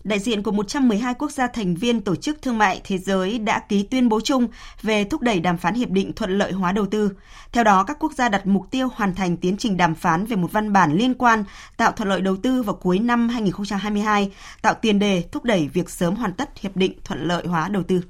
Đại 0.05 0.19
diện 0.19 0.43
của 0.43 0.53
112 0.53 1.15
quốc 1.15 1.31
gia 1.31 1.47
thành 1.47 1.75
viên 1.75 2.01
Tổ 2.01 2.17
chức 2.17 2.43
Thương 2.43 2.59
mại 2.59 2.81
Thế 2.85 2.99
giới 2.99 3.39
đã 3.39 3.59
ký 3.59 3.83
tuyên 3.83 4.09
bố 4.09 4.21
chung 4.21 4.49
về 4.83 5.05
thúc 5.05 5.23
đẩy 5.23 5.41
đàm 5.41 5.57
phán 5.57 5.75
hiệp 5.75 5.91
định 5.91 6.13
thuận 6.13 6.39
lợi 6.39 6.53
hóa 6.53 6.73
đầu 6.73 6.87
tư. 6.87 7.13
Theo 7.53 7.65
đó, 7.65 7.85
các 7.85 7.97
quốc 8.01 8.13
gia 8.13 8.29
đặt 8.29 8.47
mục 8.47 8.71
tiêu 8.71 8.89
hoàn 8.95 9.15
thành 9.15 9.37
tiến 9.37 9.57
trình 9.57 9.77
đàm 9.77 9.95
phán 9.95 10.27
về 10.27 10.37
một 10.37 10.53
văn 10.53 10.73
bản 10.73 10.93
liên 10.93 11.15
quan 11.15 11.45
tạo 11.77 11.93
thuận 11.93 12.09
lợi 12.09 12.21
đầu 12.21 12.37
tư 12.37 12.63
vào 12.63 12.75
cuối 12.75 12.99
năm 12.99 13.29
2022, 13.29 14.33
tạo 14.63 14.75
tiền 14.75 14.99
đề 14.99 15.25
thúc 15.33 15.45
đẩy 15.45 15.69
việc 15.69 15.91
sớm 15.91 16.15
hoàn 16.15 16.33
tất 16.33 16.59
hiệp 16.61 16.77
định 16.77 16.93
thuận 17.05 17.29
lợi 17.29 17.47
hóa 17.47 17.69
đầu 17.69 17.83
tư. 17.83 18.03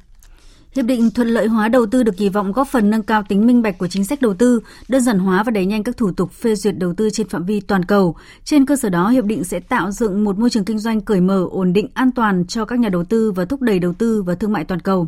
Hiệp 0.76 0.87
định 0.87 1.11
thuận 1.11 1.28
lợi 1.28 1.46
hóa 1.46 1.68
đầu 1.68 1.87
tư 1.87 2.02
được 2.02 2.16
kỳ 2.16 2.28
vọng 2.28 2.52
góp 2.52 2.68
phần 2.68 2.90
nâng 2.90 3.02
cao 3.02 3.22
tính 3.28 3.46
minh 3.46 3.62
bạch 3.62 3.78
của 3.78 3.88
chính 3.88 4.04
sách 4.04 4.22
đầu 4.22 4.35
tư, 4.35 4.61
đơn 4.88 5.02
giản 5.02 5.18
hóa 5.18 5.42
và 5.42 5.50
đẩy 5.50 5.66
nhanh 5.66 5.83
các 5.83 5.96
thủ 5.96 6.12
tục 6.12 6.33
phê 6.33 6.54
duyệt 6.54 6.78
đầu 6.78 6.94
tư 6.94 7.11
trên 7.11 7.28
phạm 7.28 7.44
vi 7.44 7.61
toàn 7.61 7.85
cầu. 7.85 8.16
Trên 8.44 8.66
cơ 8.66 8.76
sở 8.76 8.88
đó, 8.88 9.09
hiệp 9.09 9.24
định 9.24 9.44
sẽ 9.44 9.61
tạo 9.61 9.90
dựng 9.90 10.24
một 10.24 10.38
môi 10.38 10.50
trường 10.50 10.64
kinh 10.64 10.78
doanh 10.78 11.00
cởi 11.00 11.20
mở, 11.20 11.46
ổn 11.50 11.72
định, 11.72 11.88
an 11.94 12.11
toàn 12.11 12.44
cho 12.46 12.64
các 12.64 12.78
nhà 12.78 12.88
đầu 12.88 13.04
tư 13.04 13.33
và 13.33 13.44
thúc 13.44 13.61
đẩy 13.61 13.78
đầu 13.78 13.92
tư 13.92 14.22
và 14.22 14.35
thương 14.35 14.52
mại 14.52 14.64
toàn 14.64 14.80
cầu. 14.80 15.06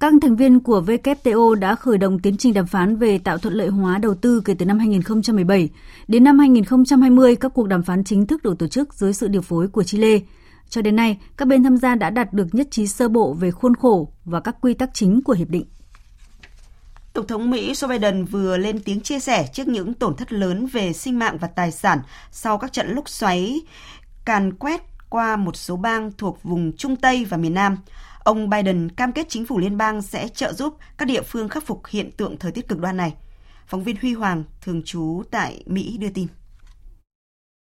Các 0.00 0.12
thành 0.22 0.36
viên 0.36 0.60
của 0.60 0.82
WTO 0.86 1.54
đã 1.54 1.74
khởi 1.74 1.98
động 1.98 2.18
tiến 2.18 2.36
trình 2.36 2.54
đàm 2.54 2.66
phán 2.66 2.96
về 2.96 3.18
tạo 3.18 3.38
thuận 3.38 3.54
lợi 3.54 3.68
hóa 3.68 3.98
đầu 3.98 4.14
tư 4.14 4.42
kể 4.44 4.54
từ 4.54 4.64
năm 4.64 4.78
2017. 4.78 5.68
Đến 6.08 6.24
năm 6.24 6.38
2020, 6.38 7.36
các 7.36 7.54
cuộc 7.54 7.68
đàm 7.68 7.82
phán 7.82 8.04
chính 8.04 8.26
thức 8.26 8.42
được 8.42 8.58
tổ 8.58 8.66
chức 8.66 8.94
dưới 8.94 9.12
sự 9.12 9.28
điều 9.28 9.42
phối 9.42 9.68
của 9.68 9.82
Chile. 9.82 10.20
Cho 10.68 10.82
đến 10.82 10.96
nay, 10.96 11.18
các 11.36 11.48
bên 11.48 11.62
tham 11.62 11.76
gia 11.76 11.94
đã 11.94 12.10
đạt 12.10 12.32
được 12.32 12.46
nhất 12.52 12.68
trí 12.70 12.86
sơ 12.86 13.08
bộ 13.08 13.32
về 13.32 13.50
khuôn 13.50 13.74
khổ 13.76 14.12
và 14.24 14.40
các 14.40 14.56
quy 14.60 14.74
tắc 14.74 14.90
chính 14.94 15.22
của 15.22 15.32
hiệp 15.32 15.48
định. 15.48 15.64
Tổng 17.12 17.26
thống 17.26 17.50
Mỹ 17.50 17.72
Joe 17.72 17.88
Biden 17.88 18.24
vừa 18.24 18.56
lên 18.56 18.80
tiếng 18.84 19.00
chia 19.00 19.20
sẻ 19.20 19.48
trước 19.52 19.68
những 19.68 19.94
tổn 19.94 20.16
thất 20.16 20.32
lớn 20.32 20.66
về 20.66 20.92
sinh 20.92 21.18
mạng 21.18 21.38
và 21.40 21.48
tài 21.48 21.72
sản 21.72 21.98
sau 22.30 22.58
các 22.58 22.72
trận 22.72 22.94
lốc 22.94 23.08
xoáy 23.08 23.60
càn 24.24 24.54
quét 24.54 24.80
qua 25.10 25.36
một 25.36 25.56
số 25.56 25.76
bang 25.76 26.12
thuộc 26.18 26.42
vùng 26.42 26.76
Trung 26.76 26.96
Tây 26.96 27.24
và 27.24 27.36
miền 27.36 27.54
Nam. 27.54 27.78
Ông 28.24 28.50
Biden 28.50 28.88
cam 28.88 29.12
kết 29.12 29.26
chính 29.28 29.46
phủ 29.46 29.58
liên 29.58 29.76
bang 29.76 30.02
sẽ 30.02 30.28
trợ 30.28 30.52
giúp 30.52 30.76
các 30.98 31.08
địa 31.08 31.22
phương 31.22 31.48
khắc 31.48 31.66
phục 31.66 31.82
hiện 31.86 32.10
tượng 32.16 32.36
thời 32.38 32.52
tiết 32.52 32.68
cực 32.68 32.78
đoan 32.78 32.96
này. 32.96 33.14
Phóng 33.66 33.84
viên 33.84 33.96
Huy 34.00 34.12
Hoàng, 34.12 34.44
thường 34.60 34.82
trú 34.82 35.22
tại 35.30 35.62
Mỹ 35.66 35.98
đưa 35.98 36.08
tin. 36.08 36.26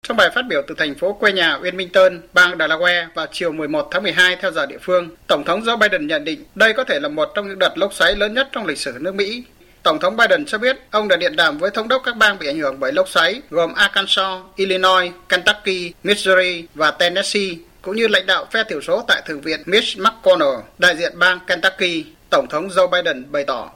Trong 0.08 0.18
bài 0.18 0.30
phát 0.36 0.42
biểu 0.48 0.62
từ 0.68 0.76
thành 0.78 0.96
phố 0.96 1.14
quê 1.14 1.32
nhà 1.32 1.58
Wilmington, 1.58 2.20
bang 2.34 2.58
Delaware 2.58 3.08
vào 3.16 3.26
chiều 3.32 3.52
11 3.52 3.88
tháng 3.92 4.04
12 4.04 4.36
theo 4.36 4.52
giờ 4.52 4.66
địa 4.66 4.78
phương, 4.82 5.10
Tổng 5.28 5.44
thống 5.44 5.62
Joe 5.62 5.78
Biden 5.78 6.08
nhận 6.08 6.24
định 6.24 6.46
đây 6.56 6.74
có 6.74 6.84
thể 6.84 7.00
là 7.00 7.10
một 7.10 7.30
trong 7.36 7.48
những 7.48 7.60
đợt 7.60 7.78
lốc 7.78 7.94
xoáy 7.94 8.16
lớn 8.16 8.34
nhất 8.34 8.48
trong 8.52 8.66
lịch 8.66 8.78
sử 8.78 8.94
nước 9.00 9.16
Mỹ. 9.16 9.44
Tổng 9.84 10.00
thống 10.00 10.18
Biden 10.18 10.46
cho 10.46 10.58
biết 10.58 10.78
ông 10.92 11.08
đã 11.08 11.16
điện 11.16 11.36
đàm 11.36 11.58
với 11.58 11.72
thống 11.72 11.88
đốc 11.88 12.02
các 12.06 12.18
bang 12.18 12.40
bị 12.40 12.48
ảnh 12.48 12.60
hưởng 12.60 12.80
bởi 12.80 12.92
lốc 12.92 13.10
xoáy 13.10 13.42
gồm 13.50 13.74
Arkansas, 13.74 14.42
Illinois, 14.56 15.12
Kentucky, 15.30 15.94
Missouri 16.04 16.66
và 16.76 16.92
Tennessee, 16.92 17.50
cũng 17.82 17.96
như 17.96 18.08
lãnh 18.08 18.26
đạo 18.26 18.46
phe 18.52 18.64
thiểu 18.64 18.82
số 18.82 19.04
tại 19.08 19.22
Thượng 19.26 19.42
viện 19.42 19.60
Mitch 19.66 19.98
McConnell, 19.98 20.56
đại 20.78 20.96
diện 20.98 21.20
bang 21.20 21.40
Kentucky. 21.48 22.06
Tổng 22.30 22.48
thống 22.50 22.68
Joe 22.68 22.88
Biden 22.90 23.32
bày 23.32 23.44
tỏ. 23.44 23.72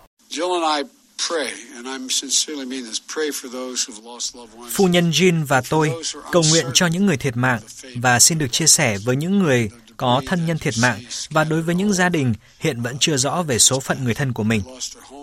Phu 4.69 4.87
nhân 4.87 5.11
Jean 5.11 5.45
và 5.45 5.61
tôi 5.69 5.91
cầu 6.31 6.43
nguyện 6.49 6.65
cho 6.73 6.87
những 6.87 7.05
người 7.05 7.17
thiệt 7.17 7.37
mạng 7.37 7.59
và 7.95 8.19
xin 8.19 8.37
được 8.37 8.47
chia 8.51 8.67
sẻ 8.67 8.97
với 8.97 9.15
những 9.15 9.39
người 9.39 9.69
có 9.97 10.21
thân 10.25 10.45
nhân 10.45 10.57
thiệt 10.57 10.73
mạng 10.81 10.99
và 11.29 11.43
đối 11.43 11.61
với 11.61 11.75
những 11.75 11.93
gia 11.93 12.09
đình 12.09 12.33
hiện 12.59 12.81
vẫn 12.81 12.97
chưa 12.99 13.17
rõ 13.17 13.43
về 13.43 13.59
số 13.59 13.79
phận 13.79 14.03
người 14.03 14.13
thân 14.13 14.33
của 14.33 14.43
mình. 14.43 14.61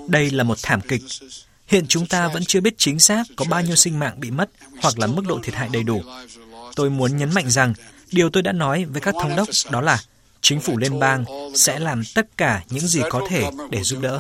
Đây 0.09 0.31
là 0.31 0.45
một 0.45 0.59
thảm 0.63 0.81
kịch. 0.81 1.03
Hiện 1.67 1.87
chúng 1.87 2.07
ta 2.07 2.29
vẫn 2.29 2.45
chưa 2.45 2.61
biết 2.61 2.75
chính 2.79 2.99
xác 2.99 3.27
có 3.37 3.45
bao 3.49 3.63
nhiêu 3.63 3.77
sinh 3.77 3.99
mạng 3.99 4.21
bị 4.21 4.31
mất 4.31 4.51
hoặc 4.83 4.99
là 4.99 5.07
mức 5.07 5.23
độ 5.29 5.41
thiệt 5.43 5.55
hại 5.55 5.69
đầy 5.73 5.83
đủ. 5.83 6.03
Tôi 6.77 6.91
muốn 6.91 7.17
nhấn 7.17 7.35
mạnh 7.35 7.51
rằng 7.51 7.75
điều 8.13 8.31
tôi 8.31 8.43
đã 8.43 8.53
nói 8.53 8.85
với 8.85 9.01
các 9.01 9.15
thống 9.23 9.37
đốc 9.37 9.49
đó 9.71 9.81
là 9.81 9.99
chính 10.41 10.61
phủ 10.61 10.79
liên 10.79 10.99
bang 10.99 11.25
sẽ 11.55 11.79
làm 11.79 12.03
tất 12.15 12.37
cả 12.37 12.63
những 12.71 12.87
gì 12.87 13.01
có 13.11 13.27
thể 13.31 13.51
để 13.71 13.83
giúp 13.83 14.01
đỡ. 14.01 14.19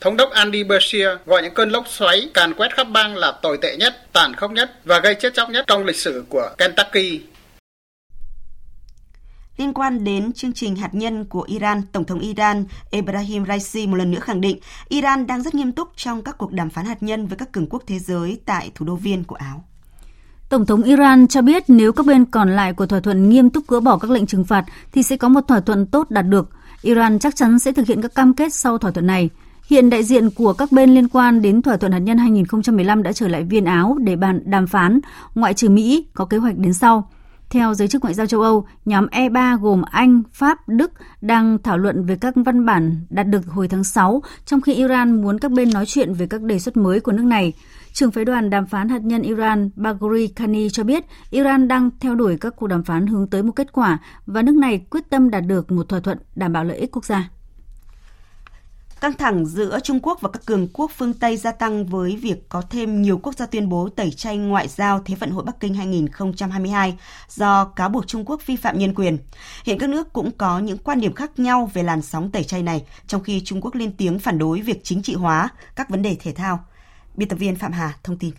Thống 0.00 0.16
đốc 0.16 0.30
Andy 0.30 0.64
Beshear 0.64 1.18
gọi 1.26 1.42
những 1.42 1.54
cơn 1.54 1.70
lốc 1.70 1.88
xoáy 1.88 2.30
càn 2.34 2.54
quét 2.54 2.76
khắp 2.76 2.86
bang 2.92 3.16
là 3.16 3.32
tồi 3.42 3.58
tệ 3.62 3.76
nhất, 3.76 4.12
tàn 4.12 4.34
khốc 4.36 4.50
nhất 4.52 4.80
và 4.84 5.00
gây 5.00 5.14
chết 5.20 5.34
chóc 5.34 5.50
nhất 5.50 5.64
trong 5.68 5.84
lịch 5.84 5.96
sử 5.96 6.24
của 6.28 6.50
Kentucky. 6.58 7.20
Liên 9.56 9.74
quan 9.74 10.04
đến 10.04 10.32
chương 10.32 10.52
trình 10.52 10.76
hạt 10.76 10.90
nhân 10.92 11.24
của 11.24 11.42
Iran, 11.42 11.82
Tổng 11.92 12.04
thống 12.04 12.20
Iran 12.20 12.64
Ebrahim 12.90 13.46
Raisi 13.46 13.86
một 13.86 13.96
lần 13.96 14.10
nữa 14.10 14.20
khẳng 14.20 14.40
định 14.40 14.58
Iran 14.88 15.26
đang 15.26 15.42
rất 15.42 15.54
nghiêm 15.54 15.72
túc 15.72 15.88
trong 15.96 16.22
các 16.22 16.38
cuộc 16.38 16.52
đàm 16.52 16.70
phán 16.70 16.84
hạt 16.84 17.02
nhân 17.02 17.26
với 17.26 17.38
các 17.38 17.52
cường 17.52 17.66
quốc 17.70 17.82
thế 17.86 17.98
giới 17.98 18.38
tại 18.46 18.70
thủ 18.74 18.86
đô 18.86 18.94
Viên 18.94 19.24
của 19.24 19.34
Áo. 19.34 19.64
Tổng 20.48 20.66
thống 20.66 20.82
Iran 20.82 21.28
cho 21.28 21.42
biết 21.42 21.62
nếu 21.68 21.92
các 21.92 22.06
bên 22.06 22.24
còn 22.24 22.56
lại 22.56 22.72
của 22.72 22.86
thỏa 22.86 23.00
thuận 23.00 23.28
nghiêm 23.28 23.50
túc 23.50 23.68
gỡ 23.68 23.80
bỏ 23.80 23.98
các 23.98 24.10
lệnh 24.10 24.26
trừng 24.26 24.44
phạt 24.44 24.64
thì 24.92 25.02
sẽ 25.02 25.16
có 25.16 25.28
một 25.28 25.40
thỏa 25.48 25.60
thuận 25.60 25.86
tốt 25.86 26.10
đạt 26.10 26.26
được. 26.26 26.50
Iran 26.82 27.18
chắc 27.18 27.36
chắn 27.36 27.58
sẽ 27.58 27.72
thực 27.72 27.86
hiện 27.86 28.02
các 28.02 28.14
cam 28.14 28.34
kết 28.34 28.54
sau 28.54 28.78
thỏa 28.78 28.90
thuận 28.90 29.06
này. 29.06 29.30
Hiện 29.66 29.90
đại 29.90 30.02
diện 30.02 30.30
của 30.30 30.52
các 30.52 30.72
bên 30.72 30.94
liên 30.94 31.08
quan 31.08 31.42
đến 31.42 31.62
thỏa 31.62 31.76
thuận 31.76 31.92
hạt 31.92 31.98
nhân 31.98 32.18
2015 32.18 33.02
đã 33.02 33.12
trở 33.12 33.28
lại 33.28 33.44
Viên 33.44 33.64
Áo 33.64 33.96
để 34.00 34.16
bàn 34.16 34.40
đàm 34.44 34.66
phán, 34.66 35.00
ngoại 35.34 35.54
trừ 35.54 35.68
Mỹ 35.68 36.06
có 36.14 36.24
kế 36.24 36.36
hoạch 36.36 36.58
đến 36.58 36.72
sau. 36.72 37.10
Theo 37.50 37.74
giới 37.74 37.88
chức 37.88 38.02
ngoại 38.02 38.14
giao 38.14 38.26
châu 38.26 38.40
Âu, 38.40 38.66
nhóm 38.84 39.06
E3 39.06 39.58
gồm 39.58 39.82
Anh, 39.90 40.22
Pháp, 40.32 40.68
Đức 40.68 40.92
đang 41.20 41.58
thảo 41.62 41.78
luận 41.78 42.04
về 42.06 42.16
các 42.16 42.34
văn 42.36 42.66
bản 42.66 42.96
đạt 43.10 43.26
được 43.26 43.46
hồi 43.46 43.68
tháng 43.68 43.84
6, 43.84 44.22
trong 44.46 44.60
khi 44.60 44.74
Iran 44.74 45.22
muốn 45.22 45.38
các 45.38 45.50
bên 45.50 45.70
nói 45.70 45.86
chuyện 45.86 46.14
về 46.14 46.26
các 46.26 46.42
đề 46.42 46.58
xuất 46.58 46.76
mới 46.76 47.00
của 47.00 47.12
nước 47.12 47.24
này. 47.24 47.52
Trưởng 47.92 48.10
phái 48.10 48.24
đoàn 48.24 48.50
đàm 48.50 48.66
phán 48.66 48.88
hạt 48.88 49.02
nhân 49.02 49.22
Iran 49.22 49.70
Bagheri 49.76 50.32
Khani 50.36 50.70
cho 50.70 50.84
biết 50.84 51.04
Iran 51.30 51.68
đang 51.68 51.90
theo 52.00 52.14
đuổi 52.14 52.36
các 52.40 52.56
cuộc 52.56 52.66
đàm 52.66 52.84
phán 52.84 53.06
hướng 53.06 53.26
tới 53.26 53.42
một 53.42 53.52
kết 53.56 53.72
quả 53.72 53.98
và 54.26 54.42
nước 54.42 54.54
này 54.54 54.86
quyết 54.90 55.10
tâm 55.10 55.30
đạt 55.30 55.46
được 55.46 55.72
một 55.72 55.88
thỏa 55.88 56.00
thuận 56.00 56.18
đảm 56.34 56.52
bảo 56.52 56.64
lợi 56.64 56.76
ích 56.76 56.90
quốc 56.92 57.04
gia. 57.04 57.30
Căng 59.00 59.12
thẳng 59.12 59.46
giữa 59.46 59.80
Trung 59.80 60.00
Quốc 60.02 60.20
và 60.20 60.30
các 60.32 60.46
cường 60.46 60.68
quốc 60.72 60.90
phương 60.96 61.14
Tây 61.14 61.36
gia 61.36 61.52
tăng 61.52 61.86
với 61.86 62.16
việc 62.16 62.48
có 62.48 62.62
thêm 62.62 63.02
nhiều 63.02 63.18
quốc 63.18 63.34
gia 63.34 63.46
tuyên 63.46 63.68
bố 63.68 63.88
tẩy 63.88 64.10
chay 64.10 64.36
ngoại 64.36 64.68
giao 64.68 65.02
Thế 65.04 65.14
vận 65.14 65.30
hội 65.30 65.44
Bắc 65.44 65.60
Kinh 65.60 65.74
2022 65.74 66.98
do 67.28 67.64
cáo 67.64 67.88
buộc 67.88 68.06
Trung 68.06 68.24
Quốc 68.24 68.46
vi 68.46 68.56
phạm 68.56 68.78
nhân 68.78 68.94
quyền. 68.94 69.18
Hiện 69.64 69.78
các 69.78 69.90
nước 69.90 70.12
cũng 70.12 70.30
có 70.38 70.58
những 70.58 70.78
quan 70.78 71.00
điểm 71.00 71.12
khác 71.12 71.38
nhau 71.38 71.70
về 71.74 71.82
làn 71.82 72.02
sóng 72.02 72.30
tẩy 72.30 72.44
chay 72.44 72.62
này, 72.62 72.84
trong 73.06 73.22
khi 73.22 73.42
Trung 73.44 73.60
Quốc 73.60 73.74
lên 73.74 73.92
tiếng 73.96 74.18
phản 74.18 74.38
đối 74.38 74.60
việc 74.60 74.80
chính 74.84 75.02
trị 75.02 75.14
hóa 75.14 75.48
các 75.76 75.90
vấn 75.90 76.02
đề 76.02 76.16
thể 76.20 76.32
thao. 76.32 76.64
Biên 77.16 77.28
tập 77.28 77.36
viên 77.36 77.56
Phạm 77.56 77.72
Hà 77.72 77.94
thông 78.02 78.18
tin. 78.18 78.30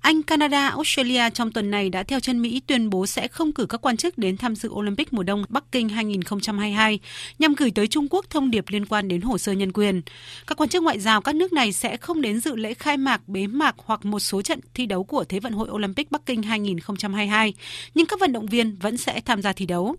Anh, 0.00 0.22
Canada, 0.22 0.68
Australia 0.68 1.30
trong 1.30 1.52
tuần 1.52 1.70
này 1.70 1.90
đã 1.90 2.02
theo 2.02 2.20
chân 2.20 2.42
Mỹ 2.42 2.62
tuyên 2.66 2.90
bố 2.90 3.06
sẽ 3.06 3.28
không 3.28 3.52
cử 3.52 3.66
các 3.66 3.80
quan 3.80 3.96
chức 3.96 4.18
đến 4.18 4.36
tham 4.36 4.56
dự 4.56 4.68
Olympic 4.68 5.12
mùa 5.12 5.22
đông 5.22 5.44
Bắc 5.48 5.64
Kinh 5.72 5.88
2022 5.88 7.00
nhằm 7.38 7.54
gửi 7.54 7.70
tới 7.70 7.88
Trung 7.88 8.06
Quốc 8.10 8.30
thông 8.30 8.50
điệp 8.50 8.64
liên 8.68 8.86
quan 8.86 9.08
đến 9.08 9.20
hồ 9.20 9.38
sơ 9.38 9.52
nhân 9.52 9.72
quyền. 9.72 10.02
Các 10.46 10.60
quan 10.60 10.68
chức 10.68 10.82
ngoại 10.82 11.00
giao 11.00 11.20
các 11.20 11.34
nước 11.34 11.52
này 11.52 11.72
sẽ 11.72 11.96
không 11.96 12.20
đến 12.20 12.40
dự 12.40 12.56
lễ 12.56 12.74
khai 12.74 12.96
mạc, 12.96 13.28
bế 13.28 13.46
mạc 13.46 13.74
hoặc 13.78 14.04
một 14.04 14.20
số 14.20 14.42
trận 14.42 14.60
thi 14.74 14.86
đấu 14.86 15.04
của 15.04 15.24
Thế 15.24 15.40
vận 15.40 15.52
hội 15.52 15.68
Olympic 15.70 16.10
Bắc 16.10 16.26
Kinh 16.26 16.42
2022, 16.42 17.54
nhưng 17.94 18.06
các 18.06 18.20
vận 18.20 18.32
động 18.32 18.46
viên 18.46 18.76
vẫn 18.76 18.96
sẽ 18.96 19.20
tham 19.20 19.42
gia 19.42 19.52
thi 19.52 19.66
đấu. 19.66 19.96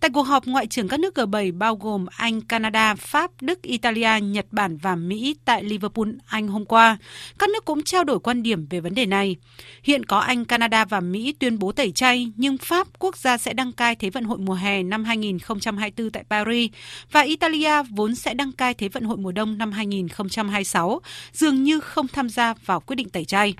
Tại 0.00 0.10
cuộc 0.10 0.22
họp, 0.22 0.46
Ngoại 0.46 0.66
trưởng 0.66 0.88
các 0.88 1.00
nước 1.00 1.14
G7 1.14 1.58
bao 1.58 1.76
gồm 1.76 2.06
Anh, 2.16 2.40
Canada, 2.40 2.94
Pháp, 2.94 3.30
Đức, 3.40 3.62
Italia, 3.62 4.20
Nhật 4.22 4.46
Bản 4.50 4.76
và 4.76 4.96
Mỹ 4.96 5.36
tại 5.44 5.64
Liverpool, 5.64 6.08
Anh 6.26 6.48
hôm 6.48 6.64
qua, 6.64 6.96
các 7.38 7.48
nước 7.50 7.64
cũng 7.64 7.82
trao 7.82 8.04
đổi 8.04 8.20
quan 8.20 8.42
điểm 8.42 8.66
về 8.70 8.80
vấn 8.80 8.94
đề 8.94 9.06
này. 9.06 9.36
Hiện 9.82 10.04
có 10.04 10.18
Anh, 10.18 10.44
Canada 10.44 10.84
và 10.84 11.00
Mỹ 11.00 11.34
tuyên 11.38 11.58
bố 11.58 11.72
tẩy 11.72 11.92
chay, 11.92 12.32
nhưng 12.36 12.58
Pháp, 12.58 12.86
quốc 12.98 13.16
gia 13.16 13.38
sẽ 13.38 13.52
đăng 13.52 13.72
cai 13.72 13.94
Thế 13.94 14.10
vận 14.10 14.24
hội 14.24 14.38
mùa 14.38 14.54
hè 14.54 14.82
năm 14.82 15.04
2024 15.04 16.10
tại 16.10 16.24
Paris, 16.30 16.70
và 17.12 17.20
Italia 17.20 17.82
vốn 17.90 18.14
sẽ 18.14 18.34
đăng 18.34 18.52
cai 18.52 18.74
Thế 18.74 18.88
vận 18.88 19.04
hội 19.04 19.16
mùa 19.16 19.32
đông 19.32 19.58
năm 19.58 19.72
2026, 19.72 21.00
dường 21.32 21.62
như 21.62 21.80
không 21.80 22.08
tham 22.08 22.28
gia 22.28 22.54
vào 22.66 22.80
quyết 22.80 22.96
định 22.96 23.08
tẩy 23.08 23.24
chay. 23.24 23.54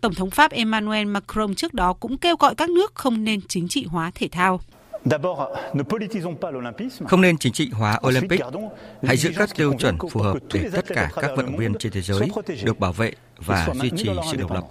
Tổng 0.00 0.14
thống 0.14 0.30
Pháp 0.30 0.50
Emmanuel 0.52 1.06
Macron 1.06 1.54
trước 1.54 1.74
đó 1.74 1.92
cũng 1.92 2.18
kêu 2.18 2.36
gọi 2.36 2.54
các 2.54 2.70
nước 2.70 2.94
không 2.94 3.24
nên 3.24 3.40
chính 3.48 3.68
trị 3.68 3.84
hóa 3.84 4.10
thể 4.14 4.28
thao. 4.28 4.60
Không 7.08 7.20
nên 7.20 7.38
chính 7.38 7.52
trị 7.52 7.70
hóa 7.72 8.00
Olympic. 8.06 8.40
Hãy 9.02 9.16
giữ 9.16 9.30
các 9.36 9.56
tiêu 9.56 9.74
chuẩn 9.78 9.98
phù 10.10 10.20
hợp 10.20 10.38
để 10.52 10.70
tất 10.72 10.84
cả 10.88 11.10
các 11.14 11.30
vận 11.36 11.46
động 11.46 11.56
viên 11.56 11.74
trên 11.78 11.92
thế 11.92 12.00
giới 12.00 12.28
được 12.64 12.78
bảo 12.78 12.92
vệ 12.92 13.12
và 13.38 13.68
duy 13.74 13.90
trì 13.96 14.10
sự 14.30 14.36
độc 14.36 14.52
lập. 14.52 14.64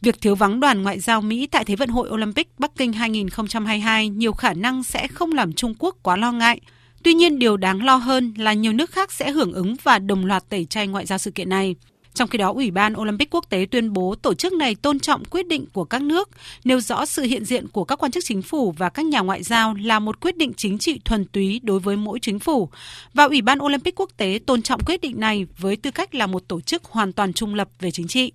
Việc 0.00 0.20
thiếu 0.20 0.34
vắng 0.34 0.60
đoàn 0.60 0.82
ngoại 0.82 1.00
giao 1.00 1.20
Mỹ 1.20 1.46
tại 1.46 1.64
Thế 1.64 1.76
vận 1.76 1.88
hội 1.88 2.08
Olympic 2.10 2.48
Bắc 2.58 2.70
Kinh 2.76 2.92
2022 2.92 4.08
nhiều 4.08 4.32
khả 4.32 4.52
năng 4.54 4.82
sẽ 4.82 5.08
không 5.08 5.32
làm 5.32 5.52
Trung 5.52 5.74
Quốc 5.78 5.96
quá 6.02 6.16
lo 6.16 6.32
ngại. 6.32 6.60
Tuy 7.02 7.14
nhiên, 7.14 7.38
điều 7.38 7.56
đáng 7.56 7.84
lo 7.84 7.96
hơn 7.96 8.34
là 8.36 8.52
nhiều 8.52 8.72
nước 8.72 8.90
khác 8.90 9.12
sẽ 9.12 9.30
hưởng 9.30 9.52
ứng 9.52 9.76
và 9.82 9.98
đồng 9.98 10.26
loạt 10.26 10.48
tẩy 10.48 10.64
chay 10.64 10.86
ngoại 10.86 11.06
giao 11.06 11.18
sự 11.18 11.30
kiện 11.30 11.48
này. 11.48 11.76
Trong 12.14 12.28
khi 12.28 12.38
đó, 12.38 12.52
Ủy 12.52 12.70
ban 12.70 12.94
Olympic 12.96 13.34
quốc 13.34 13.44
tế 13.50 13.66
tuyên 13.70 13.92
bố 13.92 14.14
tổ 14.14 14.34
chức 14.34 14.52
này 14.52 14.74
tôn 14.74 15.00
trọng 15.00 15.24
quyết 15.24 15.46
định 15.46 15.66
của 15.72 15.84
các 15.84 16.02
nước, 16.02 16.30
nêu 16.64 16.80
rõ 16.80 17.06
sự 17.06 17.22
hiện 17.22 17.44
diện 17.44 17.68
của 17.68 17.84
các 17.84 17.96
quan 17.96 18.12
chức 18.12 18.24
chính 18.24 18.42
phủ 18.42 18.74
và 18.78 18.88
các 18.88 19.06
nhà 19.06 19.20
ngoại 19.20 19.42
giao 19.42 19.74
là 19.74 19.98
một 19.98 20.20
quyết 20.20 20.36
định 20.36 20.52
chính 20.56 20.78
trị 20.78 21.00
thuần 21.04 21.24
túy 21.24 21.60
đối 21.62 21.80
với 21.80 21.96
mỗi 21.96 22.18
chính 22.22 22.38
phủ. 22.38 22.68
Và 23.14 23.24
Ủy 23.24 23.42
ban 23.42 23.58
Olympic 23.62 23.94
quốc 24.00 24.10
tế 24.16 24.38
tôn 24.46 24.62
trọng 24.62 24.80
quyết 24.86 25.00
định 25.00 25.20
này 25.20 25.46
với 25.58 25.76
tư 25.76 25.90
cách 25.90 26.14
là 26.14 26.26
một 26.26 26.48
tổ 26.48 26.60
chức 26.60 26.84
hoàn 26.84 27.12
toàn 27.12 27.32
trung 27.32 27.54
lập 27.54 27.68
về 27.80 27.90
chính 27.90 28.08
trị. 28.08 28.32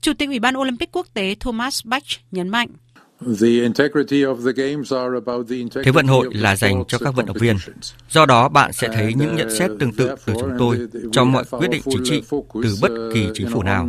Chủ 0.00 0.12
tịch 0.14 0.28
Ủy 0.28 0.38
ban 0.38 0.58
Olympic 0.58 0.92
quốc 0.92 1.06
tế 1.14 1.34
Thomas 1.40 1.80
Bach 1.84 2.04
nhấn 2.30 2.48
mạnh. 2.48 2.68
Thế 5.84 5.90
vận 5.92 6.06
hội 6.06 6.28
là 6.34 6.56
dành 6.56 6.84
cho 6.88 6.98
các 6.98 7.14
vận 7.14 7.26
động 7.26 7.36
viên. 7.40 7.56
Do 8.10 8.26
đó, 8.26 8.48
bạn 8.48 8.72
sẽ 8.72 8.88
thấy 8.88 9.14
những 9.14 9.36
nhận 9.36 9.56
xét 9.56 9.70
tương 9.78 9.92
tự 9.92 10.10
từ 10.26 10.34
chúng 10.40 10.52
tôi 10.58 10.88
trong 11.12 11.32
mọi 11.32 11.44
quyết 11.50 11.70
định 11.70 11.82
chính 11.84 12.04
trị 12.04 12.22
từ 12.62 12.76
bất 12.82 12.90
kỳ 13.14 13.28
chính 13.34 13.50
phủ 13.52 13.62
nào. 13.62 13.88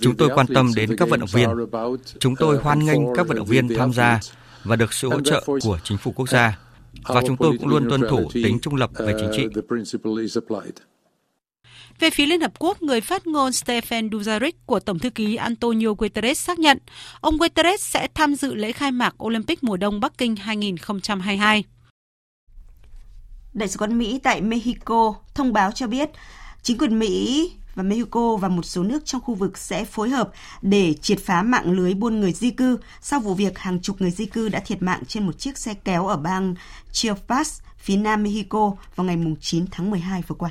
Chúng 0.00 0.16
tôi 0.16 0.30
quan 0.34 0.46
tâm 0.46 0.70
đến 0.76 0.96
các 0.96 1.08
vận 1.08 1.20
động 1.20 1.28
viên. 1.32 1.48
Chúng 2.18 2.36
tôi 2.36 2.58
hoan 2.58 2.84
nghênh 2.84 3.00
các 3.14 3.28
vận 3.28 3.36
động 3.36 3.46
viên 3.46 3.68
tham 3.76 3.92
gia 3.92 4.20
và 4.64 4.76
được 4.76 4.92
sự 4.92 5.08
hỗ 5.08 5.20
trợ 5.20 5.44
của 5.62 5.78
chính 5.84 5.98
phủ 5.98 6.12
quốc 6.12 6.28
gia. 6.28 6.58
Và 7.04 7.22
chúng 7.26 7.36
tôi 7.36 7.56
cũng 7.58 7.68
luôn 7.68 7.88
tuân 7.88 8.00
thủ 8.10 8.30
tính 8.34 8.58
trung 8.62 8.74
lập 8.74 8.90
về 8.94 9.14
chính 9.20 9.30
trị. 9.36 9.46
Về 12.00 12.10
phía 12.10 12.26
Liên 12.26 12.40
Hợp 12.40 12.52
Quốc, 12.58 12.82
người 12.82 13.00
phát 13.00 13.26
ngôn 13.26 13.52
Stephen 13.52 14.08
Dujarric 14.08 14.52
của 14.66 14.80
Tổng 14.80 14.98
thư 14.98 15.10
ký 15.10 15.36
Antonio 15.36 15.88
Guterres 15.98 16.38
xác 16.38 16.58
nhận 16.58 16.78
ông 17.20 17.36
Guterres 17.36 17.80
sẽ 17.80 18.08
tham 18.14 18.34
dự 18.34 18.54
lễ 18.54 18.72
khai 18.72 18.92
mạc 18.92 19.24
Olympic 19.24 19.64
mùa 19.64 19.76
đông 19.76 20.00
Bắc 20.00 20.18
Kinh 20.18 20.36
2022. 20.36 21.64
Đại 23.52 23.68
sứ 23.68 23.78
quán 23.78 23.98
Mỹ 23.98 24.20
tại 24.22 24.40
Mexico 24.40 25.14
thông 25.34 25.52
báo 25.52 25.72
cho 25.72 25.86
biết 25.86 26.10
chính 26.62 26.78
quyền 26.78 26.98
Mỹ 26.98 27.52
và 27.74 27.82
Mexico 27.82 28.36
và 28.36 28.48
một 28.48 28.62
số 28.62 28.82
nước 28.82 29.04
trong 29.04 29.20
khu 29.20 29.34
vực 29.34 29.58
sẽ 29.58 29.84
phối 29.84 30.10
hợp 30.10 30.30
để 30.62 30.94
triệt 30.94 31.18
phá 31.24 31.42
mạng 31.42 31.72
lưới 31.72 31.94
buôn 31.94 32.20
người 32.20 32.32
di 32.32 32.50
cư 32.50 32.78
sau 33.00 33.20
vụ 33.20 33.34
việc 33.34 33.58
hàng 33.58 33.80
chục 33.80 34.00
người 34.00 34.10
di 34.10 34.26
cư 34.26 34.48
đã 34.48 34.60
thiệt 34.60 34.82
mạng 34.82 35.02
trên 35.08 35.26
một 35.26 35.38
chiếc 35.38 35.58
xe 35.58 35.74
kéo 35.74 36.06
ở 36.06 36.16
bang 36.16 36.54
Chiapas, 36.92 37.60
phía 37.78 37.96
nam 37.96 38.22
Mexico 38.22 38.72
vào 38.96 39.04
ngày 39.04 39.16
9 39.40 39.64
tháng 39.70 39.90
12 39.90 40.22
vừa 40.28 40.36
qua. 40.36 40.50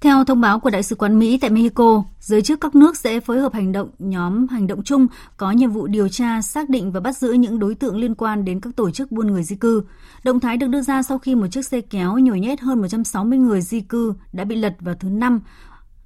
Theo 0.00 0.24
thông 0.24 0.40
báo 0.40 0.60
của 0.60 0.70
Đại 0.70 0.82
sứ 0.82 0.96
quán 0.96 1.18
Mỹ 1.18 1.38
tại 1.40 1.50
Mexico, 1.50 2.04
giới 2.20 2.42
chức 2.42 2.60
các 2.60 2.74
nước 2.74 2.96
sẽ 2.96 3.20
phối 3.20 3.40
hợp 3.40 3.54
hành 3.54 3.72
động 3.72 3.90
nhóm 3.98 4.48
hành 4.48 4.66
động 4.66 4.82
chung 4.82 5.06
có 5.36 5.50
nhiệm 5.50 5.70
vụ 5.70 5.86
điều 5.86 6.08
tra, 6.08 6.42
xác 6.42 6.68
định 6.68 6.92
và 6.92 7.00
bắt 7.00 7.16
giữ 7.16 7.32
những 7.32 7.58
đối 7.58 7.74
tượng 7.74 7.96
liên 7.96 8.14
quan 8.14 8.44
đến 8.44 8.60
các 8.60 8.76
tổ 8.76 8.90
chức 8.90 9.12
buôn 9.12 9.26
người 9.26 9.42
di 9.42 9.56
cư. 9.56 9.82
Động 10.24 10.40
thái 10.40 10.56
được 10.56 10.66
đưa 10.66 10.82
ra 10.82 11.02
sau 11.02 11.18
khi 11.18 11.34
một 11.34 11.46
chiếc 11.50 11.66
xe 11.66 11.80
kéo 11.80 12.18
nhồi 12.18 12.40
nhét 12.40 12.60
hơn 12.60 12.80
160 12.80 13.38
người 13.38 13.60
di 13.60 13.80
cư 13.80 14.14
đã 14.32 14.44
bị 14.44 14.56
lật 14.56 14.76
vào 14.80 14.94
thứ 14.94 15.08
Năm 15.08 15.40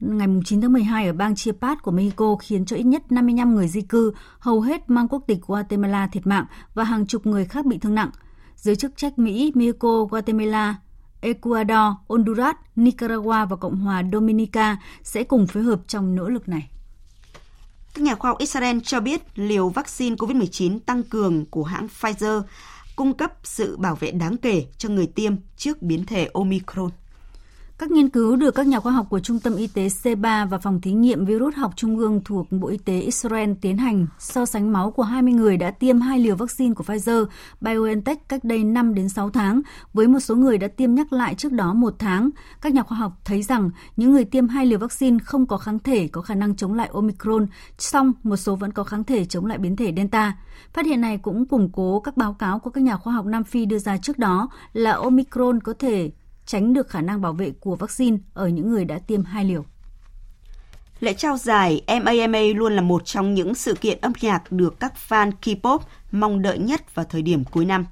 ngày 0.00 0.28
9 0.44 0.60
tháng 0.60 0.72
12 0.72 1.06
ở 1.06 1.12
bang 1.12 1.34
Chiapas 1.34 1.78
của 1.82 1.90
Mexico 1.90 2.36
khiến 2.36 2.64
cho 2.64 2.76
ít 2.76 2.82
nhất 2.82 3.12
55 3.12 3.54
người 3.54 3.68
di 3.68 3.80
cư, 3.80 4.12
hầu 4.38 4.60
hết 4.60 4.90
mang 4.90 5.08
quốc 5.08 5.24
tịch 5.26 5.38
Guatemala 5.46 6.06
thiệt 6.06 6.26
mạng 6.26 6.46
và 6.74 6.84
hàng 6.84 7.06
chục 7.06 7.26
người 7.26 7.44
khác 7.44 7.66
bị 7.66 7.78
thương 7.78 7.94
nặng. 7.94 8.10
Giới 8.56 8.76
chức 8.76 8.96
trách 8.96 9.18
Mỹ, 9.18 9.52
Mexico, 9.54 10.04
Guatemala 10.04 10.74
Ecuador, 11.24 11.94
Honduras, 12.08 12.56
Nicaragua 12.76 13.46
và 13.46 13.56
Cộng 13.56 13.76
hòa 13.76 14.02
Dominica 14.12 14.76
sẽ 15.02 15.24
cùng 15.24 15.46
phối 15.46 15.62
hợp 15.62 15.80
trong 15.86 16.14
nỗ 16.14 16.28
lực 16.28 16.48
này. 16.48 16.68
Các 17.94 18.02
nhà 18.02 18.14
khoa 18.14 18.30
học 18.30 18.38
Israel 18.38 18.78
cho 18.84 19.00
biết 19.00 19.22
liều 19.34 19.68
vaccine 19.68 20.16
COVID-19 20.16 20.78
tăng 20.86 21.02
cường 21.02 21.46
của 21.46 21.64
hãng 21.64 21.88
Pfizer 22.00 22.42
cung 22.96 23.14
cấp 23.14 23.32
sự 23.42 23.76
bảo 23.76 23.94
vệ 23.94 24.10
đáng 24.10 24.36
kể 24.36 24.66
cho 24.78 24.88
người 24.88 25.06
tiêm 25.06 25.32
trước 25.56 25.82
biến 25.82 26.06
thể 26.06 26.30
Omicron. 26.34 26.90
Các 27.84 27.90
nghiên 27.90 28.08
cứu 28.08 28.36
được 28.36 28.54
các 28.54 28.66
nhà 28.66 28.80
khoa 28.80 28.92
học 28.92 29.06
của 29.10 29.20
Trung 29.20 29.40
tâm 29.40 29.56
Y 29.56 29.66
tế 29.66 29.88
C3 29.88 30.48
và 30.48 30.58
Phòng 30.58 30.80
thí 30.80 30.92
nghiệm 30.92 31.24
virus 31.24 31.54
học 31.54 31.72
trung 31.76 31.98
ương 31.98 32.20
thuộc 32.24 32.46
Bộ 32.52 32.68
Y 32.68 32.78
tế 32.78 33.00
Israel 33.00 33.52
tiến 33.60 33.78
hành 33.78 34.06
so 34.18 34.46
sánh 34.46 34.72
máu 34.72 34.90
của 34.90 35.02
20 35.02 35.32
người 35.32 35.56
đã 35.56 35.70
tiêm 35.70 36.00
hai 36.00 36.18
liều 36.18 36.36
vaccine 36.36 36.74
của 36.74 36.84
Pfizer 36.84 37.26
BioNTech 37.60 38.28
cách 38.28 38.44
đây 38.44 38.64
5 38.64 38.94
đến 38.94 39.08
6 39.08 39.30
tháng 39.30 39.60
với 39.92 40.08
một 40.08 40.20
số 40.20 40.34
người 40.34 40.58
đã 40.58 40.68
tiêm 40.68 40.94
nhắc 40.94 41.12
lại 41.12 41.34
trước 41.34 41.52
đó 41.52 41.74
một 41.74 41.94
tháng. 41.98 42.30
Các 42.60 42.72
nhà 42.74 42.82
khoa 42.82 42.98
học 42.98 43.12
thấy 43.24 43.42
rằng 43.42 43.70
những 43.96 44.12
người 44.12 44.24
tiêm 44.24 44.48
hai 44.48 44.66
liều 44.66 44.78
vaccine 44.78 45.18
không 45.24 45.46
có 45.46 45.56
kháng 45.56 45.78
thể 45.78 46.08
có 46.08 46.20
khả 46.20 46.34
năng 46.34 46.56
chống 46.56 46.74
lại 46.74 46.90
Omicron, 46.92 47.46
song 47.78 48.12
một 48.22 48.36
số 48.36 48.56
vẫn 48.56 48.72
có 48.72 48.84
kháng 48.84 49.04
thể 49.04 49.24
chống 49.24 49.46
lại 49.46 49.58
biến 49.58 49.76
thể 49.76 49.92
Delta. 49.96 50.36
Phát 50.72 50.86
hiện 50.86 51.00
này 51.00 51.18
cũng 51.18 51.46
củng 51.46 51.70
cố 51.72 52.00
các 52.00 52.16
báo 52.16 52.34
cáo 52.34 52.58
của 52.58 52.70
các 52.70 52.80
nhà 52.80 52.96
khoa 52.96 53.12
học 53.12 53.26
Nam 53.26 53.44
Phi 53.44 53.66
đưa 53.66 53.78
ra 53.78 53.96
trước 53.96 54.18
đó 54.18 54.48
là 54.72 54.92
Omicron 54.92 55.60
có 55.60 55.74
thể 55.78 56.10
tránh 56.46 56.72
được 56.72 56.88
khả 56.88 57.00
năng 57.00 57.20
bảo 57.20 57.32
vệ 57.32 57.52
của 57.60 57.76
vaccine 57.76 58.16
ở 58.34 58.48
những 58.48 58.70
người 58.70 58.84
đã 58.84 58.98
tiêm 58.98 59.24
hai 59.24 59.44
liều. 59.44 59.64
Lễ 61.00 61.14
trao 61.14 61.36
giải 61.36 61.82
MAMA 61.86 62.40
luôn 62.54 62.72
là 62.76 62.82
một 62.82 63.04
trong 63.04 63.34
những 63.34 63.54
sự 63.54 63.74
kiện 63.74 63.98
âm 64.00 64.12
nhạc 64.20 64.52
được 64.52 64.80
các 64.80 64.92
fan 65.08 65.32
K-pop 65.42 65.78
mong 66.12 66.42
đợi 66.42 66.58
nhất 66.58 66.94
vào 66.94 67.06
thời 67.10 67.22
điểm 67.22 67.44
cuối 67.44 67.64
năm. 67.64 67.86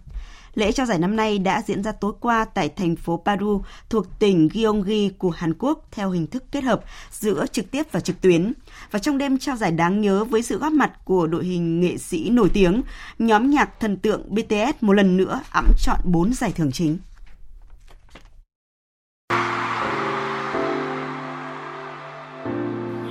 Lễ 0.55 0.73
trao 0.73 0.87
giải 0.87 0.99
năm 0.99 1.17
nay 1.17 1.39
đã 1.39 1.63
diễn 1.67 1.83
ra 1.83 1.93
tối 1.93 2.13
qua 2.21 2.45
tại 2.45 2.69
thành 2.69 2.97
phố 2.97 3.23
Paru 3.25 3.63
thuộc 3.91 4.19
tỉnh 4.19 4.49
Gyeonggi 4.49 5.11
của 5.19 5.31
Hàn 5.31 5.55
Quốc 5.59 5.89
theo 5.91 6.11
hình 6.11 6.27
thức 6.27 6.45
kết 6.53 6.65
hợp 6.65 6.85
giữa 7.11 7.47
trực 7.53 7.71
tiếp 7.71 7.87
và 7.93 8.01
trực 8.01 8.21
tuyến. 8.21 8.53
Và 8.91 8.99
trong 8.99 9.19
đêm 9.19 9.39
trao 9.39 9.57
giải 9.57 9.73
đáng 9.73 10.01
nhớ 10.01 10.25
với 10.25 10.43
sự 10.43 10.59
góp 10.59 10.73
mặt 10.73 10.93
của 11.05 11.27
đội 11.27 11.45
hình 11.45 11.81
nghệ 11.81 11.99
sĩ 11.99 12.31
nổi 12.31 12.51
tiếng, 12.53 12.83
nhóm 13.19 13.51
nhạc 13.51 13.81
thần 13.81 13.97
tượng 13.97 14.35
BTS 14.35 14.77
một 14.81 14.93
lần 14.93 15.17
nữa 15.17 15.41
ẵm 15.51 15.67
chọn 15.79 15.99
4 16.05 16.35
giải 16.35 16.53
thưởng 16.53 16.73
chính. 16.73 16.99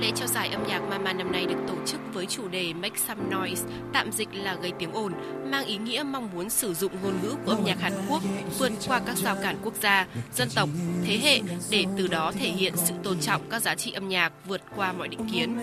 Lễ 0.02 0.10
trao 0.16 0.28
giải 0.28 0.48
âm 0.48 0.66
nhạc 0.68 0.80
Mama 0.90 1.12
năm 1.12 1.32
nay 1.32 1.46
được 1.46 1.58
tổ 1.68 1.74
chức 1.86 2.00
với 2.12 2.26
chủ 2.26 2.48
đề 2.48 2.72
Make 2.72 2.98
Some 3.08 3.22
Noise, 3.36 3.62
tạm 3.92 4.12
dịch 4.12 4.28
là 4.32 4.54
gây 4.54 4.72
tiếng 4.78 4.92
ồn, 4.92 5.12
mang 5.50 5.64
ý 5.64 5.76
nghĩa 5.76 6.02
mong 6.02 6.30
muốn 6.34 6.50
sử 6.50 6.74
dụng 6.74 6.92
ngôn 7.02 7.14
ngữ 7.22 7.34
của 7.44 7.50
âm 7.50 7.64
nhạc 7.64 7.80
Hàn 7.80 7.92
Quốc 8.08 8.22
vượt 8.58 8.72
qua 8.86 9.00
các 9.06 9.16
rào 9.16 9.36
cản 9.42 9.56
quốc 9.62 9.74
gia, 9.82 10.06
dân 10.34 10.48
tộc, 10.54 10.68
thế 11.04 11.18
hệ 11.22 11.40
để 11.70 11.84
từ 11.96 12.06
đó 12.06 12.32
thể 12.38 12.48
hiện 12.48 12.72
sự 12.76 12.94
tôn 13.02 13.20
trọng 13.20 13.42
các 13.50 13.62
giá 13.62 13.74
trị 13.74 13.92
âm 13.92 14.08
nhạc 14.08 14.32
vượt 14.46 14.60
qua 14.76 14.92
mọi 14.92 15.08
định 15.08 15.28
kiến. 15.32 15.58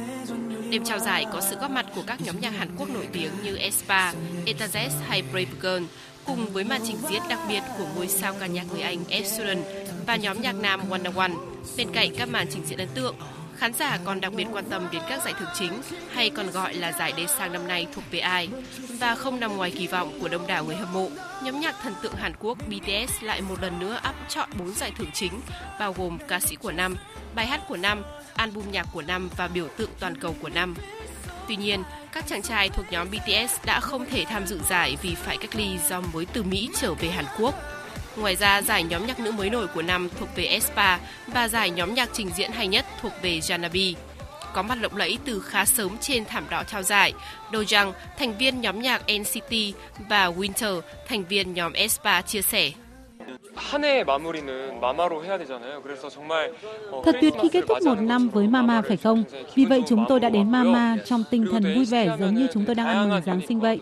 Đêm 0.69 0.83
trao 0.83 0.99
giải 0.99 1.25
có 1.33 1.41
sự 1.41 1.55
góp 1.55 1.71
mặt 1.71 1.85
của 1.95 2.03
các 2.07 2.21
nhóm 2.21 2.39
nhạc 2.39 2.51
Hàn 2.57 2.69
Quốc 2.77 2.89
nổi 2.89 3.07
tiếng 3.13 3.31
như 3.43 3.55
aespa, 3.55 4.13
Etazes 4.45 4.89
hay 5.07 5.21
Brave 5.21 5.51
Girl, 5.61 5.83
cùng 6.25 6.45
với 6.45 6.63
màn 6.63 6.81
trình 6.87 6.97
diễn 7.09 7.21
đặc 7.29 7.39
biệt 7.49 7.61
của 7.77 7.85
ngôi 7.95 8.07
sao 8.07 8.33
ca 8.39 8.45
nhạc 8.45 8.71
người 8.71 8.81
Anh 8.81 8.99
Ed 9.09 9.27
Sheeran 9.27 9.63
và 10.07 10.15
nhóm 10.15 10.41
nhạc 10.41 10.55
nam 10.55 10.81
Wonder 10.89 11.15
One. 11.15 11.33
Bên 11.77 11.87
cạnh 11.93 12.15
các 12.17 12.29
màn 12.29 12.47
trình 12.51 12.65
diễn 12.65 12.79
ấn 12.79 12.87
tượng, 12.95 13.15
khán 13.59 13.73
giả 13.73 13.99
còn 14.03 14.21
đặc 14.21 14.33
biệt 14.33 14.47
quan 14.51 14.65
tâm 14.69 14.87
đến 14.91 15.01
các 15.09 15.23
giải 15.23 15.33
thưởng 15.39 15.49
chính 15.53 15.81
hay 16.13 16.29
còn 16.29 16.51
gọi 16.51 16.73
là 16.73 16.91
giải 16.91 17.13
đế 17.17 17.27
sang 17.27 17.53
năm 17.53 17.67
nay 17.67 17.87
thuộc 17.93 18.03
về 18.11 18.19
ai 18.19 18.49
và 18.99 19.15
không 19.15 19.39
nằm 19.39 19.57
ngoài 19.57 19.71
kỳ 19.71 19.87
vọng 19.87 20.19
của 20.21 20.27
đông 20.27 20.47
đảo 20.47 20.65
người 20.65 20.75
hâm 20.75 20.93
mộ. 20.93 21.09
Nhóm 21.43 21.59
nhạc 21.59 21.75
thần 21.83 21.93
tượng 22.01 22.13
Hàn 22.13 22.33
Quốc 22.39 22.57
BTS 22.67 23.23
lại 23.23 23.41
một 23.41 23.61
lần 23.61 23.79
nữa 23.79 23.99
áp 24.01 24.15
chọn 24.29 24.49
4 24.59 24.73
giải 24.73 24.91
thưởng 24.97 25.09
chính 25.13 25.33
bao 25.79 25.93
gồm 25.93 26.17
ca 26.27 26.39
sĩ 26.39 26.55
của 26.55 26.71
năm, 26.71 26.95
bài 27.35 27.45
hát 27.45 27.61
của 27.67 27.77
năm, 27.77 28.03
album 28.33 28.71
nhạc 28.71 28.87
của 28.93 29.01
năm 29.01 29.29
và 29.37 29.47
biểu 29.47 29.67
tượng 29.77 29.89
toàn 29.99 30.17
cầu 30.17 30.35
của 30.41 30.49
năm. 30.49 30.75
Tuy 31.47 31.55
nhiên, 31.55 31.83
các 32.11 32.27
chàng 32.27 32.41
trai 32.41 32.69
thuộc 32.69 32.85
nhóm 32.91 33.07
BTS 33.11 33.65
đã 33.65 33.79
không 33.79 34.05
thể 34.05 34.25
tham 34.25 34.47
dự 34.47 34.59
giải 34.69 34.97
vì 35.01 35.15
phải 35.15 35.37
cách 35.37 35.55
ly 35.55 35.77
do 35.89 36.01
mới 36.13 36.25
từ 36.25 36.43
Mỹ 36.43 36.69
trở 36.81 36.93
về 36.93 37.09
Hàn 37.09 37.25
Quốc. 37.39 37.55
Ngoài 38.15 38.35
ra, 38.35 38.61
giải 38.61 38.83
nhóm 38.83 39.07
nhạc 39.07 39.19
nữ 39.19 39.31
mới 39.31 39.49
nổi 39.49 39.67
của 39.67 39.81
năm 39.81 40.09
thuộc 40.19 40.29
về 40.35 40.45
Espa 40.45 40.97
và 41.27 41.47
giải 41.47 41.69
nhóm 41.69 41.93
nhạc 41.93 42.09
trình 42.13 42.29
diễn 42.35 42.51
hay 42.51 42.67
nhất 42.67 42.85
thuộc 43.01 43.11
về 43.21 43.39
Janabi. 43.39 43.93
Có 44.53 44.61
mặt 44.61 44.77
lộng 44.81 44.97
lẫy 44.97 45.17
từ 45.25 45.39
khá 45.39 45.65
sớm 45.65 45.97
trên 46.01 46.25
thảm 46.25 46.45
đỏ 46.49 46.63
trao 46.63 46.83
giải, 46.83 47.13
Dojang, 47.51 47.91
thành 48.17 48.37
viên 48.37 48.61
nhóm 48.61 48.81
nhạc 48.81 49.01
NCT 49.19 49.53
và 50.09 50.29
Winter, 50.29 50.81
thành 51.07 51.25
viên 51.25 51.53
nhóm 51.53 51.73
Espa 51.73 52.21
chia 52.21 52.41
sẻ. 52.41 52.71
Thật 57.03 57.15
tuyệt 57.21 57.33
khi 57.41 57.49
kết 57.49 57.63
thúc 57.67 57.77
một 57.85 58.01
năm 58.01 58.29
với 58.29 58.47
Mama 58.47 58.81
phải 58.81 58.97
không? 58.97 59.23
Vì 59.55 59.65
vậy 59.65 59.83
chúng 59.87 60.05
tôi 60.09 60.19
đã 60.19 60.29
đến 60.29 60.51
Mama 60.51 60.97
trong 61.05 61.23
tinh 61.31 61.45
thần 61.51 61.63
vui 61.75 61.85
vẻ 61.85 62.17
giống 62.19 62.35
như 62.35 62.47
chúng 62.53 62.65
tôi 62.65 62.75
đang 62.75 62.87
ăn 62.87 63.09
mừng 63.09 63.21
Giáng 63.25 63.41
sinh 63.47 63.59
vậy. 63.59 63.79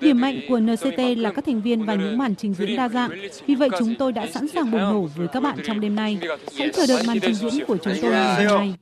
Điểm 0.00 0.20
mạnh 0.20 0.40
của 0.48 0.60
NCT 0.60 0.98
là 1.16 1.32
các 1.32 1.44
thành 1.46 1.60
viên 1.60 1.84
và 1.84 1.94
những 1.94 2.18
màn 2.18 2.34
trình 2.34 2.54
diễn 2.54 2.76
đa 2.76 2.88
dạng. 2.88 3.10
Vì 3.46 3.54
vậy 3.54 3.68
chúng 3.78 3.94
tôi 3.98 4.12
đã 4.12 4.26
sẵn 4.26 4.48
sàng 4.48 4.70
bùng 4.70 4.80
nổ 4.80 5.08
với 5.16 5.28
các 5.28 5.42
bạn 5.42 5.58
trong 5.66 5.80
đêm 5.80 5.94
nay. 5.96 6.18
Hãy 6.58 6.70
chờ 6.74 6.86
đợi 6.88 7.02
màn 7.06 7.20
trình 7.20 7.34
diễn 7.34 7.64
của 7.66 7.76
chúng 7.76 7.94
tôi 8.02 8.10
ngày 8.10 8.44
hôm 8.44 8.58
nay. 8.58 8.74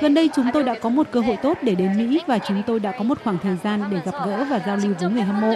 Gần 0.00 0.14
đây 0.14 0.30
chúng 0.36 0.46
tôi 0.52 0.62
đã 0.62 0.74
có 0.74 0.88
một 0.88 1.06
cơ 1.10 1.20
hội 1.20 1.36
tốt 1.42 1.58
để 1.62 1.74
đến 1.74 1.96
Mỹ 1.98 2.20
và 2.26 2.38
chúng 2.38 2.62
tôi 2.66 2.80
đã 2.80 2.92
có 2.92 3.04
một 3.04 3.18
khoảng 3.24 3.38
thời 3.42 3.56
gian 3.64 3.82
để 3.90 3.98
gặp 4.04 4.14
gỡ 4.26 4.44
và 4.50 4.60
giao 4.66 4.76
lưu 4.76 4.94
với 5.00 5.10
người 5.10 5.22
hâm 5.22 5.40
mộ. 5.40 5.54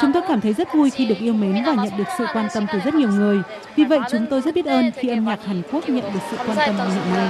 Chúng 0.00 0.12
tôi 0.12 0.22
cảm 0.28 0.40
thấy 0.40 0.52
rất 0.52 0.74
vui 0.74 0.90
khi 0.90 1.06
được 1.06 1.18
yêu 1.18 1.34
mến 1.34 1.64
và 1.66 1.72
nhận 1.72 1.96
được 1.96 2.04
sự 2.18 2.26
quan 2.34 2.48
tâm 2.54 2.66
từ 2.72 2.78
rất 2.84 2.94
nhiều 2.94 3.08
người. 3.08 3.38
Vì 3.76 3.84
vậy 3.84 3.98
chúng 4.10 4.26
tôi 4.30 4.40
rất 4.40 4.54
biết 4.54 4.66
ơn 4.66 4.90
khi 4.96 5.08
âm 5.08 5.24
nhạc 5.24 5.44
Hàn 5.44 5.62
Quốc 5.72 5.88
nhận 5.88 6.04
được 6.14 6.20
sự 6.30 6.36
quan 6.46 6.56
tâm 6.56 6.76
như 6.76 6.94
hiện 6.94 7.14
nay. 7.14 7.28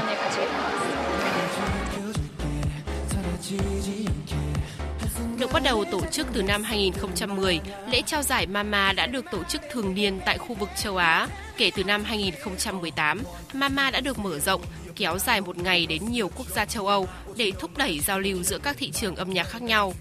Được 5.46 5.52
bắt 5.52 5.62
đầu 5.62 5.84
tổ 5.84 6.00
chức 6.12 6.26
từ 6.32 6.42
năm 6.42 6.62
2010, 6.62 7.60
lễ 7.92 8.02
trao 8.06 8.22
giải 8.22 8.46
Mama 8.46 8.92
đã 8.92 9.06
được 9.06 9.24
tổ 9.30 9.44
chức 9.44 9.62
thường 9.70 9.94
niên 9.94 10.20
tại 10.26 10.38
khu 10.38 10.54
vực 10.54 10.68
châu 10.76 10.96
Á. 10.96 11.28
Kể 11.56 11.70
từ 11.76 11.84
năm 11.84 12.04
2018, 12.04 13.22
Mama 13.54 13.90
đã 13.90 14.00
được 14.00 14.18
mở 14.18 14.38
rộng, 14.38 14.62
kéo 14.96 15.18
dài 15.18 15.40
một 15.40 15.58
ngày 15.58 15.86
đến 15.86 16.02
nhiều 16.10 16.30
quốc 16.36 16.48
gia 16.48 16.64
châu 16.64 16.86
Âu 16.86 17.08
để 17.36 17.52
thúc 17.58 17.78
đẩy 17.78 18.00
giao 18.00 18.20
lưu 18.20 18.42
giữa 18.42 18.58
các 18.58 18.76
thị 18.76 18.90
trường 18.90 19.16
âm 19.16 19.30
nhạc 19.30 19.44
khác 19.44 19.62
nhau. 19.62 19.94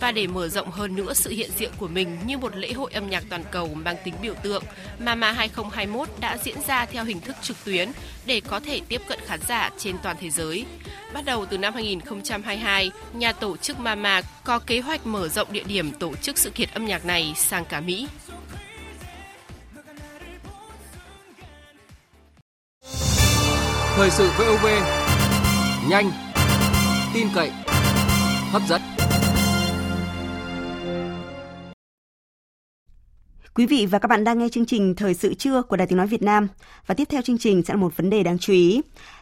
Và 0.00 0.12
để 0.12 0.26
mở 0.26 0.48
rộng 0.48 0.70
hơn 0.70 0.96
nữa 0.96 1.14
sự 1.14 1.30
hiện 1.30 1.50
diện 1.58 1.70
của 1.78 1.88
mình 1.88 2.18
như 2.26 2.38
một 2.38 2.56
lễ 2.56 2.72
hội 2.72 2.90
âm 2.94 3.10
nhạc 3.10 3.24
toàn 3.30 3.44
cầu 3.50 3.74
mang 3.74 3.96
tính 4.04 4.14
biểu 4.22 4.34
tượng, 4.42 4.62
Mama 4.98 5.32
2021 5.32 6.08
đã 6.20 6.38
diễn 6.44 6.62
ra 6.66 6.86
theo 6.86 7.04
hình 7.04 7.20
thức 7.20 7.36
trực 7.42 7.56
tuyến 7.64 7.88
để 8.26 8.40
có 8.40 8.60
thể 8.60 8.80
tiếp 8.88 9.02
cận 9.08 9.18
khán 9.26 9.40
giả 9.48 9.70
trên 9.78 9.96
toàn 10.02 10.16
thế 10.20 10.30
giới. 10.30 10.64
Bắt 11.12 11.24
đầu 11.24 11.46
từ 11.46 11.58
năm 11.58 11.74
2022, 11.74 12.90
nhà 13.12 13.32
tổ 13.32 13.56
chức 13.56 13.80
Mama 13.80 14.22
có 14.44 14.58
kế 14.58 14.80
hoạch 14.80 15.06
mở 15.06 15.28
rộng 15.28 15.52
địa 15.52 15.64
điểm 15.64 15.92
tổ 15.92 16.14
chức 16.14 16.38
sự 16.38 16.50
kiện 16.50 16.68
âm 16.74 16.86
nhạc 16.86 17.04
này 17.04 17.32
sang 17.36 17.64
cả 17.64 17.80
Mỹ. 17.80 18.08
Thời 23.98 24.10
sự 24.10 24.30
VOV, 24.38 24.66
nhanh, 25.90 26.10
tin 27.14 27.26
cậy, 27.34 27.50
hấp 28.50 28.62
dẫn. 28.68 28.80
Quý 33.54 33.66
vị 33.66 33.86
và 33.86 33.98
các 33.98 34.08
bạn 34.08 34.24
đang 34.24 34.38
nghe 34.38 34.48
chương 34.48 34.66
trình 34.66 34.94
Thời 34.94 35.14
sự 35.14 35.34
trưa 35.34 35.62
của 35.62 35.76
Đài 35.76 35.86
Tiếng 35.86 35.98
Nói 35.98 36.06
Việt 36.06 36.22
Nam 36.22 36.48
và 36.86 36.94
tiếp 36.94 37.08
theo 37.10 37.22
chương 37.22 37.38
trình 37.38 37.62
sẽ 37.62 37.74
là 37.74 37.80
một 37.80 37.96
vấn 37.96 38.10
đề 38.10 38.22
đáng 38.22 38.38
chú 38.38 38.52
ý. 38.52 38.80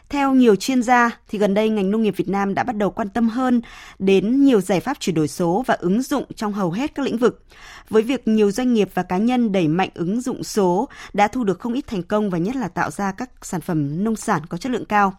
Theo 0.09 0.33
nhiều 0.33 0.55
chuyên 0.55 0.83
gia, 0.83 1.19
thì 1.27 1.39
gần 1.39 1.53
đây 1.53 1.69
ngành 1.69 1.91
nông 1.91 2.01
nghiệp 2.03 2.13
Việt 2.17 2.29
Nam 2.29 2.53
đã 2.53 2.63
bắt 2.63 2.75
đầu 2.75 2.91
quan 2.91 3.09
tâm 3.09 3.29
hơn 3.29 3.61
đến 3.99 4.45
nhiều 4.45 4.61
giải 4.61 4.79
pháp 4.79 4.99
chuyển 4.99 5.15
đổi 5.15 5.27
số 5.27 5.63
và 5.67 5.73
ứng 5.73 6.01
dụng 6.01 6.23
trong 6.35 6.53
hầu 6.53 6.71
hết 6.71 6.95
các 6.95 7.05
lĩnh 7.05 7.17
vực. 7.17 7.43
Với 7.89 8.03
việc 8.03 8.27
nhiều 8.27 8.51
doanh 8.51 8.73
nghiệp 8.73 8.89
và 8.93 9.03
cá 9.03 9.17
nhân 9.17 9.51
đẩy 9.51 9.67
mạnh 9.67 9.89
ứng 9.93 10.21
dụng 10.21 10.43
số 10.43 10.89
đã 11.13 11.27
thu 11.27 11.43
được 11.43 11.59
không 11.59 11.73
ít 11.73 11.87
thành 11.87 12.03
công 12.03 12.29
và 12.29 12.37
nhất 12.37 12.55
là 12.55 12.67
tạo 12.67 12.91
ra 12.91 13.11
các 13.11 13.29
sản 13.41 13.61
phẩm 13.61 14.03
nông 14.03 14.15
sản 14.15 14.41
có 14.49 14.57
chất 14.57 14.71
lượng 14.71 14.85
cao. 14.85 15.13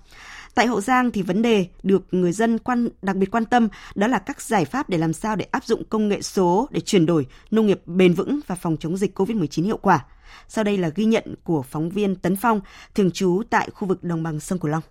Tại 0.59 0.67
Hậu 0.67 0.81
Giang 0.81 1.11
thì 1.11 1.23
vấn 1.23 1.43
đề 1.43 1.67
được 1.83 2.03
người 2.11 2.33
dân 2.33 2.59
quan 2.59 2.89
đặc 3.03 3.17
biệt 3.17 3.31
quan 3.31 3.45
tâm 3.45 3.69
đó 3.95 4.07
là 4.07 4.19
các 4.19 4.41
giải 4.41 4.65
pháp 4.65 4.89
để 4.89 4.99
làm 4.99 5.13
sao 5.13 5.37
để 5.37 5.47
áp 5.51 5.65
dụng 5.65 5.85
công 5.85 6.09
nghệ 6.09 6.23
số 6.23 6.69
để 6.71 6.81
chuyển 6.81 7.07
đổi 7.07 7.27
nông 7.51 7.67
nghiệp 7.67 7.81
bền 7.87 8.15
vững 8.15 8.41
và 8.47 8.55
phòng 8.55 8.77
chống 8.81 8.97
dịch 8.97 9.19
COVID-19 9.19 9.65
hiệu 9.65 9.77
quả. 9.77 10.05
Sau 10.49 10.65
đây 10.65 10.79
là 10.79 10.89
ghi 10.89 11.05
nhận 11.05 11.35
của 11.45 11.63
phóng 11.63 11.91
viên 11.91 12.17
Tấn 12.17 12.37
Phong, 12.37 12.61
thường 12.95 13.11
trú 13.11 13.43
tại 13.51 13.69
khu 13.75 13.89
vực 13.89 14.05
đồng 14.05 14.23
bằng 14.23 14.41
sông 14.41 14.59
Cửu 14.59 14.71
Long. 14.71 14.83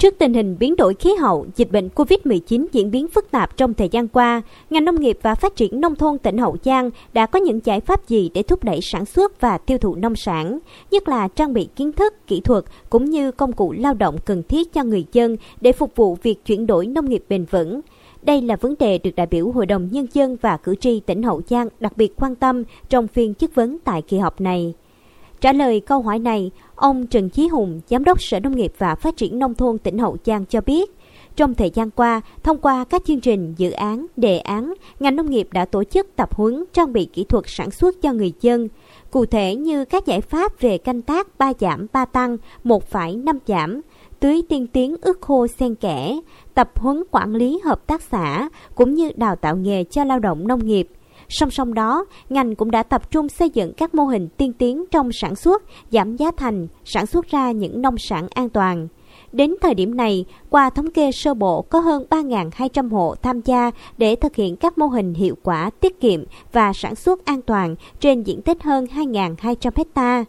Trước 0.00 0.14
tình 0.18 0.34
hình 0.34 0.56
biến 0.58 0.76
đổi 0.76 0.94
khí 0.94 1.10
hậu, 1.20 1.46
dịch 1.56 1.72
bệnh 1.72 1.88
COVID-19 1.88 2.66
diễn 2.72 2.90
biến 2.90 3.08
phức 3.08 3.30
tạp 3.30 3.56
trong 3.56 3.74
thời 3.74 3.88
gian 3.88 4.08
qua, 4.08 4.42
ngành 4.70 4.84
nông 4.84 5.00
nghiệp 5.00 5.18
và 5.22 5.34
phát 5.34 5.56
triển 5.56 5.80
nông 5.80 5.94
thôn 5.94 6.18
tỉnh 6.18 6.38
Hậu 6.38 6.56
Giang 6.64 6.90
đã 7.12 7.26
có 7.26 7.40
những 7.40 7.60
giải 7.64 7.80
pháp 7.80 8.08
gì 8.08 8.30
để 8.34 8.42
thúc 8.42 8.64
đẩy 8.64 8.80
sản 8.82 9.04
xuất 9.04 9.40
và 9.40 9.58
tiêu 9.58 9.78
thụ 9.78 9.94
nông 9.94 10.16
sản, 10.16 10.58
nhất 10.90 11.08
là 11.08 11.28
trang 11.28 11.52
bị 11.52 11.68
kiến 11.76 11.92
thức, 11.92 12.26
kỹ 12.26 12.40
thuật 12.40 12.64
cũng 12.90 13.04
như 13.04 13.30
công 13.30 13.52
cụ 13.52 13.72
lao 13.72 13.94
động 13.94 14.16
cần 14.24 14.42
thiết 14.42 14.72
cho 14.72 14.84
người 14.84 15.04
dân 15.12 15.36
để 15.60 15.72
phục 15.72 15.96
vụ 15.96 16.14
việc 16.22 16.44
chuyển 16.44 16.66
đổi 16.66 16.86
nông 16.86 17.08
nghiệp 17.08 17.24
bền 17.28 17.44
vững. 17.44 17.80
Đây 18.22 18.42
là 18.42 18.56
vấn 18.56 18.74
đề 18.78 18.98
được 18.98 19.16
đại 19.16 19.26
biểu 19.26 19.50
Hội 19.50 19.66
đồng 19.66 19.88
Nhân 19.92 20.06
dân 20.12 20.36
và 20.40 20.56
cử 20.56 20.74
tri 20.74 21.00
tỉnh 21.00 21.22
Hậu 21.22 21.40
Giang 21.48 21.68
đặc 21.80 21.96
biệt 21.96 22.12
quan 22.16 22.34
tâm 22.34 22.62
trong 22.88 23.08
phiên 23.08 23.34
chất 23.34 23.54
vấn 23.54 23.78
tại 23.84 24.02
kỳ 24.02 24.18
họp 24.18 24.40
này. 24.40 24.74
Trả 25.40 25.52
lời 25.52 25.80
câu 25.80 26.02
hỏi 26.02 26.18
này, 26.18 26.50
ông 26.80 27.06
Trần 27.06 27.28
Chí 27.28 27.48
Hùng, 27.48 27.80
Giám 27.88 28.04
đốc 28.04 28.22
Sở 28.22 28.40
Nông 28.40 28.56
nghiệp 28.56 28.72
và 28.78 28.94
Phát 28.94 29.16
triển 29.16 29.38
Nông 29.38 29.54
thôn 29.54 29.78
tỉnh 29.78 29.98
Hậu 29.98 30.16
Giang 30.24 30.44
cho 30.44 30.60
biết, 30.60 30.90
Trong 31.36 31.54
thời 31.54 31.70
gian 31.70 31.90
qua, 31.90 32.20
thông 32.42 32.58
qua 32.58 32.84
các 32.84 33.02
chương 33.06 33.20
trình, 33.20 33.54
dự 33.56 33.70
án, 33.70 34.06
đề 34.16 34.38
án, 34.38 34.74
ngành 35.00 35.16
nông 35.16 35.30
nghiệp 35.30 35.48
đã 35.52 35.64
tổ 35.64 35.84
chức 35.84 36.16
tập 36.16 36.34
huấn 36.34 36.64
trang 36.72 36.92
bị 36.92 37.04
kỹ 37.04 37.24
thuật 37.24 37.44
sản 37.46 37.70
xuất 37.70 38.02
cho 38.02 38.12
người 38.12 38.32
dân. 38.40 38.68
Cụ 39.10 39.26
thể 39.26 39.54
như 39.54 39.84
các 39.84 40.06
giải 40.06 40.20
pháp 40.20 40.60
về 40.60 40.78
canh 40.78 41.02
tác 41.02 41.38
3 41.38 41.52
giảm 41.60 41.86
3 41.92 42.04
tăng, 42.04 42.36
một 42.64 42.90
phải 42.90 43.16
năm 43.16 43.38
giảm, 43.46 43.80
tưới 44.20 44.42
tiên 44.48 44.66
tiến 44.66 44.96
ước 45.02 45.20
khô 45.20 45.46
xen 45.46 45.74
kẽ, 45.74 46.20
tập 46.54 46.70
huấn 46.74 47.02
quản 47.10 47.34
lý 47.34 47.60
hợp 47.64 47.86
tác 47.86 48.02
xã 48.02 48.48
cũng 48.74 48.94
như 48.94 49.10
đào 49.16 49.36
tạo 49.36 49.56
nghề 49.56 49.84
cho 49.84 50.04
lao 50.04 50.18
động 50.18 50.48
nông 50.48 50.66
nghiệp. 50.66 50.88
Song 51.30 51.50
song 51.50 51.74
đó, 51.74 52.04
ngành 52.28 52.54
cũng 52.54 52.70
đã 52.70 52.82
tập 52.82 53.10
trung 53.10 53.28
xây 53.28 53.50
dựng 53.50 53.72
các 53.72 53.94
mô 53.94 54.04
hình 54.04 54.28
tiên 54.36 54.52
tiến 54.52 54.84
trong 54.90 55.12
sản 55.12 55.36
xuất, 55.36 55.62
giảm 55.90 56.16
giá 56.16 56.30
thành, 56.36 56.66
sản 56.84 57.06
xuất 57.06 57.26
ra 57.28 57.50
những 57.50 57.82
nông 57.82 57.98
sản 57.98 58.28
an 58.34 58.48
toàn. 58.48 58.88
Đến 59.32 59.54
thời 59.60 59.74
điểm 59.74 59.96
này, 59.96 60.24
qua 60.50 60.70
thống 60.70 60.90
kê 60.90 61.12
sơ 61.12 61.34
bộ 61.34 61.62
có 61.62 61.80
hơn 61.80 62.04
3.200 62.10 62.90
hộ 62.90 63.14
tham 63.22 63.40
gia 63.40 63.70
để 63.98 64.16
thực 64.16 64.36
hiện 64.36 64.56
các 64.56 64.78
mô 64.78 64.86
hình 64.86 65.14
hiệu 65.14 65.34
quả, 65.42 65.70
tiết 65.80 66.00
kiệm 66.00 66.24
và 66.52 66.72
sản 66.72 66.94
xuất 66.94 67.24
an 67.24 67.42
toàn 67.42 67.74
trên 68.00 68.22
diện 68.22 68.42
tích 68.42 68.62
hơn 68.62 68.84
2.200 68.84 69.70
hectare. 69.76 70.24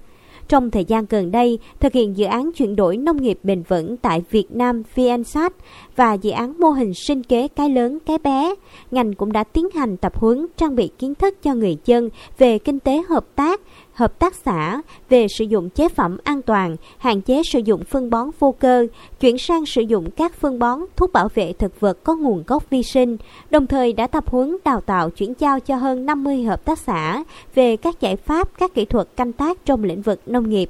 Trong 0.52 0.72
thời 0.72 0.86
gian 0.86 1.06
gần 1.10 1.32
đây, 1.32 1.60
thực 1.80 1.93
hiện 1.93 2.18
dự 2.18 2.26
án 2.26 2.52
chuyển 2.52 2.76
đổi 2.76 2.97
nông 2.97 3.22
nghiệp 3.22 3.39
bền 3.43 3.64
vững 3.64 3.97
tại 3.97 4.22
Việt 4.32 4.52
Nam 4.52 4.84
VNSAT 4.95 5.54
và 5.95 6.14
dự 6.14 6.32
án 6.32 6.60
mô 6.60 6.70
hình 6.70 6.93
sinh 6.93 7.24
kế 7.24 7.47
cái 7.47 7.70
lớn 7.70 7.97
cái 8.06 8.18
bé, 8.18 8.56
ngành 8.91 9.14
cũng 9.14 9.32
đã 9.32 9.43
tiến 9.43 9.70
hành 9.76 9.97
tập 9.97 10.18
huấn 10.18 10.47
trang 10.58 10.76
bị 10.76 10.89
kiến 10.99 11.16
thức 11.16 11.43
cho 11.43 11.56
người 11.56 11.78
dân 11.86 12.10
về 12.38 12.60
kinh 12.60 12.80
tế 12.80 13.04
hợp 13.10 13.26
tác, 13.36 13.62
hợp 14.02 14.20
tác 14.20 14.36
xã 14.36 14.82
về 15.10 15.28
sử 15.28 15.45
dụng 15.45 15.70
chế 15.70 15.89
phẩm 15.89 16.18
an 16.24 16.41
toàn, 16.41 16.76
hạn 16.97 17.22
chế 17.22 17.41
sử 17.43 17.60
dụng 17.60 17.84
phân 17.84 18.10
bón 18.10 18.30
vô 18.39 18.52
cơ, 18.60 18.88
chuyển 19.20 19.38
sang 19.38 19.66
sử 19.66 19.82
dụng 19.82 20.12
các 20.12 20.34
phân 20.34 20.60
bón, 20.60 20.80
thuốc 20.95 21.14
bảo 21.14 21.28
vệ 21.36 21.54
thực 21.54 21.80
vật 21.80 22.04
có 22.04 22.16
nguồn 22.16 22.43
gốc 22.47 22.70
vi 22.70 22.84
sinh, 22.84 23.18
đồng 23.49 23.68
thời 23.68 23.93
đã 23.93 24.08
tập 24.08 24.30
huấn 24.30 24.58
đào 24.66 24.82
tạo 24.82 25.10
chuyển 25.10 25.34
giao 25.39 25.60
cho 25.60 25.76
hơn 25.76 26.06
50 26.06 26.43
hợp 26.43 26.66
tác 26.66 26.80
xã 26.80 27.24
về 27.56 27.78
các 27.78 28.02
giải 28.02 28.16
pháp, 28.16 28.49
các 28.58 28.74
kỹ 28.74 28.86
thuật 28.86 29.08
canh 29.16 29.32
tác 29.32 29.66
trong 29.66 29.84
lĩnh 29.84 30.02
vực 30.02 30.20
nông 30.26 30.49
nghiệp. 30.49 30.70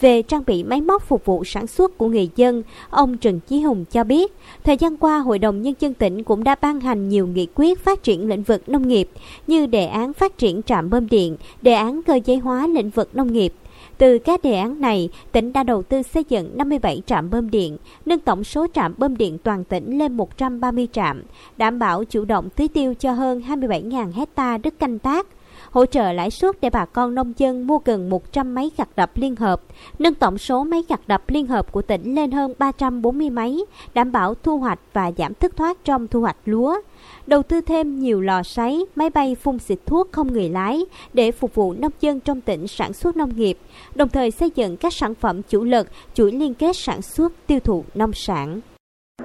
Về 0.00 0.22
trang 0.22 0.42
bị 0.46 0.64
máy 0.64 0.80
móc 0.80 1.02
phục 1.02 1.24
vụ 1.24 1.44
sản 1.44 1.66
xuất 1.66 1.98
của 1.98 2.08
người 2.08 2.30
dân, 2.36 2.62
ông 2.90 3.16
Trần 3.16 3.40
Chí 3.40 3.60
Hùng 3.60 3.84
cho 3.90 4.04
biết, 4.04 4.32
thời 4.64 4.76
gian 4.76 4.96
qua 4.96 5.18
Hội 5.18 5.38
đồng 5.38 5.62
Nhân 5.62 5.74
dân 5.80 5.94
tỉnh 5.94 6.24
cũng 6.24 6.44
đã 6.44 6.54
ban 6.60 6.80
hành 6.80 7.08
nhiều 7.08 7.26
nghị 7.26 7.46
quyết 7.54 7.84
phát 7.84 8.02
triển 8.02 8.28
lĩnh 8.28 8.42
vực 8.42 8.68
nông 8.68 8.88
nghiệp 8.88 9.10
như 9.46 9.66
đề 9.66 9.86
án 9.86 10.12
phát 10.12 10.38
triển 10.38 10.62
trạm 10.62 10.90
bơm 10.90 11.08
điện, 11.08 11.36
đề 11.62 11.72
án 11.72 12.02
cơ 12.02 12.18
giới 12.24 12.36
hóa 12.36 12.66
lĩnh 12.66 12.90
vực 12.90 13.16
nông 13.16 13.32
nghiệp. 13.32 13.52
Từ 13.98 14.18
các 14.18 14.42
đề 14.42 14.58
án 14.58 14.80
này, 14.80 15.08
tỉnh 15.32 15.52
đã 15.52 15.62
đầu 15.62 15.82
tư 15.82 16.02
xây 16.02 16.24
dựng 16.28 16.50
57 16.56 17.02
trạm 17.06 17.30
bơm 17.30 17.50
điện, 17.50 17.76
nâng 18.06 18.18
tổng 18.18 18.44
số 18.44 18.66
trạm 18.74 18.94
bơm 18.98 19.16
điện 19.16 19.38
toàn 19.38 19.64
tỉnh 19.64 19.98
lên 19.98 20.16
130 20.16 20.88
trạm, 20.92 21.22
đảm 21.56 21.78
bảo 21.78 22.04
chủ 22.04 22.24
động 22.24 22.48
tưới 22.56 22.68
tiêu 22.68 22.94
cho 22.94 23.12
hơn 23.12 23.42
27.000 23.48 24.12
hecta 24.12 24.58
đất 24.58 24.78
canh 24.78 24.98
tác, 24.98 25.26
hỗ 25.70 25.86
trợ 25.86 26.12
lãi 26.12 26.30
suất 26.30 26.60
để 26.60 26.70
bà 26.70 26.84
con 26.84 27.14
nông 27.14 27.32
dân 27.36 27.66
mua 27.66 27.78
gần 27.84 28.10
100 28.10 28.54
máy 28.54 28.70
gặt 28.76 28.88
đập 28.96 29.10
liên 29.14 29.36
hợp, 29.36 29.62
nâng 29.98 30.14
tổng 30.14 30.38
số 30.38 30.64
máy 30.64 30.82
gặt 30.88 31.00
đập 31.06 31.22
liên 31.28 31.46
hợp 31.46 31.72
của 31.72 31.82
tỉnh 31.82 32.14
lên 32.14 32.30
hơn 32.30 32.52
340 32.58 33.30
máy, 33.30 33.58
đảm 33.94 34.12
bảo 34.12 34.34
thu 34.34 34.58
hoạch 34.58 34.78
và 34.92 35.10
giảm 35.18 35.34
thất 35.34 35.56
thoát 35.56 35.84
trong 35.84 36.08
thu 36.08 36.20
hoạch 36.20 36.36
lúa. 36.44 36.80
Đầu 37.26 37.42
tư 37.42 37.60
thêm 37.60 37.98
nhiều 37.98 38.20
lò 38.20 38.42
sấy, 38.42 38.86
máy 38.96 39.10
bay 39.10 39.34
phun 39.34 39.58
xịt 39.58 39.78
thuốc 39.86 40.12
không 40.12 40.32
người 40.32 40.48
lái 40.48 40.84
để 41.12 41.32
phục 41.32 41.54
vụ 41.54 41.72
nông 41.72 41.92
dân 42.00 42.20
trong 42.20 42.40
tỉnh 42.40 42.66
sản 42.68 42.92
xuất 42.92 43.16
nông 43.16 43.36
nghiệp, 43.36 43.58
đồng 43.94 44.08
thời 44.08 44.30
xây 44.30 44.50
dựng 44.54 44.76
các 44.76 44.92
sản 44.92 45.14
phẩm 45.14 45.42
chủ 45.42 45.64
lực, 45.64 45.88
chuỗi 46.14 46.32
liên 46.32 46.54
kết 46.54 46.76
sản 46.76 47.02
xuất 47.02 47.32
tiêu 47.46 47.60
thụ 47.60 47.84
nông 47.94 48.12
sản. 48.12 48.60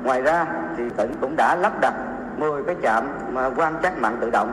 Ngoài 0.03 0.21
ra 0.21 0.45
thì 0.77 0.83
tỉnh 0.97 1.11
cũng 1.21 1.35
đã 1.35 1.55
lắp 1.55 1.81
đặt 1.81 1.93
10 2.39 2.63
cái 2.63 2.75
trạm 2.83 3.07
quan 3.57 3.73
trắc 3.83 3.97
mặn 3.99 4.17
tự 4.21 4.29
động 4.29 4.51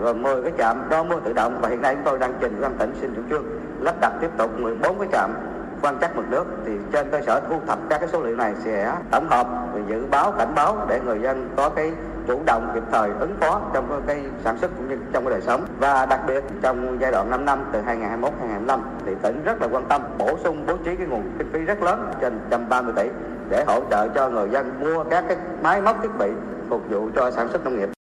rồi 0.00 0.14
10 0.14 0.42
cái 0.42 0.52
trạm, 0.58 0.82
đo 0.90 1.02
mưa 1.02 1.20
tự 1.24 1.32
động. 1.32 1.58
Và 1.62 1.68
hiện 1.68 1.82
nay 1.82 1.94
chúng 1.94 2.04
tôi 2.04 2.18
đang 2.18 2.32
trình 2.40 2.58
quan 2.62 2.74
tỉnh 2.78 2.94
xin 3.00 3.14
chủ 3.16 3.22
trương 3.30 3.44
lắp 3.80 3.94
đặt 4.00 4.12
tiếp 4.20 4.30
tục 4.36 4.60
14 4.60 4.98
cái 4.98 5.08
trạm 5.12 5.30
quan 5.82 5.98
trắc 6.00 6.16
mực 6.16 6.30
nước. 6.30 6.44
Thì 6.64 6.72
trên 6.92 7.10
cơ 7.10 7.20
sở 7.26 7.40
thu 7.48 7.60
thập 7.66 7.78
các 7.88 7.98
cái 7.98 8.08
số 8.08 8.22
liệu 8.22 8.36
này 8.36 8.54
sẽ 8.64 8.94
tổng 9.10 9.28
hợp 9.28 9.46
và 9.72 9.80
dự 9.88 10.06
báo, 10.10 10.32
cảnh 10.32 10.52
báo 10.54 10.76
để 10.88 11.00
người 11.00 11.20
dân 11.20 11.48
có 11.56 11.68
cái 11.68 11.92
chủ 12.26 12.40
động 12.46 12.70
kịp 12.74 12.82
thời 12.92 13.10
ứng 13.20 13.34
phó 13.40 13.60
trong 13.74 14.02
cái 14.06 14.24
sản 14.44 14.58
xuất 14.58 14.70
cũng 14.76 14.88
như 14.88 14.96
trong 15.12 15.24
cái 15.24 15.30
đời 15.30 15.40
sống. 15.40 15.64
Và 15.78 16.06
đặc 16.06 16.20
biệt 16.26 16.44
trong 16.62 16.96
giai 17.00 17.12
đoạn 17.12 17.30
5 17.30 17.44
năm, 17.44 17.64
từ 17.72 17.80
2021 17.80 18.32
2025 18.40 18.80
thì 19.06 19.14
tỉnh 19.22 19.42
rất 19.44 19.62
là 19.62 19.68
quan 19.72 19.84
tâm 19.88 20.02
bổ 20.18 20.38
sung, 20.44 20.64
bố 20.66 20.76
trí 20.84 20.96
cái 20.96 21.06
nguồn 21.06 21.22
kinh 21.38 21.52
phí 21.52 21.60
rất 21.60 21.82
lớn 21.82 22.10
trên 22.20 22.34
130 22.34 22.92
tỷ 22.96 23.08
để 23.48 23.64
hỗ 23.66 23.80
trợ 23.90 24.08
cho 24.08 24.28
người 24.28 24.48
dân 24.50 24.70
mua 24.80 25.04
các 25.04 25.24
cái 25.28 25.36
máy 25.62 25.82
móc 25.82 26.02
thiết 26.02 26.18
bị 26.18 26.30
phục 26.68 26.90
vụ 26.90 27.08
cho 27.16 27.30
sản 27.30 27.48
xuất 27.48 27.64
nông 27.64 27.78
nghiệp. 27.78 27.97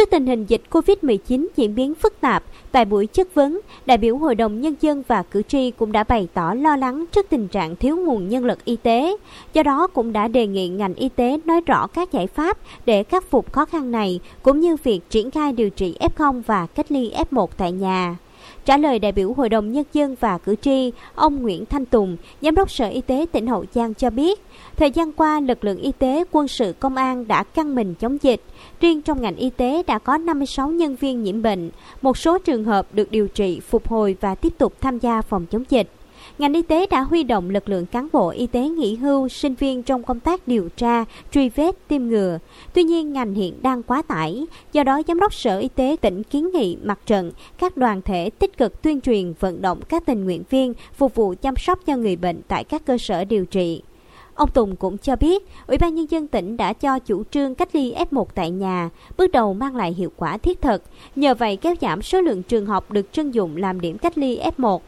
Trước 0.00 0.10
tình 0.10 0.26
hình 0.26 0.46
dịch 0.46 0.62
COVID-19 0.70 1.46
diễn 1.56 1.74
biến 1.74 1.94
phức 1.94 2.20
tạp, 2.20 2.44
tại 2.72 2.84
buổi 2.84 3.06
chất 3.06 3.34
vấn, 3.34 3.60
đại 3.86 3.98
biểu 3.98 4.16
Hội 4.16 4.34
đồng 4.34 4.60
Nhân 4.60 4.74
dân 4.80 5.02
và 5.08 5.22
cử 5.22 5.42
tri 5.42 5.70
cũng 5.70 5.92
đã 5.92 6.04
bày 6.04 6.28
tỏ 6.34 6.54
lo 6.54 6.76
lắng 6.76 7.04
trước 7.12 7.26
tình 7.30 7.48
trạng 7.48 7.76
thiếu 7.76 7.96
nguồn 7.96 8.28
nhân 8.28 8.44
lực 8.44 8.64
y 8.64 8.76
tế. 8.76 9.16
Do 9.52 9.62
đó 9.62 9.86
cũng 9.86 10.12
đã 10.12 10.28
đề 10.28 10.46
nghị 10.46 10.68
ngành 10.68 10.94
y 10.94 11.08
tế 11.08 11.38
nói 11.44 11.60
rõ 11.66 11.86
các 11.86 12.12
giải 12.12 12.26
pháp 12.26 12.58
để 12.86 13.02
khắc 13.04 13.30
phục 13.30 13.52
khó 13.52 13.64
khăn 13.64 13.90
này, 13.90 14.20
cũng 14.42 14.60
như 14.60 14.76
việc 14.84 15.00
triển 15.10 15.30
khai 15.30 15.52
điều 15.52 15.70
trị 15.70 15.96
F0 16.00 16.42
và 16.46 16.66
cách 16.66 16.92
ly 16.92 17.12
F1 17.30 17.46
tại 17.56 17.72
nhà. 17.72 18.16
Trả 18.64 18.76
lời 18.76 18.98
đại 18.98 19.12
biểu 19.12 19.32
Hội 19.32 19.48
đồng 19.48 19.72
Nhân 19.72 19.84
dân 19.92 20.16
và 20.20 20.38
cử 20.38 20.54
tri, 20.56 20.92
ông 21.14 21.42
Nguyễn 21.42 21.66
Thanh 21.66 21.84
Tùng, 21.84 22.16
Giám 22.42 22.54
đốc 22.54 22.70
Sở 22.70 22.88
Y 22.88 23.00
tế 23.00 23.26
tỉnh 23.32 23.46
Hậu 23.46 23.64
Giang 23.74 23.94
cho 23.94 24.10
biết, 24.10 24.40
thời 24.76 24.90
gian 24.90 25.12
qua 25.12 25.40
lực 25.40 25.64
lượng 25.64 25.78
y 25.78 25.92
tế, 25.92 26.24
quân 26.32 26.48
sự, 26.48 26.72
công 26.80 26.96
an 26.96 27.28
đã 27.28 27.42
căng 27.42 27.74
mình 27.74 27.94
chống 27.94 28.18
dịch. 28.22 28.40
Riêng 28.80 29.02
trong 29.02 29.22
ngành 29.22 29.36
y 29.36 29.50
tế 29.50 29.82
đã 29.86 29.98
có 29.98 30.18
56 30.18 30.70
nhân 30.70 30.96
viên 30.96 31.22
nhiễm 31.22 31.42
bệnh, 31.42 31.70
một 32.02 32.18
số 32.18 32.38
trường 32.38 32.64
hợp 32.64 32.86
được 32.92 33.10
điều 33.10 33.28
trị, 33.28 33.60
phục 33.60 33.88
hồi 33.88 34.16
và 34.20 34.34
tiếp 34.34 34.52
tục 34.58 34.72
tham 34.80 34.98
gia 34.98 35.22
phòng 35.22 35.46
chống 35.50 35.64
dịch. 35.68 35.90
Ngành 36.40 36.54
y 36.54 36.62
tế 36.62 36.86
đã 36.86 37.00
huy 37.00 37.22
động 37.22 37.50
lực 37.50 37.68
lượng 37.68 37.86
cán 37.86 38.08
bộ 38.12 38.28
y 38.30 38.46
tế 38.46 38.68
nghỉ 38.68 38.96
hưu, 38.96 39.28
sinh 39.28 39.54
viên 39.54 39.82
trong 39.82 40.02
công 40.02 40.20
tác 40.20 40.48
điều 40.48 40.68
tra, 40.76 41.04
truy 41.32 41.48
vết, 41.48 41.88
tiêm 41.88 42.08
ngừa. 42.08 42.38
Tuy 42.74 42.82
nhiên, 42.82 43.12
ngành 43.12 43.34
hiện 43.34 43.62
đang 43.62 43.82
quá 43.82 44.02
tải. 44.02 44.46
Do 44.72 44.84
đó, 44.84 45.02
Giám 45.08 45.20
đốc 45.20 45.34
Sở 45.34 45.58
Y 45.58 45.68
tế 45.68 45.96
tỉnh 46.00 46.22
kiến 46.22 46.50
nghị 46.54 46.76
mặt 46.82 46.98
trận, 47.06 47.32
các 47.58 47.76
đoàn 47.76 48.02
thể 48.02 48.30
tích 48.30 48.58
cực 48.58 48.82
tuyên 48.82 49.00
truyền, 49.00 49.32
vận 49.40 49.62
động 49.62 49.80
các 49.88 50.06
tình 50.06 50.24
nguyện 50.24 50.42
viên 50.50 50.74
phục 50.94 51.14
vụ 51.14 51.34
chăm 51.42 51.56
sóc 51.56 51.78
cho 51.86 51.96
người 51.96 52.16
bệnh 52.16 52.40
tại 52.48 52.64
các 52.64 52.84
cơ 52.86 52.98
sở 52.98 53.24
điều 53.24 53.44
trị. 53.44 53.82
Ông 54.34 54.50
Tùng 54.50 54.76
cũng 54.76 54.98
cho 54.98 55.16
biết, 55.16 55.42
Ủy 55.66 55.78
ban 55.78 55.94
Nhân 55.94 56.06
dân 56.10 56.26
tỉnh 56.26 56.56
đã 56.56 56.72
cho 56.72 56.98
chủ 56.98 57.24
trương 57.24 57.54
cách 57.54 57.74
ly 57.74 57.94
F1 58.10 58.24
tại 58.34 58.50
nhà, 58.50 58.90
bước 59.16 59.32
đầu 59.32 59.54
mang 59.54 59.76
lại 59.76 59.92
hiệu 59.92 60.12
quả 60.16 60.36
thiết 60.36 60.60
thực. 60.60 60.82
Nhờ 61.16 61.34
vậy 61.34 61.56
kéo 61.56 61.74
giảm 61.80 62.02
số 62.02 62.20
lượng 62.20 62.42
trường 62.42 62.66
học 62.66 62.90
được 62.90 63.12
trưng 63.12 63.34
dụng 63.34 63.56
làm 63.56 63.80
điểm 63.80 63.98
cách 63.98 64.18
ly 64.18 64.38
F1. 64.56 64.78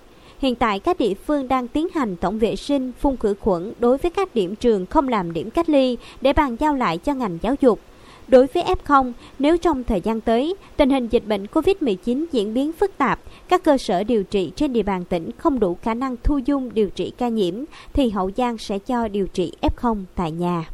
Hiện 0.43 0.55
tại 0.55 0.79
các 0.79 0.99
địa 0.99 1.15
phương 1.15 1.49
đang 1.49 1.69
tiến 1.69 1.89
hành 1.95 2.17
tổng 2.17 2.39
vệ 2.39 2.57
sinh, 2.57 2.93
phun 3.01 3.17
khử 3.17 3.35
khuẩn 3.41 3.73
đối 3.79 3.99
với 3.99 4.11
các 4.11 4.35
điểm 4.35 4.57
trường 4.57 4.87
không 4.87 5.09
làm 5.09 5.33
điểm 5.33 5.51
cách 5.51 5.69
ly 5.69 5.97
để 6.21 6.33
bàn 6.33 6.57
giao 6.61 6.75
lại 6.75 6.99
cho 6.99 7.15
ngành 7.15 7.39
giáo 7.43 7.55
dục. 7.61 7.81
Đối 8.29 8.47
với 8.47 8.63
F0, 8.63 9.13
nếu 9.39 9.57
trong 9.57 9.85
thời 9.85 10.01
gian 10.01 10.21
tới, 10.21 10.55
tình 10.77 10.91
hình 10.91 11.09
dịch 11.09 11.27
bệnh 11.27 11.47
COVID-19 11.47 12.25
diễn 12.33 12.55
biến 12.55 12.73
phức 12.73 12.99
tạp, 12.99 13.21
các 13.49 13.65
cơ 13.65 13.79
sở 13.79 14.05
điều 14.05 14.25
trị 14.25 14.53
trên 14.57 14.73
địa 14.73 14.83
bàn 14.83 15.05
tỉnh 15.05 15.31
không 15.39 15.61
đủ 15.61 15.77
khả 15.83 15.95
năng 15.95 16.17
thu 16.23 16.39
dung 16.39 16.75
điều 16.75 16.91
trị 16.91 17.13
ca 17.19 17.29
nhiễm, 17.29 17.55
thì 17.93 18.11
Hậu 18.11 18.31
Giang 18.37 18.59
sẽ 18.59 18.79
cho 18.79 19.09
điều 19.09 19.27
trị 19.27 19.53
F0 19.61 20.05
tại 20.15 20.31
nhà 20.31 20.65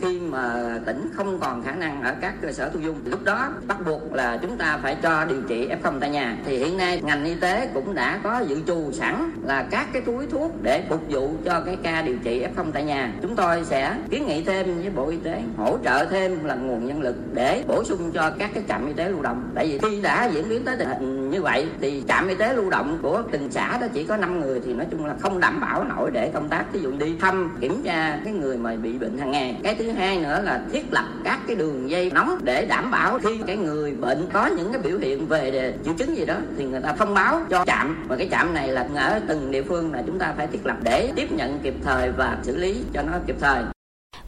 khi 0.00 0.18
mà 0.20 0.78
tỉnh 0.86 1.10
không 1.12 1.38
còn 1.40 1.62
khả 1.62 1.72
năng 1.72 2.02
ở 2.02 2.14
các 2.20 2.34
cơ 2.42 2.52
sở 2.52 2.68
thu 2.68 2.80
dung 2.80 3.00
lúc 3.04 3.24
đó 3.24 3.52
bắt 3.66 3.76
buộc 3.86 4.12
là 4.12 4.38
chúng 4.42 4.56
ta 4.56 4.78
phải 4.82 4.96
cho 5.02 5.24
điều 5.24 5.42
trị 5.48 5.68
f0 5.82 6.00
tại 6.00 6.10
nhà. 6.10 6.36
Thì 6.44 6.58
hiện 6.58 6.76
nay 6.76 7.00
ngành 7.04 7.24
y 7.24 7.34
tế 7.34 7.68
cũng 7.74 7.94
đã 7.94 8.20
có 8.22 8.40
dự 8.48 8.62
trù 8.66 8.92
sẵn 8.92 9.30
là 9.44 9.66
các 9.70 9.88
cái 9.92 10.02
túi 10.02 10.26
thuốc 10.26 10.62
để 10.62 10.84
phục 10.88 11.00
vụ 11.08 11.34
cho 11.44 11.60
cái 11.60 11.76
ca 11.82 12.02
điều 12.02 12.16
trị 12.24 12.44
f0 12.56 12.70
tại 12.72 12.84
nhà. 12.84 13.12
Chúng 13.22 13.36
tôi 13.36 13.64
sẽ 13.64 13.96
kiến 14.10 14.26
nghị 14.26 14.44
thêm 14.44 14.80
với 14.82 14.90
bộ 14.90 15.08
y 15.08 15.16
tế, 15.16 15.42
hỗ 15.56 15.78
trợ 15.84 16.04
thêm 16.04 16.44
là 16.44 16.54
nguồn 16.54 16.86
nhân 16.86 17.02
lực 17.02 17.16
để 17.34 17.64
bổ 17.68 17.84
sung 17.84 18.10
cho 18.14 18.32
các 18.38 18.50
cái 18.54 18.64
trạm 18.68 18.86
y 18.86 18.92
tế 18.92 19.08
lưu 19.08 19.22
động. 19.22 19.50
Tại 19.54 19.66
vì 19.66 19.78
khi 19.78 20.02
đã 20.02 20.30
diễn 20.32 20.48
biến 20.48 20.64
tới 20.64 20.76
tình 20.78 20.88
hình 20.88 21.21
như 21.32 21.42
vậy 21.42 21.66
thì 21.80 22.02
trạm 22.08 22.28
y 22.28 22.34
tế 22.34 22.54
lưu 22.54 22.70
động 22.70 22.98
của 23.02 23.22
từng 23.30 23.48
xã 23.50 23.78
đó 23.78 23.86
chỉ 23.94 24.04
có 24.04 24.16
5 24.16 24.40
người 24.40 24.60
thì 24.66 24.74
nói 24.74 24.86
chung 24.90 25.06
là 25.06 25.14
không 25.20 25.40
đảm 25.40 25.60
bảo 25.60 25.84
nổi 25.84 26.10
để 26.12 26.30
công 26.34 26.48
tác. 26.48 26.72
Ví 26.72 26.80
dụ 26.80 26.92
đi 26.92 27.16
thăm, 27.20 27.56
kiểm 27.60 27.82
tra 27.84 28.20
cái 28.24 28.32
người 28.32 28.56
mà 28.56 28.76
bị 28.82 28.98
bệnh 28.98 29.18
hàng 29.18 29.30
ngày. 29.30 29.60
Cái 29.62 29.74
thứ 29.74 29.90
hai 29.90 30.18
nữa 30.18 30.40
là 30.44 30.62
thiết 30.72 30.92
lập 30.92 31.04
các 31.24 31.40
cái 31.46 31.56
đường 31.56 31.90
dây 31.90 32.10
nóng 32.14 32.38
để 32.42 32.66
đảm 32.66 32.90
bảo 32.90 33.18
khi 33.18 33.40
cái 33.46 33.56
người 33.56 33.92
bệnh 33.92 34.26
có 34.32 34.46
những 34.46 34.72
cái 34.72 34.82
biểu 34.82 34.98
hiện 34.98 35.26
về 35.26 35.74
triệu 35.84 35.94
chứng 35.94 36.16
gì 36.16 36.26
đó 36.26 36.34
thì 36.56 36.64
người 36.64 36.80
ta 36.80 36.92
thông 36.92 37.14
báo 37.14 37.40
cho 37.50 37.64
trạm. 37.66 38.06
Và 38.08 38.16
cái 38.16 38.28
trạm 38.30 38.54
này 38.54 38.68
là 38.68 38.88
ở 38.96 39.20
từng 39.28 39.50
địa 39.50 39.62
phương 39.62 39.92
là 39.92 40.02
chúng 40.06 40.18
ta 40.18 40.34
phải 40.36 40.46
thiết 40.46 40.66
lập 40.66 40.76
để 40.82 41.12
tiếp 41.16 41.32
nhận 41.32 41.58
kịp 41.58 41.74
thời 41.84 42.10
và 42.10 42.38
xử 42.42 42.56
lý 42.56 42.82
cho 42.92 43.02
nó 43.02 43.12
kịp 43.26 43.36
thời 43.40 43.62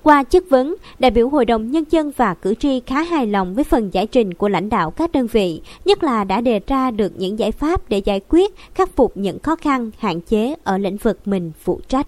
qua 0.05 0.23
chất 0.23 0.45
vấn, 0.51 0.77
đại 0.99 1.11
biểu 1.11 1.29
Hội 1.29 1.45
đồng 1.45 1.71
Nhân 1.71 1.85
dân 1.91 2.13
và 2.17 2.35
cử 2.35 2.55
tri 2.55 2.81
khá 2.87 3.03
hài 3.03 3.27
lòng 3.27 3.55
với 3.55 3.65
phần 3.65 3.95
giải 3.95 4.07
trình 4.07 4.35
của 4.35 4.49
lãnh 4.49 4.69
đạo 4.69 4.91
các 4.91 5.13
đơn 5.13 5.27
vị, 5.27 5.61
nhất 5.85 6.05
là 6.05 6.25
đã 6.25 6.41
đề 6.41 6.61
ra 6.67 6.91
được 6.91 7.13
những 7.17 7.39
giải 7.39 7.53
pháp 7.53 7.89
để 7.89 7.99
giải 7.99 8.21
quyết, 8.29 8.55
khắc 8.75 8.97
phục 8.97 9.17
những 9.17 9.39
khó 9.39 9.57
khăn, 9.57 9.91
hạn 9.99 10.21
chế 10.21 10.55
ở 10.65 10.79
lĩnh 10.79 10.97
vực 10.97 11.19
mình 11.25 11.53
phụ 11.63 11.81
trách. 11.89 12.07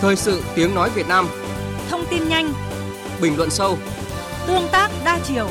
Thời 0.00 0.16
sự 0.16 0.42
tiếng 0.54 0.74
nói 0.74 0.90
Việt 0.94 1.08
Nam. 1.08 1.28
Thông 1.90 2.04
tin 2.10 2.28
nhanh. 2.28 2.52
Bình 3.22 3.36
luận 3.36 3.50
sâu. 3.50 3.76
Tương 4.46 4.68
tác 4.72 4.90
đa 5.04 5.18
chiều 5.24 5.46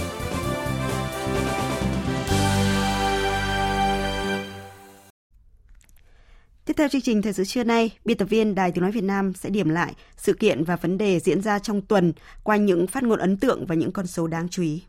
theo 6.77 6.87
chương 6.87 7.01
trình 7.01 7.21
Thời 7.21 7.33
sự 7.33 7.45
trưa 7.45 7.63
nay, 7.63 7.91
biên 8.05 8.17
tập 8.17 8.25
viên 8.25 8.55
Đài 8.55 8.71
Tiếng 8.71 8.81
Nói 8.81 8.91
Việt 8.91 9.03
Nam 9.03 9.33
sẽ 9.33 9.49
điểm 9.49 9.69
lại 9.69 9.93
sự 10.17 10.33
kiện 10.33 10.63
và 10.63 10.75
vấn 10.75 10.97
đề 10.97 11.19
diễn 11.19 11.41
ra 11.41 11.59
trong 11.59 11.81
tuần 11.81 12.13
qua 12.43 12.55
những 12.55 12.87
phát 12.87 13.03
ngôn 13.03 13.19
ấn 13.19 13.37
tượng 13.37 13.65
và 13.65 13.75
những 13.75 13.91
con 13.91 14.07
số 14.07 14.27
đáng 14.27 14.49
chú 14.49 14.63
ý. 14.63 14.81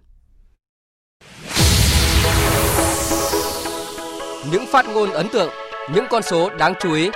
Những 4.52 4.66
phát 4.66 4.86
ngôn 4.94 5.10
ấn 5.10 5.28
tượng, 5.32 5.50
những 5.94 6.04
con 6.10 6.22
số 6.22 6.50
đáng 6.50 6.74
chú 6.80 6.92
ý. 6.92 7.10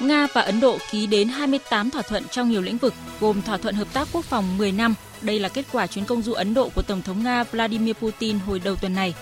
Nga 0.00 0.26
và 0.32 0.40
Ấn 0.40 0.60
Độ 0.60 0.78
ký 0.90 1.06
đến 1.06 1.28
28 1.28 1.90
thỏa 1.90 2.02
thuận 2.02 2.24
trong 2.30 2.50
nhiều 2.50 2.62
lĩnh 2.62 2.78
vực, 2.78 2.94
gồm 3.20 3.42
thỏa 3.42 3.56
thuận 3.56 3.74
hợp 3.74 3.88
tác 3.92 4.08
quốc 4.12 4.24
phòng 4.24 4.58
10 4.58 4.72
năm. 4.72 4.94
Đây 5.22 5.38
là 5.38 5.48
kết 5.48 5.64
quả 5.72 5.86
chuyến 5.86 6.04
công 6.04 6.22
du 6.22 6.32
Ấn 6.32 6.54
Độ 6.54 6.68
của 6.74 6.82
Tổng 6.82 7.02
thống 7.02 7.22
Nga 7.22 7.44
Vladimir 7.44 7.94
Putin 7.96 8.38
hồi 8.38 8.60
đầu 8.64 8.76
tuần 8.76 8.94
này. 8.94 9.14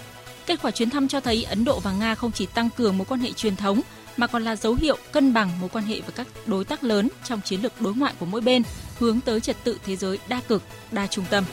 Kết 0.46 0.58
quả 0.62 0.70
chuyến 0.70 0.90
thăm 0.90 1.08
cho 1.08 1.20
thấy 1.20 1.44
Ấn 1.44 1.64
Độ 1.64 1.80
và 1.80 1.92
Nga 1.92 2.14
không 2.14 2.32
chỉ 2.32 2.46
tăng 2.46 2.70
cường 2.70 2.98
mối 2.98 3.06
quan 3.08 3.20
hệ 3.20 3.32
truyền 3.32 3.56
thống 3.56 3.80
mà 4.16 4.26
còn 4.26 4.44
là 4.44 4.56
dấu 4.56 4.74
hiệu 4.74 4.96
cân 5.12 5.34
bằng 5.34 5.60
mối 5.60 5.68
quan 5.72 5.84
hệ 5.84 6.00
với 6.00 6.12
các 6.16 6.26
đối 6.46 6.64
tác 6.64 6.84
lớn 6.84 7.08
trong 7.24 7.40
chiến 7.44 7.60
lược 7.60 7.80
đối 7.80 7.94
ngoại 7.94 8.14
của 8.18 8.26
mỗi 8.26 8.40
bên, 8.40 8.62
hướng 8.98 9.20
tới 9.20 9.40
trật 9.40 9.56
tự 9.64 9.78
thế 9.86 9.96
giới 9.96 10.18
đa 10.28 10.40
cực, 10.48 10.62
đa 10.92 11.06
trung 11.06 11.24
tâm. 11.30 11.44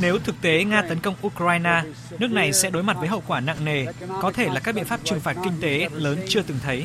Nếu 0.00 0.18
thực 0.24 0.40
tế 0.42 0.64
Nga 0.64 0.82
tấn 0.88 1.00
công 1.00 1.14
Ukraine, 1.26 1.82
nước 2.18 2.30
này 2.30 2.52
sẽ 2.52 2.70
đối 2.70 2.82
mặt 2.82 2.96
với 3.00 3.08
hậu 3.08 3.22
quả 3.26 3.40
nặng 3.40 3.64
nề, 3.64 3.86
có 4.22 4.32
thể 4.32 4.48
là 4.48 4.60
các 4.60 4.74
biện 4.74 4.84
pháp 4.84 5.00
trừng 5.04 5.20
phạt 5.20 5.36
kinh 5.44 5.60
tế 5.60 5.88
lớn 5.92 6.18
chưa 6.28 6.42
từng 6.42 6.58
thấy. 6.62 6.84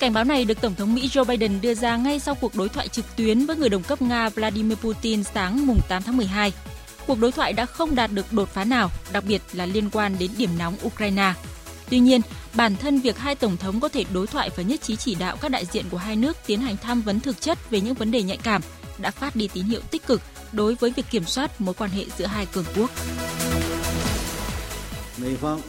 Cảnh 0.00 0.12
báo 0.12 0.24
này 0.24 0.44
được 0.44 0.60
Tổng 0.60 0.74
thống 0.74 0.94
Mỹ 0.94 1.08
Joe 1.12 1.24
Biden 1.24 1.60
đưa 1.60 1.74
ra 1.74 1.96
ngay 1.96 2.18
sau 2.18 2.34
cuộc 2.34 2.54
đối 2.54 2.68
thoại 2.68 2.88
trực 2.88 3.16
tuyến 3.16 3.46
với 3.46 3.56
người 3.56 3.68
đồng 3.68 3.82
cấp 3.82 4.02
Nga 4.02 4.28
Vladimir 4.28 4.78
Putin 4.78 5.24
sáng 5.24 5.66
mùng 5.66 5.80
8 5.88 6.02
tháng 6.02 6.16
12. 6.16 6.52
Cuộc 7.06 7.20
đối 7.20 7.32
thoại 7.32 7.52
đã 7.52 7.66
không 7.66 7.94
đạt 7.94 8.12
được 8.12 8.32
đột 8.32 8.48
phá 8.48 8.64
nào, 8.64 8.90
đặc 9.12 9.24
biệt 9.28 9.42
là 9.52 9.66
liên 9.66 9.90
quan 9.90 10.16
đến 10.18 10.30
điểm 10.38 10.50
nóng 10.58 10.76
Ukraine. 10.86 11.32
Tuy 11.90 11.98
nhiên, 11.98 12.20
bản 12.54 12.76
thân 12.76 13.00
việc 13.00 13.18
hai 13.18 13.34
tổng 13.34 13.56
thống 13.56 13.80
có 13.80 13.88
thể 13.88 14.04
đối 14.12 14.26
thoại 14.26 14.50
và 14.56 14.62
nhất 14.62 14.82
trí 14.82 14.96
chỉ 14.96 15.14
đạo 15.14 15.36
các 15.36 15.50
đại 15.50 15.64
diện 15.64 15.84
của 15.90 15.96
hai 15.96 16.16
nước 16.16 16.36
tiến 16.46 16.60
hành 16.60 16.76
tham 16.76 17.02
vấn 17.02 17.20
thực 17.20 17.40
chất 17.40 17.70
về 17.70 17.80
những 17.80 17.94
vấn 17.94 18.10
đề 18.10 18.22
nhạy 18.22 18.36
cảm 18.36 18.62
đã 18.98 19.10
phát 19.10 19.36
đi 19.36 19.48
tín 19.54 19.64
hiệu 19.64 19.80
tích 19.90 20.06
cực 20.06 20.20
đối 20.52 20.74
với 20.74 20.92
việc 20.96 21.06
kiểm 21.10 21.24
soát 21.24 21.60
mối 21.60 21.74
quan 21.74 21.90
hệ 21.90 22.04
giữa 22.18 22.26
hai 22.26 22.46
cường 22.46 22.64
quốc. 22.76 22.90
Mỹ 25.18 25.28
phương 25.40 25.60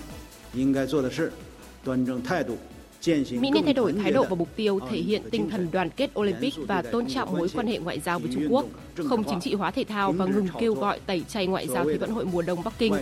Mỹ 3.07 3.49
nên 3.53 3.65
thay 3.65 3.73
đổi 3.73 3.93
thái 3.93 4.11
độ 4.11 4.25
và 4.29 4.35
mục 4.35 4.49
tiêu 4.55 4.79
thể 4.89 4.97
hiện 4.97 5.21
tinh 5.31 5.49
thần 5.49 5.67
đoàn 5.71 5.89
kết 5.89 6.19
Olympic 6.19 6.53
và 6.67 6.81
tôn 6.81 7.05
trọng 7.07 7.37
mối 7.37 7.49
quan 7.53 7.67
hệ 7.67 7.77
ngoại 7.77 7.99
giao 7.99 8.19
với 8.19 8.31
Trung 8.33 8.47
Quốc, 8.49 8.65
không 9.09 9.23
chính 9.23 9.39
trị 9.39 9.53
hóa 9.53 9.71
thể 9.71 9.83
thao 9.83 10.11
và 10.11 10.25
ngừng 10.25 10.47
kêu 10.59 10.73
gọi 10.73 10.99
tẩy 11.05 11.23
chay 11.29 11.47
ngoại 11.47 11.67
giao 11.67 11.85
Thế 11.85 11.97
vận 11.97 12.11
hội 12.11 12.25
mùa 12.25 12.41
đông 12.41 12.63
Bắc 12.63 12.73
Kinh. 12.79 12.93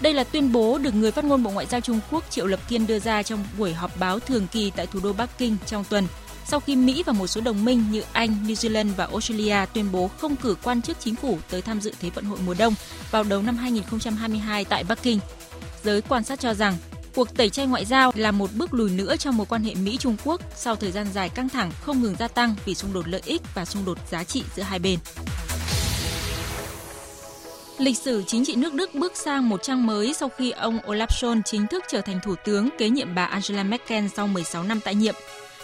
Đây 0.00 0.14
là 0.14 0.24
tuyên 0.24 0.52
bố 0.52 0.78
được 0.78 0.94
người 0.94 1.10
phát 1.10 1.24
ngôn 1.24 1.42
Bộ 1.42 1.50
Ngoại 1.50 1.66
giao 1.66 1.80
Trung 1.80 2.00
Quốc 2.10 2.24
Triệu 2.30 2.46
Lập 2.46 2.60
Kiên 2.68 2.86
đưa 2.86 2.98
ra 2.98 3.22
trong 3.22 3.44
buổi 3.58 3.72
họp 3.72 4.00
báo 4.00 4.20
thường 4.20 4.46
kỳ 4.52 4.72
tại 4.76 4.86
thủ 4.86 5.00
đô 5.02 5.12
Bắc 5.12 5.38
Kinh 5.38 5.56
trong 5.66 5.84
tuần, 5.90 6.06
sau 6.44 6.60
khi 6.60 6.76
Mỹ 6.76 7.02
và 7.06 7.12
một 7.12 7.26
số 7.26 7.40
đồng 7.40 7.64
minh 7.64 7.84
như 7.90 8.02
Anh, 8.12 8.30
New 8.46 8.54
Zealand 8.54 8.88
và 8.96 9.04
Australia 9.04 9.66
tuyên 9.74 9.88
bố 9.92 10.08
không 10.08 10.36
cử 10.36 10.56
quan 10.62 10.82
chức 10.82 11.00
chính 11.00 11.14
phủ 11.14 11.38
tới 11.50 11.62
tham 11.62 11.80
dự 11.80 11.92
Thế 12.00 12.10
vận 12.10 12.24
hội 12.24 12.38
mùa 12.46 12.54
đông 12.58 12.74
vào 13.10 13.24
đầu 13.24 13.42
năm 13.42 13.56
2022 13.56 14.64
tại 14.64 14.84
Bắc 14.84 15.02
Kinh. 15.02 15.18
Giới 15.82 16.02
quan 16.02 16.24
sát 16.24 16.40
cho 16.40 16.54
rằng 16.54 16.74
cuộc 17.14 17.36
tẩy 17.36 17.50
chay 17.50 17.66
ngoại 17.66 17.84
giao 17.84 18.12
là 18.14 18.30
một 18.30 18.50
bước 18.54 18.74
lùi 18.74 18.90
nữa 18.90 19.16
trong 19.16 19.36
mối 19.36 19.46
quan 19.46 19.64
hệ 19.64 19.74
Mỹ-Trung 19.74 20.16
Quốc 20.24 20.40
sau 20.56 20.76
thời 20.76 20.90
gian 20.90 21.06
dài 21.14 21.28
căng 21.28 21.48
thẳng, 21.48 21.70
không 21.80 22.02
ngừng 22.02 22.16
gia 22.18 22.28
tăng 22.28 22.54
vì 22.64 22.74
xung 22.74 22.92
đột 22.92 23.08
lợi 23.08 23.22
ích 23.24 23.42
và 23.54 23.64
xung 23.64 23.84
đột 23.84 23.98
giá 24.10 24.24
trị 24.24 24.42
giữa 24.56 24.62
hai 24.62 24.78
bên. 24.78 24.98
Lịch 27.78 27.98
sử 27.98 28.22
chính 28.26 28.44
trị 28.44 28.54
nước 28.54 28.74
Đức 28.74 28.94
bước 28.94 29.16
sang 29.16 29.48
một 29.48 29.62
trang 29.62 29.86
mới 29.86 30.14
sau 30.14 30.28
khi 30.28 30.50
ông 30.50 30.78
Olaf 30.86 31.06
Scholz 31.06 31.42
chính 31.44 31.66
thức 31.66 31.84
trở 31.88 32.00
thành 32.00 32.20
thủ 32.24 32.34
tướng 32.44 32.68
kế 32.78 32.90
nhiệm 32.90 33.14
bà 33.14 33.24
Angela 33.24 33.62
Merkel 33.62 34.06
sau 34.16 34.26
16 34.26 34.62
năm 34.62 34.80
tại 34.84 34.94
nhiệm. 34.94 35.14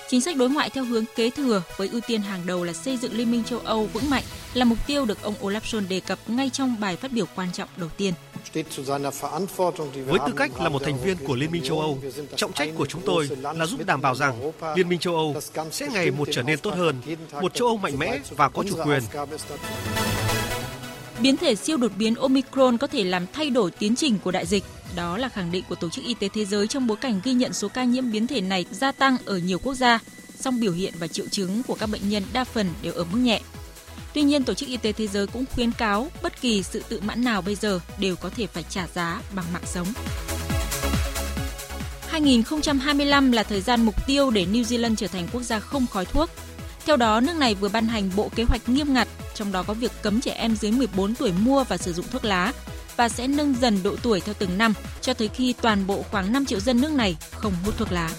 Chính 0.09 0.21
sách 0.21 0.37
đối 0.37 0.51
ngoại 0.51 0.71
theo 0.71 0.85
hướng 0.85 1.05
kế 1.17 1.31
thừa 1.31 1.63
với 1.77 1.89
ưu 1.89 2.01
tiên 2.01 2.23
hàng 2.23 2.47
đầu 2.47 2.65
là 2.65 2.73
xây 2.73 2.97
dựng 2.97 3.17
Liên 3.17 3.31
minh 3.31 3.45
châu 3.45 3.59
Âu 3.59 3.87
vững 3.93 4.11
mạnh 4.11 4.23
là 4.55 4.65
mục 4.65 4.79
tiêu 4.87 5.05
được 5.05 5.23
ông 5.23 5.35
Olaf 5.41 5.61
Scholz 5.61 5.89
đề 5.89 6.01
cập 6.01 6.19
ngay 6.27 6.51
trong 6.51 6.81
bài 6.81 6.97
phát 6.97 7.13
biểu 7.13 7.27
quan 7.35 7.53
trọng 7.53 7.69
đầu 7.77 7.89
tiên. 7.97 8.15
Với 8.53 10.19
tư 10.27 10.33
cách 10.37 10.61
là 10.61 10.69
một 10.69 10.83
thành 10.83 11.03
viên 11.05 11.17
của 11.27 11.35
Liên 11.35 11.51
minh 11.51 11.63
châu 11.65 11.81
Âu, 11.81 11.99
trọng 12.37 12.53
trách 12.53 12.69
của 12.77 12.87
chúng 12.87 13.03
tôi 13.07 13.29
là 13.55 13.67
giúp 13.67 13.81
đảm 13.87 14.01
bảo 14.01 14.15
rằng 14.15 14.53
Liên 14.77 14.89
minh 14.89 14.99
châu 14.99 15.15
Âu 15.15 15.37
sẽ 15.71 15.89
ngày 15.89 16.11
một 16.11 16.29
trở 16.33 16.43
nên 16.43 16.59
tốt 16.59 16.75
hơn, 16.75 17.01
một 17.41 17.55
châu 17.55 17.69
Âu 17.69 17.77
mạnh 17.77 17.99
mẽ 17.99 18.19
và 18.31 18.49
có 18.49 18.65
chủ 18.69 18.77
quyền. 18.85 19.03
Biến 21.21 21.37
thể 21.37 21.55
siêu 21.55 21.77
đột 21.77 21.93
biến 21.97 22.15
Omicron 22.15 22.79
có 22.79 22.87
thể 22.87 23.05
làm 23.05 23.27
thay 23.33 23.51
đổi 23.51 23.71
tiến 23.71 23.97
trình 23.97 24.19
của 24.25 24.31
đại 24.31 24.47
dịch. 24.47 24.65
Đó 24.97 25.19
là 25.19 25.29
khẳng 25.29 25.53
định 25.53 25.65
của 25.69 25.75
Tổ 25.75 25.89
chức 25.91 26.05
Y 26.05 26.15
tế 26.15 26.29
Thế 26.35 26.45
giới 26.45 26.67
trong 26.67 26.87
bối 26.87 26.97
cảnh 26.97 27.21
ghi 27.25 27.33
nhận 27.33 27.53
số 27.53 27.69
ca 27.69 27.85
nhiễm 27.85 28.13
biến 28.13 28.27
thể 28.27 28.41
này 28.41 28.67
gia 28.71 28.93
tăng 28.93 29.17
ở 29.25 29.39
nhiều 29.39 29.59
quốc 29.59 29.75
gia, 29.75 29.99
song 30.41 30.61
biểu 30.61 30.73
hiện 30.73 30.95
và 30.99 31.07
triệu 31.07 31.27
chứng 31.31 31.63
của 31.63 31.75
các 31.75 31.87
bệnh 31.87 32.09
nhân 32.09 32.23
đa 32.33 32.45
phần 32.45 32.67
đều 32.83 32.93
ở 32.93 33.05
mức 33.05 33.19
nhẹ. 33.19 33.41
Tuy 34.15 34.23
nhiên, 34.23 34.45
Tổ 34.45 34.55
chức 34.55 34.69
Y 34.69 34.77
tế 34.77 34.93
Thế 34.93 35.07
giới 35.07 35.27
cũng 35.27 35.45
khuyến 35.55 35.73
cáo 35.73 36.09
bất 36.23 36.41
kỳ 36.41 36.63
sự 36.63 36.83
tự 36.89 37.01
mãn 37.01 37.25
nào 37.25 37.43
bây 37.43 37.55
giờ 37.55 37.81
đều 37.99 38.17
có 38.17 38.31
thể 38.37 38.47
phải 38.47 38.65
trả 38.69 38.87
giá 38.95 39.21
bằng 39.35 39.45
mạng 39.53 39.63
sống. 39.67 39.87
2025 42.09 43.33
là 43.33 43.43
thời 43.43 43.61
gian 43.61 43.85
mục 43.85 44.07
tiêu 44.07 44.31
để 44.31 44.47
New 44.53 44.63
Zealand 44.63 44.97
trở 44.97 45.07
thành 45.07 45.29
quốc 45.33 45.43
gia 45.43 45.61
không 45.61 45.87
khói 45.87 46.05
thuốc. 46.05 46.31
Theo 46.87 46.97
đó, 46.97 47.21
nước 47.21 47.37
này 47.37 47.55
vừa 47.55 47.69
ban 47.69 47.87
hành 47.87 48.11
bộ 48.17 48.31
kế 48.37 48.43
hoạch 48.43 48.69
nghiêm 48.69 48.95
ngặt, 48.95 49.09
trong 49.35 49.53
đó 49.53 49.63
có 49.63 49.75
việc 49.75 49.93
cấm 50.03 50.21
trẻ 50.21 50.33
em 50.33 50.57
dưới 50.57 50.71
14 50.71 51.15
tuổi 51.15 51.33
mua 51.33 51.65
và 51.65 51.77
sử 51.77 51.93
dụng 51.93 52.07
thuốc 52.11 52.25
lá 52.25 52.53
và 52.97 53.09
sẽ 53.09 53.27
nâng 53.27 53.55
dần 53.61 53.83
độ 53.83 53.97
tuổi 54.03 54.21
theo 54.21 54.35
từng 54.39 54.59
năm 54.59 54.75
cho 55.01 55.15
tới 55.15 55.29
khi 55.29 55.55
toàn 55.61 55.87
bộ 55.87 56.05
khoảng 56.11 56.33
5 56.33 56.47
triệu 56.47 56.61
dân 56.61 56.81
nước 56.81 56.93
này 56.93 57.17
không 57.31 57.53
hút 57.65 57.75
thuốc 57.79 57.93
lá. 57.93 58.11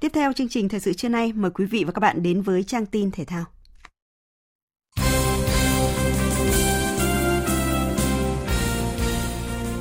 Tiếp 0.00 0.12
theo 0.14 0.32
chương 0.32 0.48
trình 0.48 0.68
thời 0.68 0.80
sự 0.80 0.92
trưa 0.92 1.08
nay, 1.08 1.32
mời 1.32 1.50
quý 1.50 1.64
vị 1.64 1.84
và 1.84 1.92
các 1.92 2.00
bạn 2.00 2.22
đến 2.22 2.42
với 2.42 2.62
trang 2.62 2.86
tin 2.86 3.10
thể 3.10 3.24
thao. 3.24 3.44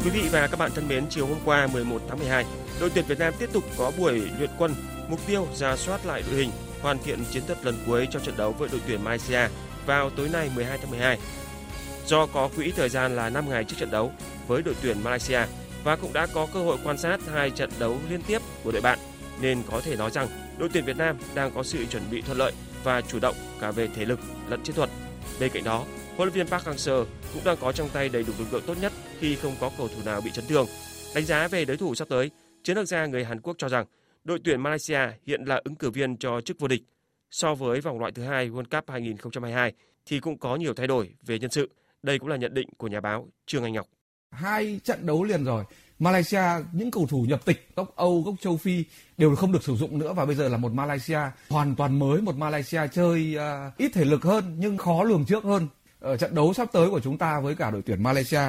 Quý 0.04 0.12
vị 0.14 0.30
và 0.32 0.48
các 0.48 0.60
bạn 0.60 0.72
thân 0.76 0.88
mến, 0.88 1.06
chiều 1.10 1.28
hôm 1.28 1.38
qua 1.46 1.68
11 1.68 2.02
tháng 2.10 2.20
12, 2.20 2.46
đội 2.80 2.90
tuyển 2.90 3.06
Việt 3.08 3.20
Nam 3.20 3.34
tiếp 3.40 3.50
tục 3.54 3.64
có 3.78 3.92
buổi 3.98 4.22
luyện 4.40 4.50
quân, 4.58 4.76
mục 5.10 5.20
tiêu 5.28 5.48
ra 5.56 5.76
soát 5.76 6.06
lại 6.06 6.24
đội 6.28 6.40
hình, 6.40 6.50
hoàn 6.82 6.98
thiện 6.98 7.20
chiến 7.32 7.44
thuật 7.48 7.66
lần 7.66 7.76
cuối 7.86 8.08
cho 8.12 8.20
trận 8.20 8.38
đấu 8.38 8.52
với 8.52 8.70
đội 8.72 8.82
tuyển 8.88 9.04
Malaysia 9.04 9.48
vào 9.86 10.10
tối 10.10 10.30
nay 10.34 10.50
12 10.56 10.78
tháng 10.78 10.90
12. 10.92 11.20
Do 12.06 12.26
có 12.26 12.50
quỹ 12.56 12.72
thời 12.72 12.90
gian 12.90 13.16
là 13.16 13.30
5 13.30 13.50
ngày 13.50 13.64
trước 13.64 13.76
trận 13.80 13.92
đấu 13.92 14.12
với 14.48 14.62
đội 14.62 14.76
tuyển 14.82 14.98
Malaysia 15.04 15.42
và 15.84 15.96
cũng 15.96 16.14
đã 16.14 16.28
có 16.34 16.48
cơ 16.54 16.60
hội 16.60 16.78
quan 16.84 16.98
sát 16.98 17.20
hai 17.34 17.50
trận 17.50 17.70
đấu 17.80 17.98
liên 18.10 18.22
tiếp 18.28 18.42
của 18.64 18.72
đội 18.72 18.82
bạn, 18.82 19.00
nên 19.42 19.64
có 19.72 19.82
thể 19.82 19.96
nói 19.96 20.12
rằng 20.12 20.28
đội 20.58 20.70
tuyển 20.74 20.86
Việt 20.86 20.98
Nam 20.98 21.18
đang 21.36 21.52
có 21.56 21.64
sự 21.64 21.86
chuẩn 21.86 22.04
bị 22.12 22.22
thuận 22.22 22.38
lợi 22.38 22.54
và 22.84 23.02
chủ 23.02 23.20
động 23.20 23.36
cả 23.62 23.72
về 23.72 23.88
thể 23.88 24.06
lực 24.06 24.20
lẫn 24.50 24.64
chiến 24.64 24.76
thuật. 24.76 24.90
Bên 25.40 25.52
cạnh 25.54 25.64
đó, 25.64 25.86
huấn 26.16 26.30
luyện 26.30 26.34
viên 26.34 26.48
Park 26.48 26.66
Hang-seo 26.66 27.06
cũng 27.34 27.44
đang 27.46 27.58
có 27.62 27.72
trong 27.72 27.90
tay 27.90 28.10
đầy 28.10 28.24
đủ 28.24 28.34
lực 28.40 28.54
lượng 28.54 28.64
tốt 28.68 28.78
nhất 28.82 28.94
khi 29.20 29.36
không 29.36 29.56
có 29.60 29.72
cầu 29.78 29.88
thủ 29.88 30.02
nào 30.06 30.22
bị 30.22 30.32
chấn 30.32 30.46
thương. 30.48 30.68
Đánh 31.16 31.26
giá 31.26 31.48
về 31.48 31.66
đối 31.66 31.78
thủ 31.78 31.96
sắp 31.96 32.10
tới, 32.10 32.32
chiến 32.64 32.76
lược 32.76 32.88
gia 32.88 33.06
người 33.06 33.26
Hàn 33.26 33.42
Quốc 33.42 33.56
cho 33.58 33.70
rằng 33.70 33.86
đội 34.24 34.40
tuyển 34.44 34.62
Malaysia 34.62 35.00
hiện 35.26 35.44
là 35.46 35.62
ứng 35.64 35.76
cử 35.76 35.90
viên 35.90 36.18
cho 36.18 36.42
chức 36.42 36.60
vô 36.60 36.68
địch. 36.68 36.82
So 37.32 37.56
với 37.56 37.82
vòng 37.82 38.00
loại 38.00 38.12
thứ 38.12 38.24
hai 38.24 38.50
World 38.50 38.80
Cup 38.80 38.90
2022 38.90 39.74
thì 40.06 40.20
cũng 40.20 40.38
có 40.38 40.56
nhiều 40.56 40.74
thay 40.74 40.88
đổi 40.88 41.16
về 41.26 41.40
nhân 41.40 41.52
sự. 41.52 41.70
Đây 42.04 42.20
cũng 42.20 42.30
là 42.30 42.36
nhận 42.36 42.54
định 42.54 42.70
của 42.78 42.88
nhà 42.88 43.02
báo 43.02 43.28
Trương 43.46 43.64
Anh 43.64 43.74
Ngọc. 43.74 43.88
Hai 44.32 44.80
trận 44.84 45.06
đấu 45.06 45.24
liền 45.24 45.44
rồi, 45.44 45.64
Malaysia 46.00 46.42
những 46.72 46.92
cầu 46.92 47.08
thủ 47.08 47.26
nhập 47.30 47.46
tịch 47.46 47.70
gốc 47.76 47.96
Âu, 47.96 48.22
gốc 48.22 48.36
châu 48.42 48.58
Phi 48.58 48.84
đều 49.18 49.36
không 49.36 49.52
được 49.52 49.64
sử 49.64 49.76
dụng 49.76 50.00
nữa 50.00 50.14
và 50.14 50.26
bây 50.26 50.36
giờ 50.36 50.50
là 50.50 50.58
một 50.58 50.74
Malaysia 50.74 51.20
hoàn 51.50 51.76
toàn 51.76 52.00
mới, 52.00 52.22
một 52.22 52.36
Malaysia 52.36 52.82
chơi 52.88 53.38
uh, 53.38 53.78
ít 53.78 53.92
thể 53.94 54.06
lực 54.06 54.24
hơn 54.24 54.56
nhưng 54.60 54.78
khó 54.78 55.04
lường 55.04 55.26
trước 55.26 55.44
hơn. 55.44 55.68
Ở 56.00 56.18
trận 56.18 56.36
đấu 56.36 56.54
sắp 56.54 56.68
tới 56.74 56.90
của 56.90 57.00
chúng 57.00 57.18
ta 57.18 57.40
với 57.40 57.56
cả 57.56 57.72
đội 57.72 57.82
tuyển 57.82 58.04
Malaysia 58.04 58.42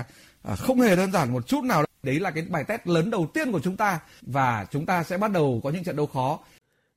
uh, 0.52 0.58
không 0.58 0.80
hề 0.80 0.96
đơn 0.96 1.12
giản 1.12 1.32
một 1.32 1.46
chút 1.46 1.64
nào. 1.64 1.84
Đấy 2.02 2.20
là 2.20 2.30
cái 2.30 2.44
bài 2.50 2.64
test 2.64 2.80
lớn 2.84 3.10
đầu 3.10 3.30
tiên 3.34 3.52
của 3.52 3.60
chúng 3.60 3.76
ta 3.76 4.00
và 4.22 4.66
chúng 4.70 4.86
ta 4.86 5.02
sẽ 5.02 5.18
bắt 5.18 5.30
đầu 5.32 5.60
có 5.64 5.70
những 5.70 5.84
trận 5.84 5.96
đấu 5.96 6.06
khó. 6.06 6.38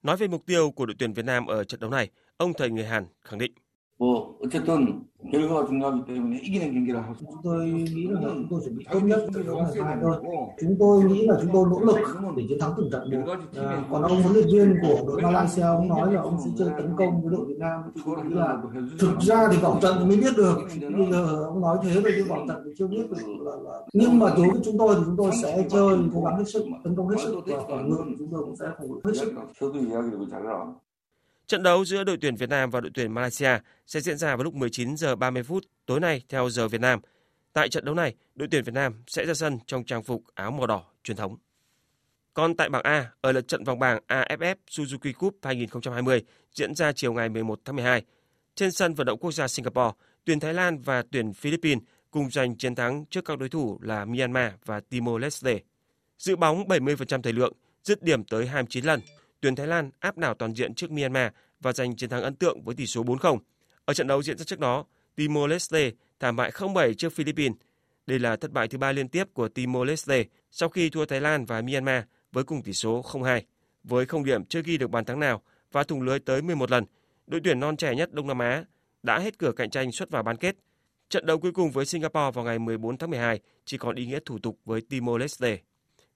Nói 0.03 0.17
về 0.17 0.27
mục 0.27 0.45
tiêu 0.45 0.71
của 0.71 0.85
đội 0.85 0.95
tuyển 0.99 1.13
Việt 1.13 1.25
Nam 1.25 1.45
ở 1.45 1.63
trận 1.63 1.79
đấu 1.79 1.89
này, 1.89 2.09
ông 2.37 2.53
thầy 2.57 2.69
người 2.69 2.85
Hàn 2.85 3.05
khẳng 3.21 3.39
định 3.39 3.51
뭐 3.98 4.36
어쨌든 4.42 5.04
결과가 5.30 5.66
중요하기 5.66 6.04
때문에 6.04 6.36
이기는 6.42 6.72
경기를 6.74 7.00
하고 7.00 7.14
chúng 7.18 7.30
tôi 7.42 7.66
nghĩ 7.66 8.06
rằng 8.06 8.24
là 8.24 8.30
chúng 8.34 8.46
tôi 8.50 8.60
chuẩn 8.64 8.76
bị 8.76 8.84
tốt 8.90 9.00
nhất 9.00 9.26
trong 9.34 9.46
đấu 9.46 9.56
ngày 9.56 9.82
mai 9.82 9.96
thôi 10.02 10.16
chúng 10.60 10.76
tôi 10.78 11.04
nghĩ 11.04 11.26
là 11.26 11.36
chúng 11.42 11.50
tôi 11.52 11.66
nỗ 11.70 11.80
lực 11.80 11.96
để 12.36 12.44
chiến 12.48 12.58
thắng 12.60 12.74
từng 12.76 12.90
trận 12.92 13.10
một 13.10 13.34
à, 13.56 13.84
còn 13.90 14.02
ông 14.02 14.22
huấn 14.22 14.34
luyện 14.34 14.46
viên 14.52 14.76
của 14.82 15.04
đội 15.06 15.22
Malaysia 15.22 15.62
ông 15.62 15.88
nói 15.88 16.12
là 16.12 16.20
ông 16.20 16.38
sẽ 16.44 16.50
chơi 16.58 16.68
tấn 16.78 16.96
công 16.96 17.22
với 17.22 17.32
đội 17.36 17.46
Việt 17.46 17.58
Nam 17.58 17.82
thì 17.94 18.00
tôi 18.06 18.24
nghĩ 18.24 18.34
là 18.34 18.56
thực 18.98 19.20
ra 19.20 19.48
thì 19.52 19.58
vòng 19.58 19.78
trận 19.82 19.96
thì 19.98 20.04
mới 20.04 20.16
biết 20.16 20.36
được 20.36 20.58
bây 20.96 21.12
giờ 21.12 21.44
ông 21.44 21.60
nói 21.60 21.78
thế 21.82 21.94
rồi 21.94 22.12
nhưng 22.16 22.28
vòng 22.28 22.48
trận 22.48 22.62
thì 22.64 22.70
chưa 22.78 22.86
biết 22.86 23.10
được 23.10 23.40
là, 23.40 23.52
là 23.64 23.80
nhưng 23.92 24.18
mà 24.18 24.30
đối 24.36 24.50
với 24.50 24.60
chúng 24.64 24.78
tôi 24.78 24.94
thì 24.98 25.02
chúng 25.06 25.16
tôi 25.16 25.30
sẽ 25.42 25.66
chơi 25.70 25.98
cố 26.14 26.20
gắng 26.20 26.36
hết 26.36 26.44
sức 26.46 26.64
tấn 26.84 26.96
công 26.96 27.08
hết 27.08 27.16
sức 27.24 27.34
và 27.46 27.56
phòng 27.68 27.88
ngự 27.88 27.96
thì 28.06 28.14
chúng 28.18 28.28
tôi 28.32 28.44
cũng 28.44 28.56
sẽ 28.56 28.66
phòng 28.78 28.88
ngự 28.88 29.00
hết 29.04 29.12
sức 29.14 29.32
Trận 31.49 31.63
đấu 31.63 31.85
giữa 31.85 32.03
đội 32.03 32.17
tuyển 32.21 32.35
Việt 32.35 32.49
Nam 32.49 32.69
và 32.69 32.81
đội 32.81 32.91
tuyển 32.93 33.11
Malaysia 33.11 33.59
sẽ 33.87 33.99
diễn 33.99 34.17
ra 34.17 34.35
vào 34.35 34.43
lúc 34.43 34.53
19 34.53 34.97
giờ 34.97 35.15
30 35.15 35.43
phút 35.43 35.65
tối 35.85 35.99
nay 35.99 36.21
theo 36.29 36.49
giờ 36.49 36.67
Việt 36.67 36.81
Nam. 36.81 36.99
Tại 37.53 37.69
trận 37.69 37.85
đấu 37.85 37.95
này, 37.95 38.15
đội 38.35 38.47
tuyển 38.51 38.63
Việt 38.63 38.73
Nam 38.73 39.03
sẽ 39.07 39.25
ra 39.25 39.33
sân 39.33 39.59
trong 39.65 39.83
trang 39.83 40.03
phục 40.03 40.23
áo 40.35 40.51
màu 40.51 40.67
đỏ 40.67 40.83
truyền 41.03 41.17
thống. 41.17 41.37
Còn 42.33 42.55
tại 42.55 42.69
bảng 42.69 42.83
A, 42.83 43.11
ở 43.21 43.31
lượt 43.31 43.47
trận 43.47 43.63
vòng 43.63 43.79
bảng 43.79 43.99
AFF 44.07 44.55
Suzuki 44.69 45.13
Cup 45.13 45.35
2020 45.41 46.23
diễn 46.53 46.75
ra 46.75 46.91
chiều 46.91 47.13
ngày 47.13 47.29
11 47.29 47.59
tháng 47.65 47.75
12, 47.75 48.03
trên 48.55 48.71
sân 48.71 48.93
vận 48.93 49.07
động 49.07 49.19
quốc 49.19 49.31
gia 49.31 49.47
Singapore, 49.47 49.91
tuyển 50.25 50.39
Thái 50.39 50.53
Lan 50.53 50.81
và 50.81 51.03
tuyển 51.11 51.33
Philippines 51.33 51.83
cùng 52.11 52.31
giành 52.31 52.55
chiến 52.55 52.75
thắng 52.75 53.05
trước 53.05 53.25
các 53.25 53.39
đối 53.39 53.49
thủ 53.49 53.79
là 53.81 54.05
Myanmar 54.05 54.51
và 54.65 54.81
Timor-Leste. 54.89 55.59
Giữ 56.17 56.35
bóng 56.35 56.63
70% 56.67 57.21
thời 57.21 57.33
lượng, 57.33 57.53
dứt 57.83 58.03
điểm 58.03 58.23
tới 58.23 58.47
29 58.47 58.85
lần 58.85 58.99
tuyển 59.41 59.55
Thái 59.55 59.67
Lan 59.67 59.89
áp 59.99 60.17
đảo 60.17 60.33
toàn 60.33 60.53
diện 60.53 60.73
trước 60.73 60.91
Myanmar 60.91 61.31
và 61.59 61.73
giành 61.73 61.95
chiến 61.95 62.09
thắng 62.09 62.23
ấn 62.23 62.35
tượng 62.35 62.61
với 62.61 62.75
tỷ 62.75 62.85
số 62.85 63.03
4-0. 63.03 63.37
Ở 63.85 63.93
trận 63.93 64.07
đấu 64.07 64.23
diễn 64.23 64.37
ra 64.37 64.43
trước 64.43 64.59
đó, 64.59 64.85
Timor-Leste 65.15 65.91
thảm 66.19 66.35
bại 66.35 66.51
0-7 66.51 66.93
trước 66.93 67.13
Philippines. 67.13 67.57
Đây 68.07 68.19
là 68.19 68.35
thất 68.35 68.51
bại 68.51 68.67
thứ 68.67 68.77
ba 68.77 68.91
liên 68.91 69.07
tiếp 69.07 69.33
của 69.33 69.49
Timor-Leste 69.55 70.23
sau 70.51 70.69
khi 70.69 70.89
thua 70.89 71.05
Thái 71.05 71.21
Lan 71.21 71.45
và 71.45 71.61
Myanmar 71.61 72.03
với 72.31 72.43
cùng 72.43 72.61
tỷ 72.61 72.73
số 72.73 73.01
0-2. 73.01 73.41
Với 73.83 74.05
không 74.05 74.23
điểm 74.23 74.45
chưa 74.45 74.61
ghi 74.61 74.77
được 74.77 74.89
bàn 74.89 75.05
thắng 75.05 75.19
nào 75.19 75.41
và 75.71 75.83
thủng 75.83 76.01
lưới 76.01 76.19
tới 76.19 76.41
11 76.41 76.71
lần, 76.71 76.85
đội 77.27 77.41
tuyển 77.43 77.59
non 77.59 77.77
trẻ 77.77 77.95
nhất 77.95 78.13
Đông 78.13 78.27
Nam 78.27 78.39
Á 78.39 78.63
đã 79.03 79.19
hết 79.19 79.37
cửa 79.37 79.51
cạnh 79.51 79.69
tranh 79.69 79.91
xuất 79.91 80.09
vào 80.09 80.23
bán 80.23 80.37
kết. 80.37 80.55
Trận 81.09 81.25
đấu 81.25 81.39
cuối 81.39 81.51
cùng 81.51 81.71
với 81.71 81.85
Singapore 81.85 82.31
vào 82.33 82.45
ngày 82.45 82.59
14 82.59 82.97
tháng 82.97 83.09
12 83.09 83.39
chỉ 83.65 83.77
còn 83.77 83.95
ý 83.95 84.05
nghĩa 84.05 84.19
thủ 84.25 84.39
tục 84.39 84.59
với 84.65 84.81
Timor-Leste. 84.89 85.57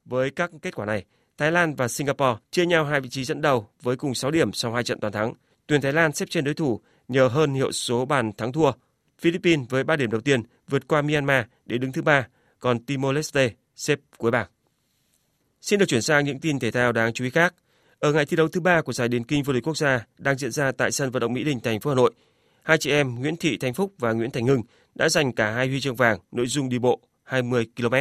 Với 0.05 0.31
các 0.31 0.51
kết 0.61 0.75
quả 0.75 0.85
này, 0.85 1.05
Thái 1.37 1.51
Lan 1.51 1.75
và 1.75 1.87
Singapore 1.87 2.39
chia 2.51 2.65
nhau 2.65 2.85
hai 2.85 3.01
vị 3.01 3.09
trí 3.09 3.23
dẫn 3.23 3.41
đầu 3.41 3.67
với 3.81 3.95
cùng 3.95 4.15
6 4.15 4.31
điểm 4.31 4.53
sau 4.53 4.73
hai 4.73 4.83
trận 4.83 4.99
toàn 4.99 5.13
thắng. 5.13 5.33
Tuyển 5.67 5.81
Thái 5.81 5.93
Lan 5.93 6.13
xếp 6.13 6.25
trên 6.29 6.43
đối 6.43 6.53
thủ 6.53 6.81
nhờ 7.07 7.27
hơn 7.27 7.53
hiệu 7.53 7.71
số 7.71 8.05
bàn 8.05 8.31
thắng 8.33 8.51
thua. 8.51 8.71
Philippines 9.19 9.69
với 9.69 9.83
3 9.83 9.95
điểm 9.95 10.11
đầu 10.11 10.21
tiên 10.21 10.41
vượt 10.67 10.87
qua 10.87 11.01
Myanmar 11.01 11.45
để 11.65 11.77
đứng 11.77 11.91
thứ 11.91 12.01
ba, 12.01 12.27
còn 12.59 12.77
Timor-Leste 12.87 13.49
xếp 13.75 13.99
cuối 14.17 14.31
bảng. 14.31 14.47
Xin 15.61 15.79
được 15.79 15.85
chuyển 15.85 16.01
sang 16.01 16.25
những 16.25 16.39
tin 16.39 16.59
thể 16.59 16.71
thao 16.71 16.91
đáng 16.91 17.13
chú 17.13 17.23
ý 17.23 17.29
khác. 17.29 17.53
Ở 17.99 18.13
ngày 18.13 18.25
thi 18.25 18.37
đấu 18.37 18.47
thứ 18.47 18.61
ba 18.61 18.81
của 18.81 18.93
giải 18.93 19.07
điền 19.07 19.23
kinh 19.23 19.43
vô 19.43 19.53
địch 19.53 19.67
quốc 19.67 19.77
gia 19.77 20.05
đang 20.17 20.37
diễn 20.37 20.51
ra 20.51 20.71
tại 20.71 20.91
sân 20.91 21.11
vận 21.11 21.21
động 21.21 21.33
Mỹ 21.33 21.43
Đình, 21.43 21.59
thành 21.59 21.79
phố 21.79 21.89
Hà 21.89 21.95
Nội, 21.95 22.13
hai 22.63 22.77
chị 22.77 22.91
em 22.91 23.15
Nguyễn 23.15 23.37
Thị 23.37 23.57
Thanh 23.57 23.73
Phúc 23.73 23.93
và 23.99 24.11
Nguyễn 24.11 24.31
Thành 24.31 24.47
Hưng 24.47 24.61
đã 24.95 25.09
giành 25.09 25.31
cả 25.31 25.51
hai 25.51 25.67
huy 25.67 25.81
chương 25.81 25.95
vàng 25.95 26.19
nội 26.31 26.47
dung 26.47 26.69
đi 26.69 26.79
bộ 26.79 26.99
20 27.23 27.67
km. 27.77 27.95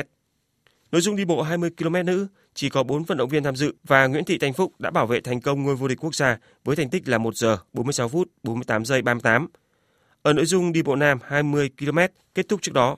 Nội 0.93 1.01
dung 1.01 1.17
đi 1.17 1.25
bộ 1.25 1.43
20 1.43 1.71
km 1.79 1.95
nữ 2.05 2.27
chỉ 2.55 2.69
có 2.69 2.83
4 2.83 3.03
vận 3.03 3.19
động 3.19 3.29
viên 3.29 3.43
tham 3.43 3.57
dự 3.57 3.75
và 3.85 4.07
Nguyễn 4.07 4.25
Thị 4.25 4.39
Thanh 4.39 4.53
Phúc 4.53 4.73
đã 4.79 4.91
bảo 4.91 5.07
vệ 5.07 5.21
thành 5.21 5.41
công 5.41 5.63
ngôi 5.63 5.77
vô 5.77 5.89
địch 5.89 5.99
quốc 6.01 6.15
gia 6.15 6.39
với 6.65 6.77
thành 6.77 6.91
tích 6.91 7.09
là 7.09 7.19
1 7.19 7.37
giờ 7.37 7.59
46 7.73 8.09
phút 8.09 8.29
48 8.43 8.85
giây 8.85 9.03
38. 9.03 9.49
Ở 10.23 10.33
nội 10.33 10.47
dung 10.47 10.73
đi 10.73 10.83
bộ 10.83 10.97
nam 10.97 11.19
20 11.23 11.71
km 11.79 11.99
kết 12.35 12.49
thúc 12.49 12.63
trước 12.63 12.73
đó, 12.75 12.97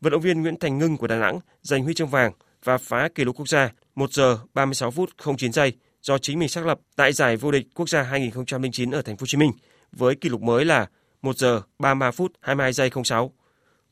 vận 0.00 0.10
động 0.12 0.20
viên 0.20 0.42
Nguyễn 0.42 0.58
Thành 0.58 0.78
Ngưng 0.78 0.96
của 0.96 1.06
Đà 1.06 1.18
Nẵng 1.18 1.40
giành 1.62 1.84
huy 1.84 1.94
chương 1.94 2.08
vàng 2.08 2.32
và 2.64 2.78
phá 2.78 3.08
kỷ 3.14 3.24
lục 3.24 3.36
quốc 3.36 3.48
gia 3.48 3.72
1 3.94 4.12
giờ 4.12 4.38
36 4.54 4.90
phút 4.90 5.10
09 5.38 5.52
giây 5.52 5.72
do 6.02 6.18
chính 6.18 6.38
mình 6.38 6.48
xác 6.48 6.66
lập 6.66 6.80
tại 6.96 7.12
giải 7.12 7.36
vô 7.36 7.50
địch 7.50 7.66
quốc 7.74 7.88
gia 7.88 8.02
2009 8.02 8.90
ở 8.90 9.02
thành 9.02 9.16
phố 9.16 9.22
Hồ 9.22 9.26
Chí 9.26 9.38
Minh 9.38 9.52
với 9.92 10.14
kỷ 10.14 10.28
lục 10.28 10.42
mới 10.42 10.64
là 10.64 10.86
1 11.22 11.36
giờ 11.36 11.62
33 11.78 12.10
phút 12.10 12.32
22 12.40 12.72
giây 12.72 12.90
06. 13.04 13.32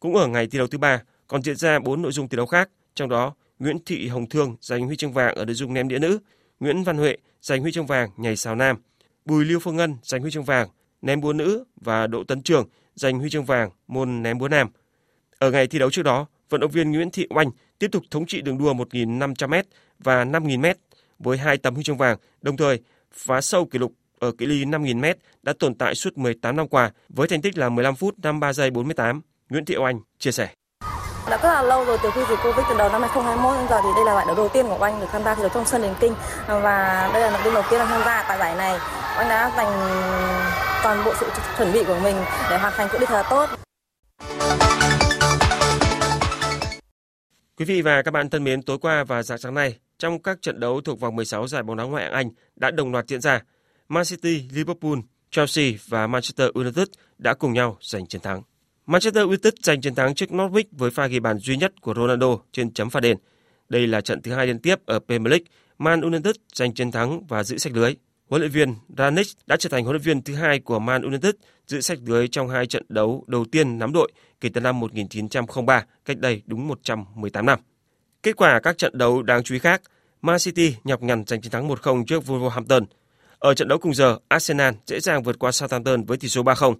Cũng 0.00 0.16
ở 0.16 0.26
ngày 0.26 0.46
thi 0.46 0.58
đấu 0.58 0.66
thứ 0.66 0.78
ba 0.78 1.02
còn 1.26 1.42
diễn 1.42 1.56
ra 1.56 1.78
4 1.78 2.02
nội 2.02 2.12
dung 2.12 2.28
thi 2.28 2.36
đấu 2.36 2.46
khác, 2.46 2.70
trong 2.94 3.08
đó 3.08 3.34
Nguyễn 3.62 3.78
Thị 3.86 4.08
Hồng 4.08 4.28
Thương 4.28 4.56
giành 4.60 4.86
huy 4.86 4.96
chương 4.96 5.12
vàng 5.12 5.34
ở 5.34 5.44
nội 5.44 5.54
dung 5.54 5.74
ném 5.74 5.88
đĩa 5.88 5.98
nữ, 5.98 6.18
Nguyễn 6.60 6.84
Văn 6.84 6.96
Huệ 6.96 7.16
giành 7.42 7.60
huy 7.60 7.72
chương 7.72 7.86
vàng 7.86 8.10
nhảy 8.16 8.36
sào 8.36 8.54
nam, 8.54 8.76
Bùi 9.24 9.44
Lưu 9.44 9.60
Phương 9.60 9.76
Ngân 9.76 9.96
giành 10.02 10.20
huy 10.20 10.30
chương 10.30 10.44
vàng 10.44 10.68
ném 11.02 11.20
búa 11.20 11.32
nữ 11.32 11.64
và 11.76 12.06
Đỗ 12.06 12.24
Tấn 12.24 12.42
Trường 12.42 12.68
giành 12.94 13.18
huy 13.18 13.30
chương 13.30 13.44
vàng 13.44 13.70
môn 13.88 14.22
ném 14.22 14.38
búa 14.38 14.48
nam. 14.48 14.68
Ở 15.38 15.50
ngày 15.50 15.66
thi 15.66 15.78
đấu 15.78 15.90
trước 15.90 16.02
đó, 16.02 16.26
vận 16.48 16.60
động 16.60 16.70
viên 16.70 16.92
Nguyễn 16.92 17.10
Thị 17.10 17.26
Oanh 17.30 17.50
tiếp 17.78 17.88
tục 17.92 18.02
thống 18.10 18.26
trị 18.26 18.40
đường 18.40 18.58
đua 18.58 18.74
1.500m 18.74 19.62
và 19.98 20.24
5.000m 20.24 20.74
với 21.18 21.38
hai 21.38 21.58
tấm 21.58 21.74
huy 21.74 21.82
chương 21.82 21.98
vàng, 21.98 22.18
đồng 22.42 22.56
thời 22.56 22.80
phá 23.12 23.40
sâu 23.40 23.64
kỷ 23.64 23.78
lục 23.78 23.92
ở 24.18 24.32
cự 24.32 24.46
ly 24.46 24.64
5.000m 24.64 25.14
đã 25.42 25.52
tồn 25.58 25.74
tại 25.74 25.94
suốt 25.94 26.18
18 26.18 26.56
năm 26.56 26.68
qua 26.68 26.92
với 27.08 27.28
thành 27.28 27.42
tích 27.42 27.58
là 27.58 27.68
15 27.68 27.94
phút 27.94 28.14
53 28.22 28.52
giây 28.52 28.70
48. 28.70 29.20
Nguyễn 29.48 29.64
Thị 29.64 29.76
Oanh 29.76 30.00
chia 30.18 30.32
sẻ. 30.32 30.48
Đã 31.30 31.38
rất 31.42 31.48
là 31.48 31.62
lâu 31.62 31.84
rồi 31.84 31.98
từ 32.02 32.10
khi 32.14 32.20
dịch 32.28 32.38
Covid 32.44 32.66
từ 32.68 32.78
đầu 32.78 32.88
năm 32.88 33.00
2021 33.00 33.56
đến 33.58 33.66
giờ 33.70 33.80
thì 33.82 33.88
đây 33.96 34.04
là 34.04 34.14
giải 34.14 34.24
đấu 34.26 34.36
đầu 34.36 34.48
tiên 34.48 34.66
của 34.68 34.84
anh 34.84 35.00
được 35.00 35.06
tham 35.12 35.24
gia 35.24 35.34
thi 35.34 35.42
đấu 35.42 35.50
trong 35.54 35.64
sân 35.64 35.82
Điền 35.82 35.94
Kinh 36.00 36.14
và 36.46 37.10
đây 37.12 37.22
là 37.22 37.30
lần 37.30 37.54
đầu 37.54 37.62
tiên 37.70 37.80
tham 37.88 38.02
gia 38.04 38.24
tại 38.28 38.38
giải 38.38 38.56
này. 38.56 38.78
Anh 39.16 39.28
đã 39.28 39.52
dành 39.56 39.72
toàn 40.82 41.04
bộ 41.04 41.14
sự 41.20 41.26
chuẩn 41.58 41.72
bị 41.72 41.84
của 41.84 41.98
mình 42.02 42.16
để 42.50 42.58
hoàn 42.58 42.72
thành 42.76 42.88
cự 42.92 42.98
ly 42.98 43.06
thật 43.06 43.14
là 43.14 43.22
tốt. 43.22 43.48
Quý 47.56 47.64
vị 47.64 47.82
và 47.82 48.02
các 48.02 48.10
bạn 48.10 48.30
thân 48.30 48.44
mến, 48.44 48.62
tối 48.62 48.78
qua 48.78 49.04
và 49.04 49.22
dạng 49.22 49.38
sáng 49.38 49.54
nay, 49.54 49.78
trong 49.98 50.22
các 50.22 50.38
trận 50.42 50.60
đấu 50.60 50.80
thuộc 50.80 51.00
vòng 51.00 51.16
16 51.16 51.46
giải 51.46 51.62
bóng 51.62 51.76
đá 51.76 51.84
ngoại 51.84 52.04
hạng 52.04 52.12
Anh 52.12 52.30
đã 52.56 52.70
đồng 52.70 52.92
loạt 52.92 53.08
diễn 53.08 53.20
ra, 53.20 53.40
Man 53.88 54.04
City, 54.04 54.48
Liverpool, 54.52 54.98
Chelsea 55.30 55.64
và 55.88 56.06
Manchester 56.06 56.48
United 56.54 56.88
đã 57.18 57.34
cùng 57.34 57.52
nhau 57.52 57.76
giành 57.80 58.06
chiến 58.06 58.20
thắng. 58.20 58.42
Manchester 58.86 59.24
United 59.24 59.52
giành 59.62 59.80
chiến 59.80 59.94
thắng 59.94 60.14
trước 60.14 60.30
Norwich 60.30 60.64
với 60.72 60.90
pha 60.90 61.06
ghi 61.06 61.20
bàn 61.20 61.38
duy 61.38 61.56
nhất 61.56 61.80
của 61.80 61.94
Ronaldo 61.94 62.38
trên 62.52 62.72
chấm 62.72 62.90
phạt 62.90 63.00
đền. 63.00 63.16
Đây 63.68 63.86
là 63.86 64.00
trận 64.00 64.22
thứ 64.22 64.32
hai 64.32 64.46
liên 64.46 64.58
tiếp 64.58 64.78
ở 64.86 64.98
Premier 64.98 65.30
League, 65.30 65.44
Man 65.78 66.00
United 66.00 66.34
giành 66.54 66.74
chiến 66.74 66.92
thắng 66.92 67.26
và 67.26 67.44
giữ 67.44 67.58
sách 67.58 67.72
lưới. 67.72 67.94
Huấn 68.28 68.42
luyện 68.42 68.50
viên 68.50 68.74
Ranić 68.96 69.34
đã 69.46 69.56
trở 69.56 69.68
thành 69.68 69.84
huấn 69.84 69.96
luyện 69.96 70.02
viên 70.02 70.22
thứ 70.22 70.34
hai 70.34 70.58
của 70.58 70.78
Man 70.78 71.02
United 71.02 71.34
giữ 71.66 71.80
sách 71.80 71.98
lưới 72.06 72.28
trong 72.28 72.48
hai 72.48 72.66
trận 72.66 72.84
đấu 72.88 73.24
đầu 73.26 73.44
tiên 73.44 73.78
nắm 73.78 73.92
đội 73.92 74.12
kể 74.40 74.48
từ 74.54 74.60
năm 74.60 74.80
1903, 74.80 75.84
cách 76.04 76.18
đây 76.18 76.42
đúng 76.46 76.68
118 76.68 77.46
năm. 77.46 77.58
Kết 78.22 78.36
quả 78.36 78.60
các 78.60 78.78
trận 78.78 78.98
đấu 78.98 79.22
đáng 79.22 79.42
chú 79.42 79.54
ý 79.54 79.58
khác, 79.58 79.82
Man 80.22 80.38
City 80.38 80.76
nhọc 80.84 81.02
nhằn 81.02 81.24
giành 81.26 81.40
chiến 81.40 81.52
thắng 81.52 81.68
1-0 81.68 82.04
trước 82.04 82.22
Wolverhampton. 82.26 82.84
Ở 83.38 83.54
trận 83.54 83.68
đấu 83.68 83.78
cùng 83.78 83.94
giờ, 83.94 84.18
Arsenal 84.28 84.74
dễ 84.86 85.00
dàng 85.00 85.22
vượt 85.22 85.38
qua 85.38 85.52
Southampton 85.52 86.04
với 86.04 86.16
tỷ 86.16 86.28
số 86.28 86.42
3-0. 86.42 86.74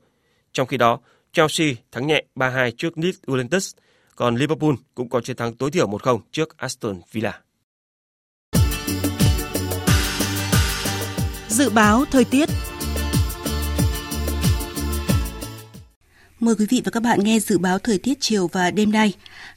Trong 0.53 0.67
khi 0.67 0.77
đó, 0.77 1.01
Chelsea 1.33 1.74
thắng 1.93 2.07
nhẹ 2.07 2.24
3-2 2.37 2.70
trước 2.78 2.99
Leeds 2.99 3.18
United, 3.26 3.70
còn 4.16 4.37
Liverpool 4.37 4.74
cũng 4.95 5.09
có 5.09 5.20
chiến 5.20 5.37
thắng 5.37 5.55
tối 5.55 5.70
thiểu 5.70 5.89
1-0 5.89 6.20
trước 6.33 6.57
Aston 6.57 7.01
Villa. 7.12 7.41
Dự 11.49 11.70
báo 11.70 12.05
thời 12.11 12.24
tiết 12.24 12.49
Mời 16.41 16.55
quý 16.59 16.66
vị 16.70 16.83
và 16.85 16.91
các 16.91 17.03
bạn 17.03 17.18
nghe 17.24 17.39
dự 17.39 17.59
báo 17.59 17.78
thời 17.78 17.99
tiết 17.99 18.18
chiều 18.20 18.47
và 18.47 18.70
đêm 18.70 18.93
nay. 18.93 19.12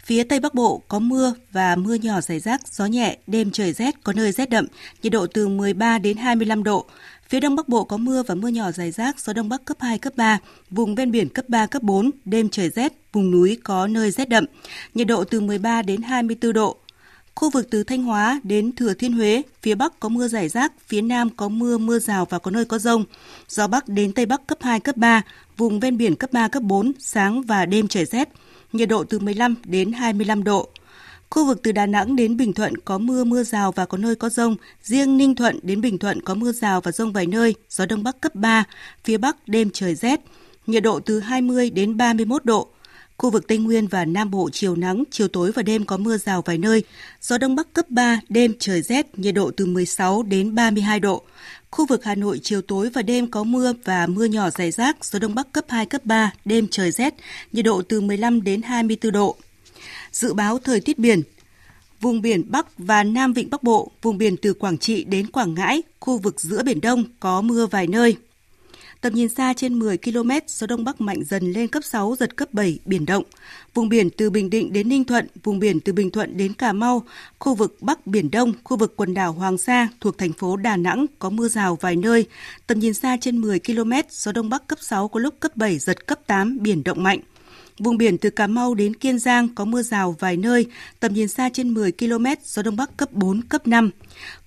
Phía 0.05 0.23
Tây 0.23 0.39
Bắc 0.39 0.53
Bộ 0.53 0.81
có 0.87 0.99
mưa 0.99 1.33
và 1.51 1.75
mưa 1.75 1.93
nhỏ 1.93 2.21
rải 2.21 2.39
rác, 2.39 2.61
gió 2.67 2.85
nhẹ, 2.85 3.17
đêm 3.27 3.51
trời 3.51 3.73
rét, 3.73 4.03
có 4.03 4.13
nơi 4.13 4.31
rét 4.31 4.49
đậm, 4.49 4.67
nhiệt 5.03 5.13
độ 5.13 5.27
từ 5.27 5.47
13 5.47 5.97
đến 5.99 6.17
25 6.17 6.63
độ. 6.63 6.85
Phía 7.29 7.39
Đông 7.39 7.55
Bắc 7.55 7.69
Bộ 7.69 7.83
có 7.83 7.97
mưa 7.97 8.23
và 8.23 8.35
mưa 8.35 8.47
nhỏ 8.47 8.71
rải 8.71 8.91
rác, 8.91 9.19
gió 9.19 9.33
Đông 9.33 9.49
Bắc 9.49 9.65
cấp 9.65 9.77
2, 9.79 9.97
cấp 9.97 10.13
3, 10.15 10.39
vùng 10.69 10.95
ven 10.95 11.11
biển 11.11 11.29
cấp 11.29 11.45
3, 11.49 11.65
cấp 11.65 11.81
4, 11.81 12.11
đêm 12.25 12.49
trời 12.49 12.69
rét, 12.69 12.93
vùng 13.13 13.31
núi 13.31 13.57
có 13.63 13.87
nơi 13.87 14.11
rét 14.11 14.29
đậm, 14.29 14.45
nhiệt 14.93 15.07
độ 15.07 15.23
từ 15.23 15.41
13 15.41 15.81
đến 15.81 16.01
24 16.01 16.53
độ. 16.53 16.77
Khu 17.35 17.49
vực 17.49 17.67
từ 17.71 17.83
Thanh 17.83 18.03
Hóa 18.03 18.39
đến 18.43 18.75
Thừa 18.75 18.93
Thiên 18.93 19.13
Huế, 19.13 19.41
phía 19.61 19.75
Bắc 19.75 19.99
có 19.99 20.09
mưa 20.09 20.27
rải 20.27 20.49
rác, 20.49 20.73
phía 20.87 21.01
Nam 21.01 21.29
có 21.29 21.49
mưa, 21.49 21.77
mưa 21.77 21.99
rào 21.99 22.25
và 22.29 22.39
có 22.39 22.51
nơi 22.51 22.65
có 22.65 22.77
rông. 22.77 23.05
Gió 23.49 23.67
Bắc 23.67 23.87
đến 23.87 24.13
Tây 24.13 24.25
Bắc 24.25 24.47
cấp 24.47 24.57
2, 24.61 24.79
cấp 24.79 24.97
3, 24.97 25.21
vùng 25.57 25.79
ven 25.79 25.97
biển 25.97 26.15
cấp 26.15 26.31
3, 26.33 26.47
cấp 26.47 26.63
4, 26.63 26.91
sáng 26.99 27.41
và 27.41 27.65
đêm 27.65 27.87
trời 27.87 28.05
rét, 28.05 28.29
nhiệt 28.75 28.89
độ 28.89 29.03
từ 29.03 29.19
15 29.19 29.55
đến 29.65 29.91
25 29.91 30.43
độ. 30.43 30.69
Khu 31.29 31.45
vực 31.45 31.59
từ 31.63 31.71
Đà 31.71 31.85
Nẵng 31.85 32.15
đến 32.15 32.37
Bình 32.37 32.53
Thuận 32.53 32.77
có 32.77 32.97
mưa, 32.97 33.23
mưa 33.23 33.43
rào 33.43 33.71
và 33.71 33.85
có 33.85 33.97
nơi 33.97 34.15
có 34.15 34.29
rông. 34.29 34.55
Riêng 34.83 35.17
Ninh 35.17 35.35
Thuận 35.35 35.59
đến 35.63 35.81
Bình 35.81 35.97
Thuận 35.97 36.21
có 36.21 36.33
mưa 36.33 36.51
rào 36.51 36.81
và 36.81 36.91
rông 36.91 37.13
vài 37.13 37.25
nơi, 37.25 37.55
gió 37.69 37.85
Đông 37.85 38.03
Bắc 38.03 38.21
cấp 38.21 38.35
3, 38.35 38.63
phía 39.03 39.17
Bắc 39.17 39.47
đêm 39.47 39.69
trời 39.73 39.95
rét, 39.95 40.19
nhiệt 40.67 40.83
độ 40.83 40.99
từ 40.99 41.19
20 41.19 41.69
đến 41.69 41.97
31 41.97 42.45
độ. 42.45 42.67
Khu 43.17 43.29
vực 43.29 43.47
Tây 43.47 43.57
Nguyên 43.57 43.87
và 43.87 44.05
Nam 44.05 44.31
Bộ 44.31 44.49
chiều 44.53 44.75
nắng, 44.75 45.03
chiều 45.11 45.27
tối 45.27 45.51
và 45.51 45.61
đêm 45.61 45.85
có 45.85 45.97
mưa 45.97 46.17
rào 46.17 46.41
vài 46.41 46.57
nơi, 46.57 46.83
gió 47.21 47.37
Đông 47.37 47.55
Bắc 47.55 47.73
cấp 47.73 47.89
3, 47.89 48.19
đêm 48.29 48.53
trời 48.59 48.81
rét, 48.81 49.19
nhiệt 49.19 49.35
độ 49.35 49.51
từ 49.57 49.65
16 49.65 50.23
đến 50.23 50.55
32 50.55 50.99
độ. 50.99 51.23
Khu 51.75 51.85
vực 51.85 52.03
Hà 52.03 52.15
Nội 52.15 52.39
chiều 52.43 52.61
tối 52.61 52.89
và 52.89 53.01
đêm 53.01 53.27
có 53.31 53.43
mưa 53.43 53.73
và 53.83 54.07
mưa 54.07 54.25
nhỏ 54.25 54.49
rải 54.49 54.71
rác, 54.71 55.05
gió 55.05 55.19
đông 55.19 55.35
bắc 55.35 55.51
cấp 55.51 55.65
2, 55.67 55.85
cấp 55.85 56.05
3, 56.05 56.33
đêm 56.45 56.67
trời 56.71 56.91
rét, 56.91 57.13
nhiệt 57.51 57.65
độ 57.65 57.81
từ 57.81 58.01
15 58.01 58.43
đến 58.43 58.61
24 58.61 59.11
độ. 59.11 59.35
Dự 60.11 60.33
báo 60.33 60.59
thời 60.59 60.79
tiết 60.79 60.99
biển, 60.99 61.21
vùng 62.01 62.21
biển 62.21 62.51
Bắc 62.51 62.67
và 62.77 63.03
Nam 63.03 63.33
Vịnh 63.33 63.49
Bắc 63.49 63.63
Bộ, 63.63 63.91
vùng 64.01 64.17
biển 64.17 64.37
từ 64.37 64.53
Quảng 64.53 64.77
Trị 64.77 65.03
đến 65.03 65.27
Quảng 65.27 65.53
Ngãi, 65.53 65.81
khu 65.99 66.17
vực 66.17 66.41
giữa 66.41 66.63
Biển 66.63 66.81
Đông 66.81 67.03
có 67.19 67.41
mưa 67.41 67.65
vài 67.65 67.87
nơi. 67.87 68.17
Tầm 69.01 69.13
nhìn 69.13 69.29
xa 69.29 69.53
trên 69.53 69.79
10 69.79 69.97
km, 69.97 70.29
gió 70.47 70.67
Đông 70.67 70.83
Bắc 70.83 71.01
mạnh 71.01 71.23
dần 71.23 71.51
lên 71.51 71.67
cấp 71.67 71.83
6, 71.83 72.15
giật 72.19 72.35
cấp 72.35 72.53
7, 72.53 72.79
biển 72.85 73.05
động. 73.05 73.23
Vùng 73.73 73.89
biển 73.89 74.09
từ 74.09 74.29
Bình 74.29 74.49
Định 74.49 74.73
đến 74.73 74.89
Ninh 74.89 75.03
Thuận, 75.03 75.27
vùng 75.43 75.59
biển 75.59 75.79
từ 75.79 75.93
Bình 75.93 76.11
Thuận 76.11 76.37
đến 76.37 76.53
Cà 76.53 76.73
Mau, 76.73 77.03
khu 77.39 77.55
vực 77.55 77.77
Bắc 77.81 78.07
Biển 78.07 78.31
Đông, 78.31 78.53
khu 78.63 78.77
vực 78.77 78.93
quần 78.95 79.13
đảo 79.13 79.33
Hoàng 79.33 79.57
Sa 79.57 79.87
thuộc 80.01 80.17
thành 80.17 80.33
phố 80.33 80.57
Đà 80.57 80.77
Nẵng 80.77 81.05
có 81.19 81.29
mưa 81.29 81.47
rào 81.47 81.77
vài 81.81 81.95
nơi. 81.95 82.25
Tầm 82.67 82.79
nhìn 82.79 82.93
xa 82.93 83.17
trên 83.21 83.37
10 83.37 83.59
km, 83.59 83.91
gió 84.09 84.31
Đông 84.31 84.49
Bắc 84.49 84.67
cấp 84.67 84.79
6 84.81 85.07
có 85.07 85.19
lúc 85.19 85.39
cấp 85.39 85.51
7, 85.55 85.79
giật 85.79 86.07
cấp 86.07 86.19
8, 86.27 86.57
biển 86.61 86.83
động 86.83 87.03
mạnh. 87.03 87.19
Vùng 87.79 87.97
biển 87.97 88.17
từ 88.17 88.29
Cà 88.29 88.47
Mau 88.47 88.73
đến 88.73 88.93
Kiên 88.93 89.19
Giang 89.19 89.55
có 89.55 89.65
mưa 89.65 89.81
rào 89.81 90.15
vài 90.19 90.37
nơi, 90.37 90.65
tầm 90.99 91.13
nhìn 91.13 91.27
xa 91.27 91.49
trên 91.53 91.73
10 91.73 91.91
km, 91.91 92.25
gió 92.43 92.61
Đông 92.61 92.75
Bắc 92.75 92.97
cấp 92.97 93.11
4, 93.11 93.41
cấp 93.41 93.67
5. 93.67 93.89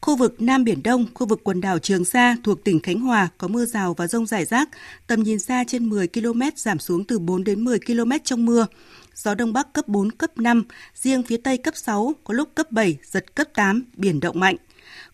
Khu 0.00 0.16
vực 0.16 0.42
Nam 0.42 0.64
Biển 0.64 0.82
Đông, 0.82 1.06
khu 1.14 1.26
vực 1.26 1.40
quần 1.44 1.60
đảo 1.60 1.78
Trường 1.78 2.04
Sa 2.04 2.36
thuộc 2.44 2.64
tỉnh 2.64 2.80
Khánh 2.80 3.00
Hòa 3.00 3.28
có 3.38 3.48
mưa 3.48 3.64
rào 3.64 3.94
và 3.94 4.06
rông 4.06 4.26
rải 4.26 4.44
rác, 4.44 4.68
tầm 5.06 5.22
nhìn 5.22 5.38
xa 5.38 5.64
trên 5.66 5.88
10 5.88 6.08
km 6.08 6.40
giảm 6.56 6.78
xuống 6.78 7.04
từ 7.04 7.18
4 7.18 7.44
đến 7.44 7.64
10 7.64 7.78
km 7.80 8.10
trong 8.24 8.46
mưa. 8.46 8.66
Gió 9.14 9.34
Đông 9.34 9.52
Bắc 9.52 9.72
cấp 9.72 9.88
4, 9.88 10.10
cấp 10.10 10.38
5, 10.38 10.64
riêng 10.94 11.22
phía 11.22 11.36
Tây 11.36 11.58
cấp 11.58 11.76
6, 11.76 12.14
có 12.24 12.34
lúc 12.34 12.48
cấp 12.54 12.72
7, 12.72 12.98
giật 13.04 13.34
cấp 13.34 13.48
8, 13.54 13.84
biển 13.96 14.20
động 14.20 14.40
mạnh. 14.40 14.56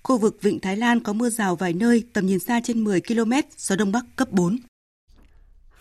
Khu 0.03 0.19
vực 0.19 0.39
Vịnh 0.43 0.61
Thái 0.61 0.77
Lan 0.77 1.01
có 1.01 1.13
mưa 1.13 1.31
rào 1.31 1.57
vài 1.57 1.73
nơi, 1.73 2.05
tầm 2.13 2.27
nhìn 2.27 2.39
xa 2.39 2.61
trên 2.65 2.85
10 2.85 3.01
km, 3.01 3.33
gió 3.59 3.77
Đông 3.77 3.93
Bắc 3.93 4.05
cấp 4.17 4.33
4. 4.33 4.59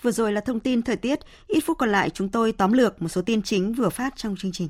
Vừa 0.04 0.12
rồi 0.12 0.32
là 0.32 0.42
thông 0.42 0.60
tin 0.60 0.82
thời 0.82 0.96
tiết, 0.96 1.20
ít 1.48 1.60
phút 1.66 1.78
còn 1.78 1.90
lại 1.90 2.10
chúng 2.10 2.30
tôi 2.30 2.52
tóm 2.52 2.74
lược 2.74 3.02
một 3.02 3.10
số 3.10 3.22
tin 3.22 3.42
chính 3.42 3.74
vừa 3.74 3.90
phát 3.90 4.14
trong 4.16 4.36
chương 4.36 4.52
trình. 4.52 4.68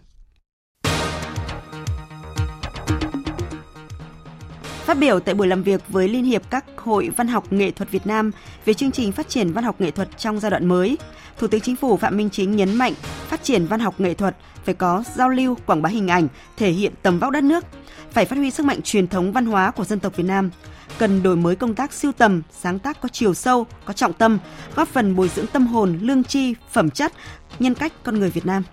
Phát 4.85 4.97
biểu 4.97 5.19
tại 5.19 5.35
buổi 5.35 5.47
làm 5.47 5.63
việc 5.63 5.81
với 5.89 6.07
Liên 6.07 6.23
hiệp 6.23 6.49
các 6.49 6.65
hội 6.77 7.09
văn 7.17 7.27
học 7.27 7.53
nghệ 7.53 7.71
thuật 7.71 7.91
Việt 7.91 8.07
Nam 8.07 8.31
về 8.65 8.73
chương 8.73 8.91
trình 8.91 9.11
phát 9.11 9.29
triển 9.29 9.53
văn 9.53 9.63
học 9.63 9.81
nghệ 9.81 9.91
thuật 9.91 10.17
trong 10.17 10.39
giai 10.39 10.51
đoạn 10.51 10.65
mới, 10.65 10.97
Thủ 11.37 11.47
tướng 11.47 11.61
Chính 11.61 11.75
phủ 11.75 11.97
Phạm 11.97 12.17
Minh 12.17 12.29
Chính 12.29 12.55
nhấn 12.55 12.75
mạnh 12.75 12.93
phát 13.27 13.43
triển 13.43 13.65
văn 13.65 13.79
học 13.79 13.99
nghệ 13.99 14.13
thuật 14.13 14.35
phải 14.65 14.73
có 14.73 15.03
giao 15.15 15.29
lưu, 15.29 15.57
quảng 15.65 15.81
bá 15.81 15.89
hình 15.89 16.07
ảnh, 16.07 16.27
thể 16.57 16.71
hiện 16.71 16.93
tầm 17.01 17.19
vóc 17.19 17.31
đất 17.31 17.43
nước, 17.43 17.65
phải 18.11 18.25
phát 18.25 18.35
huy 18.35 18.51
sức 18.51 18.65
mạnh 18.65 18.79
truyền 18.83 19.07
thống 19.07 19.31
văn 19.31 19.45
hóa 19.45 19.71
của 19.71 19.85
dân 19.85 19.99
tộc 19.99 20.15
Việt 20.15 20.23
Nam, 20.23 20.49
cần 20.97 21.23
đổi 21.23 21.35
mới 21.35 21.55
công 21.55 21.75
tác 21.75 21.93
siêu 21.93 22.11
tầm, 22.11 22.41
sáng 22.51 22.79
tác 22.79 23.01
có 23.01 23.09
chiều 23.09 23.33
sâu, 23.33 23.65
có 23.85 23.93
trọng 23.93 24.13
tâm, 24.13 24.39
góp 24.75 24.87
phần 24.87 25.15
bồi 25.15 25.29
dưỡng 25.35 25.47
tâm 25.47 25.67
hồn, 25.67 25.99
lương 26.01 26.23
tri, 26.23 26.53
phẩm 26.71 26.89
chất, 26.89 27.13
nhân 27.59 27.73
cách 27.73 27.93
con 28.03 28.19
người 28.19 28.29
Việt 28.29 28.45
Nam. 28.45 28.63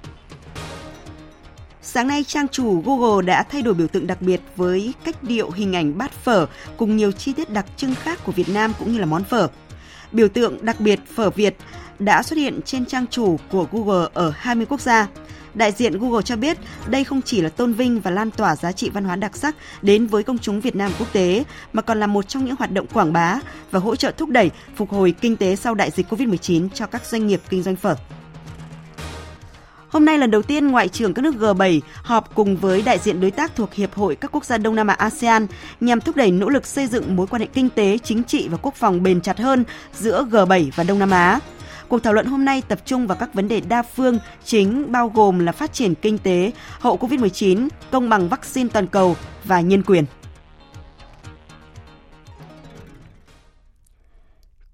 Sáng 1.83 2.09
nay, 2.09 2.25
trang 2.25 2.49
chủ 2.49 2.83
Google 2.87 3.27
đã 3.27 3.43
thay 3.43 3.63
đổi 3.63 3.75
biểu 3.75 3.87
tượng 3.87 4.07
đặc 4.07 4.23
biệt 4.23 4.41
với 4.57 4.95
cách 5.05 5.23
điệu 5.23 5.51
hình 5.51 5.77
ảnh 5.77 5.99
bát 5.99 6.13
phở 6.13 6.47
cùng 6.77 6.97
nhiều 6.97 7.13
chi 7.13 7.33
tiết 7.33 7.51
đặc 7.51 7.67
trưng 7.77 7.95
khác 7.95 8.19
của 8.25 8.33
Việt 8.33 8.49
Nam 8.49 8.73
cũng 8.79 8.93
như 8.93 8.99
là 8.99 9.07
món 9.07 9.25
phở. 9.25 9.49
Biểu 10.13 10.29
tượng 10.29 10.65
đặc 10.65 10.81
biệt 10.81 11.01
phở 11.15 11.31
Việt 11.31 11.57
đã 11.99 12.23
xuất 12.23 12.37
hiện 12.37 12.61
trên 12.65 12.87
trang 12.87 13.07
chủ 13.11 13.37
của 13.51 13.67
Google 13.73 14.09
ở 14.15 14.33
20 14.37 14.67
quốc 14.67 14.81
gia. 14.81 15.09
Đại 15.55 15.73
diện 15.73 15.99
Google 15.99 16.23
cho 16.23 16.37
biết 16.37 16.59
đây 16.87 17.05
không 17.05 17.23
chỉ 17.23 17.41
là 17.41 17.49
tôn 17.49 17.73
vinh 17.73 18.01
và 18.01 18.11
lan 18.11 18.31
tỏa 18.31 18.57
giá 18.57 18.73
trị 18.73 18.91
văn 18.91 19.05
hóa 19.05 19.17
đặc 19.17 19.37
sắc 19.37 19.57
đến 19.83 20.07
với 20.07 20.23
công 20.23 20.39
chúng 20.39 20.61
Việt 20.61 20.77
Nam 20.77 20.93
quốc 20.99 21.13
tế, 21.13 21.45
mà 21.73 21.83
còn 21.83 22.01
là 22.01 22.07
một 22.07 22.29
trong 22.29 22.45
những 22.45 22.57
hoạt 22.59 22.73
động 22.73 22.87
quảng 22.93 23.13
bá 23.13 23.39
và 23.71 23.79
hỗ 23.79 23.97
trợ 23.97 24.11
thúc 24.11 24.29
đẩy 24.29 24.51
phục 24.77 24.91
hồi 24.91 25.15
kinh 25.21 25.37
tế 25.37 25.57
sau 25.57 25.75
đại 25.75 25.91
dịch 25.91 26.13
COVID-19 26.13 26.69
cho 26.75 26.87
các 26.87 27.07
doanh 27.07 27.27
nghiệp 27.27 27.41
kinh 27.49 27.63
doanh 27.63 27.77
phở. 27.77 27.97
Hôm 29.89 30.05
nay 30.05 30.19
lần 30.19 30.31
đầu 30.31 30.43
tiên 30.43 30.67
Ngoại 30.67 30.89
trưởng 30.89 31.15
các 31.15 31.23
nước 31.23 31.35
G7 31.35 31.81
họp 32.03 32.35
cùng 32.35 32.57
với 32.57 32.83
đại 32.83 32.99
diện 32.99 33.21
đối 33.21 33.31
tác 33.31 33.57
thuộc 33.57 33.75
Hiệp 33.75 33.95
hội 33.95 34.17
các 34.17 34.31
quốc 34.33 34.45
gia 34.45 34.59
Đông 34.59 34.75
Nam 34.75 34.87
Á 34.87 34.95
ASEAN 34.95 35.47
nhằm 35.81 36.01
thúc 36.01 36.17
đẩy 36.17 36.31
nỗ 36.31 36.49
lực 36.49 36.67
xây 36.67 36.87
dựng 36.87 37.17
mối 37.17 37.27
quan 37.27 37.43
hệ 37.43 37.49
kinh 37.53 37.71
tế, 37.71 37.99
chính 37.99 38.25
trị 38.25 38.49
và 38.49 38.57
quốc 38.63 38.75
phòng 38.75 39.03
bền 39.03 39.21
chặt 39.21 39.39
hơn 39.39 39.65
giữa 39.99 40.27
G7 40.31 40.71
và 40.75 40.85
Đông 40.85 40.99
Nam 40.99 41.11
Á. 41.11 41.39
Cuộc 41.91 42.03
thảo 42.03 42.13
luận 42.13 42.27
hôm 42.27 42.45
nay 42.45 42.63
tập 42.69 42.81
trung 42.85 43.07
vào 43.07 43.19
các 43.21 43.35
vấn 43.35 43.49
đề 43.49 43.61
đa 43.61 43.83
phương 43.83 44.19
chính 44.45 44.93
bao 44.93 45.09
gồm 45.09 45.39
là 45.39 45.53
phát 45.53 45.73
triển 45.73 45.95
kinh 45.95 46.19
tế 46.19 46.53
hậu 46.81 46.97
Covid-19, 46.97 47.69
công 47.91 48.09
bằng 48.09 48.29
vaccine 48.29 48.71
toàn 48.73 48.87
cầu 48.87 49.17
và 49.45 49.61
nhân 49.61 49.83
quyền. 49.83 50.05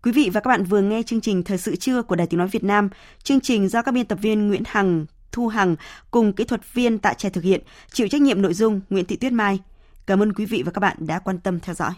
Quý 0.02 0.12
vị 0.12 0.30
và 0.32 0.40
các 0.40 0.48
bạn 0.48 0.64
vừa 0.64 0.80
nghe 0.80 1.02
chương 1.02 1.20
trình 1.20 1.42
Thời 1.42 1.58
sự 1.58 1.76
trưa 1.76 2.02
của 2.02 2.16
Đài 2.16 2.26
Tiếng 2.26 2.38
Nói 2.38 2.48
Việt 2.48 2.64
Nam. 2.64 2.88
Chương 3.22 3.40
trình 3.40 3.68
do 3.68 3.82
các 3.82 3.92
biên 3.92 4.06
tập 4.06 4.18
viên 4.22 4.48
Nguyễn 4.48 4.62
Hằng, 4.66 5.06
Thu 5.32 5.48
Hằng 5.48 5.76
cùng 6.10 6.32
kỹ 6.32 6.44
thuật 6.44 6.74
viên 6.74 6.98
Tạ 6.98 7.12
Trẻ 7.12 7.30
thực 7.30 7.44
hiện, 7.44 7.60
chịu 7.92 8.08
trách 8.08 8.20
nhiệm 8.20 8.42
nội 8.42 8.54
dung 8.54 8.80
Nguyễn 8.90 9.04
Thị 9.04 9.16
Tuyết 9.16 9.32
Mai. 9.32 9.58
Cảm 10.06 10.22
ơn 10.22 10.32
quý 10.32 10.46
vị 10.46 10.62
và 10.66 10.72
các 10.72 10.80
bạn 10.80 10.96
đã 11.00 11.18
quan 11.18 11.38
tâm 11.38 11.60
theo 11.60 11.74
dõi. 11.74 11.92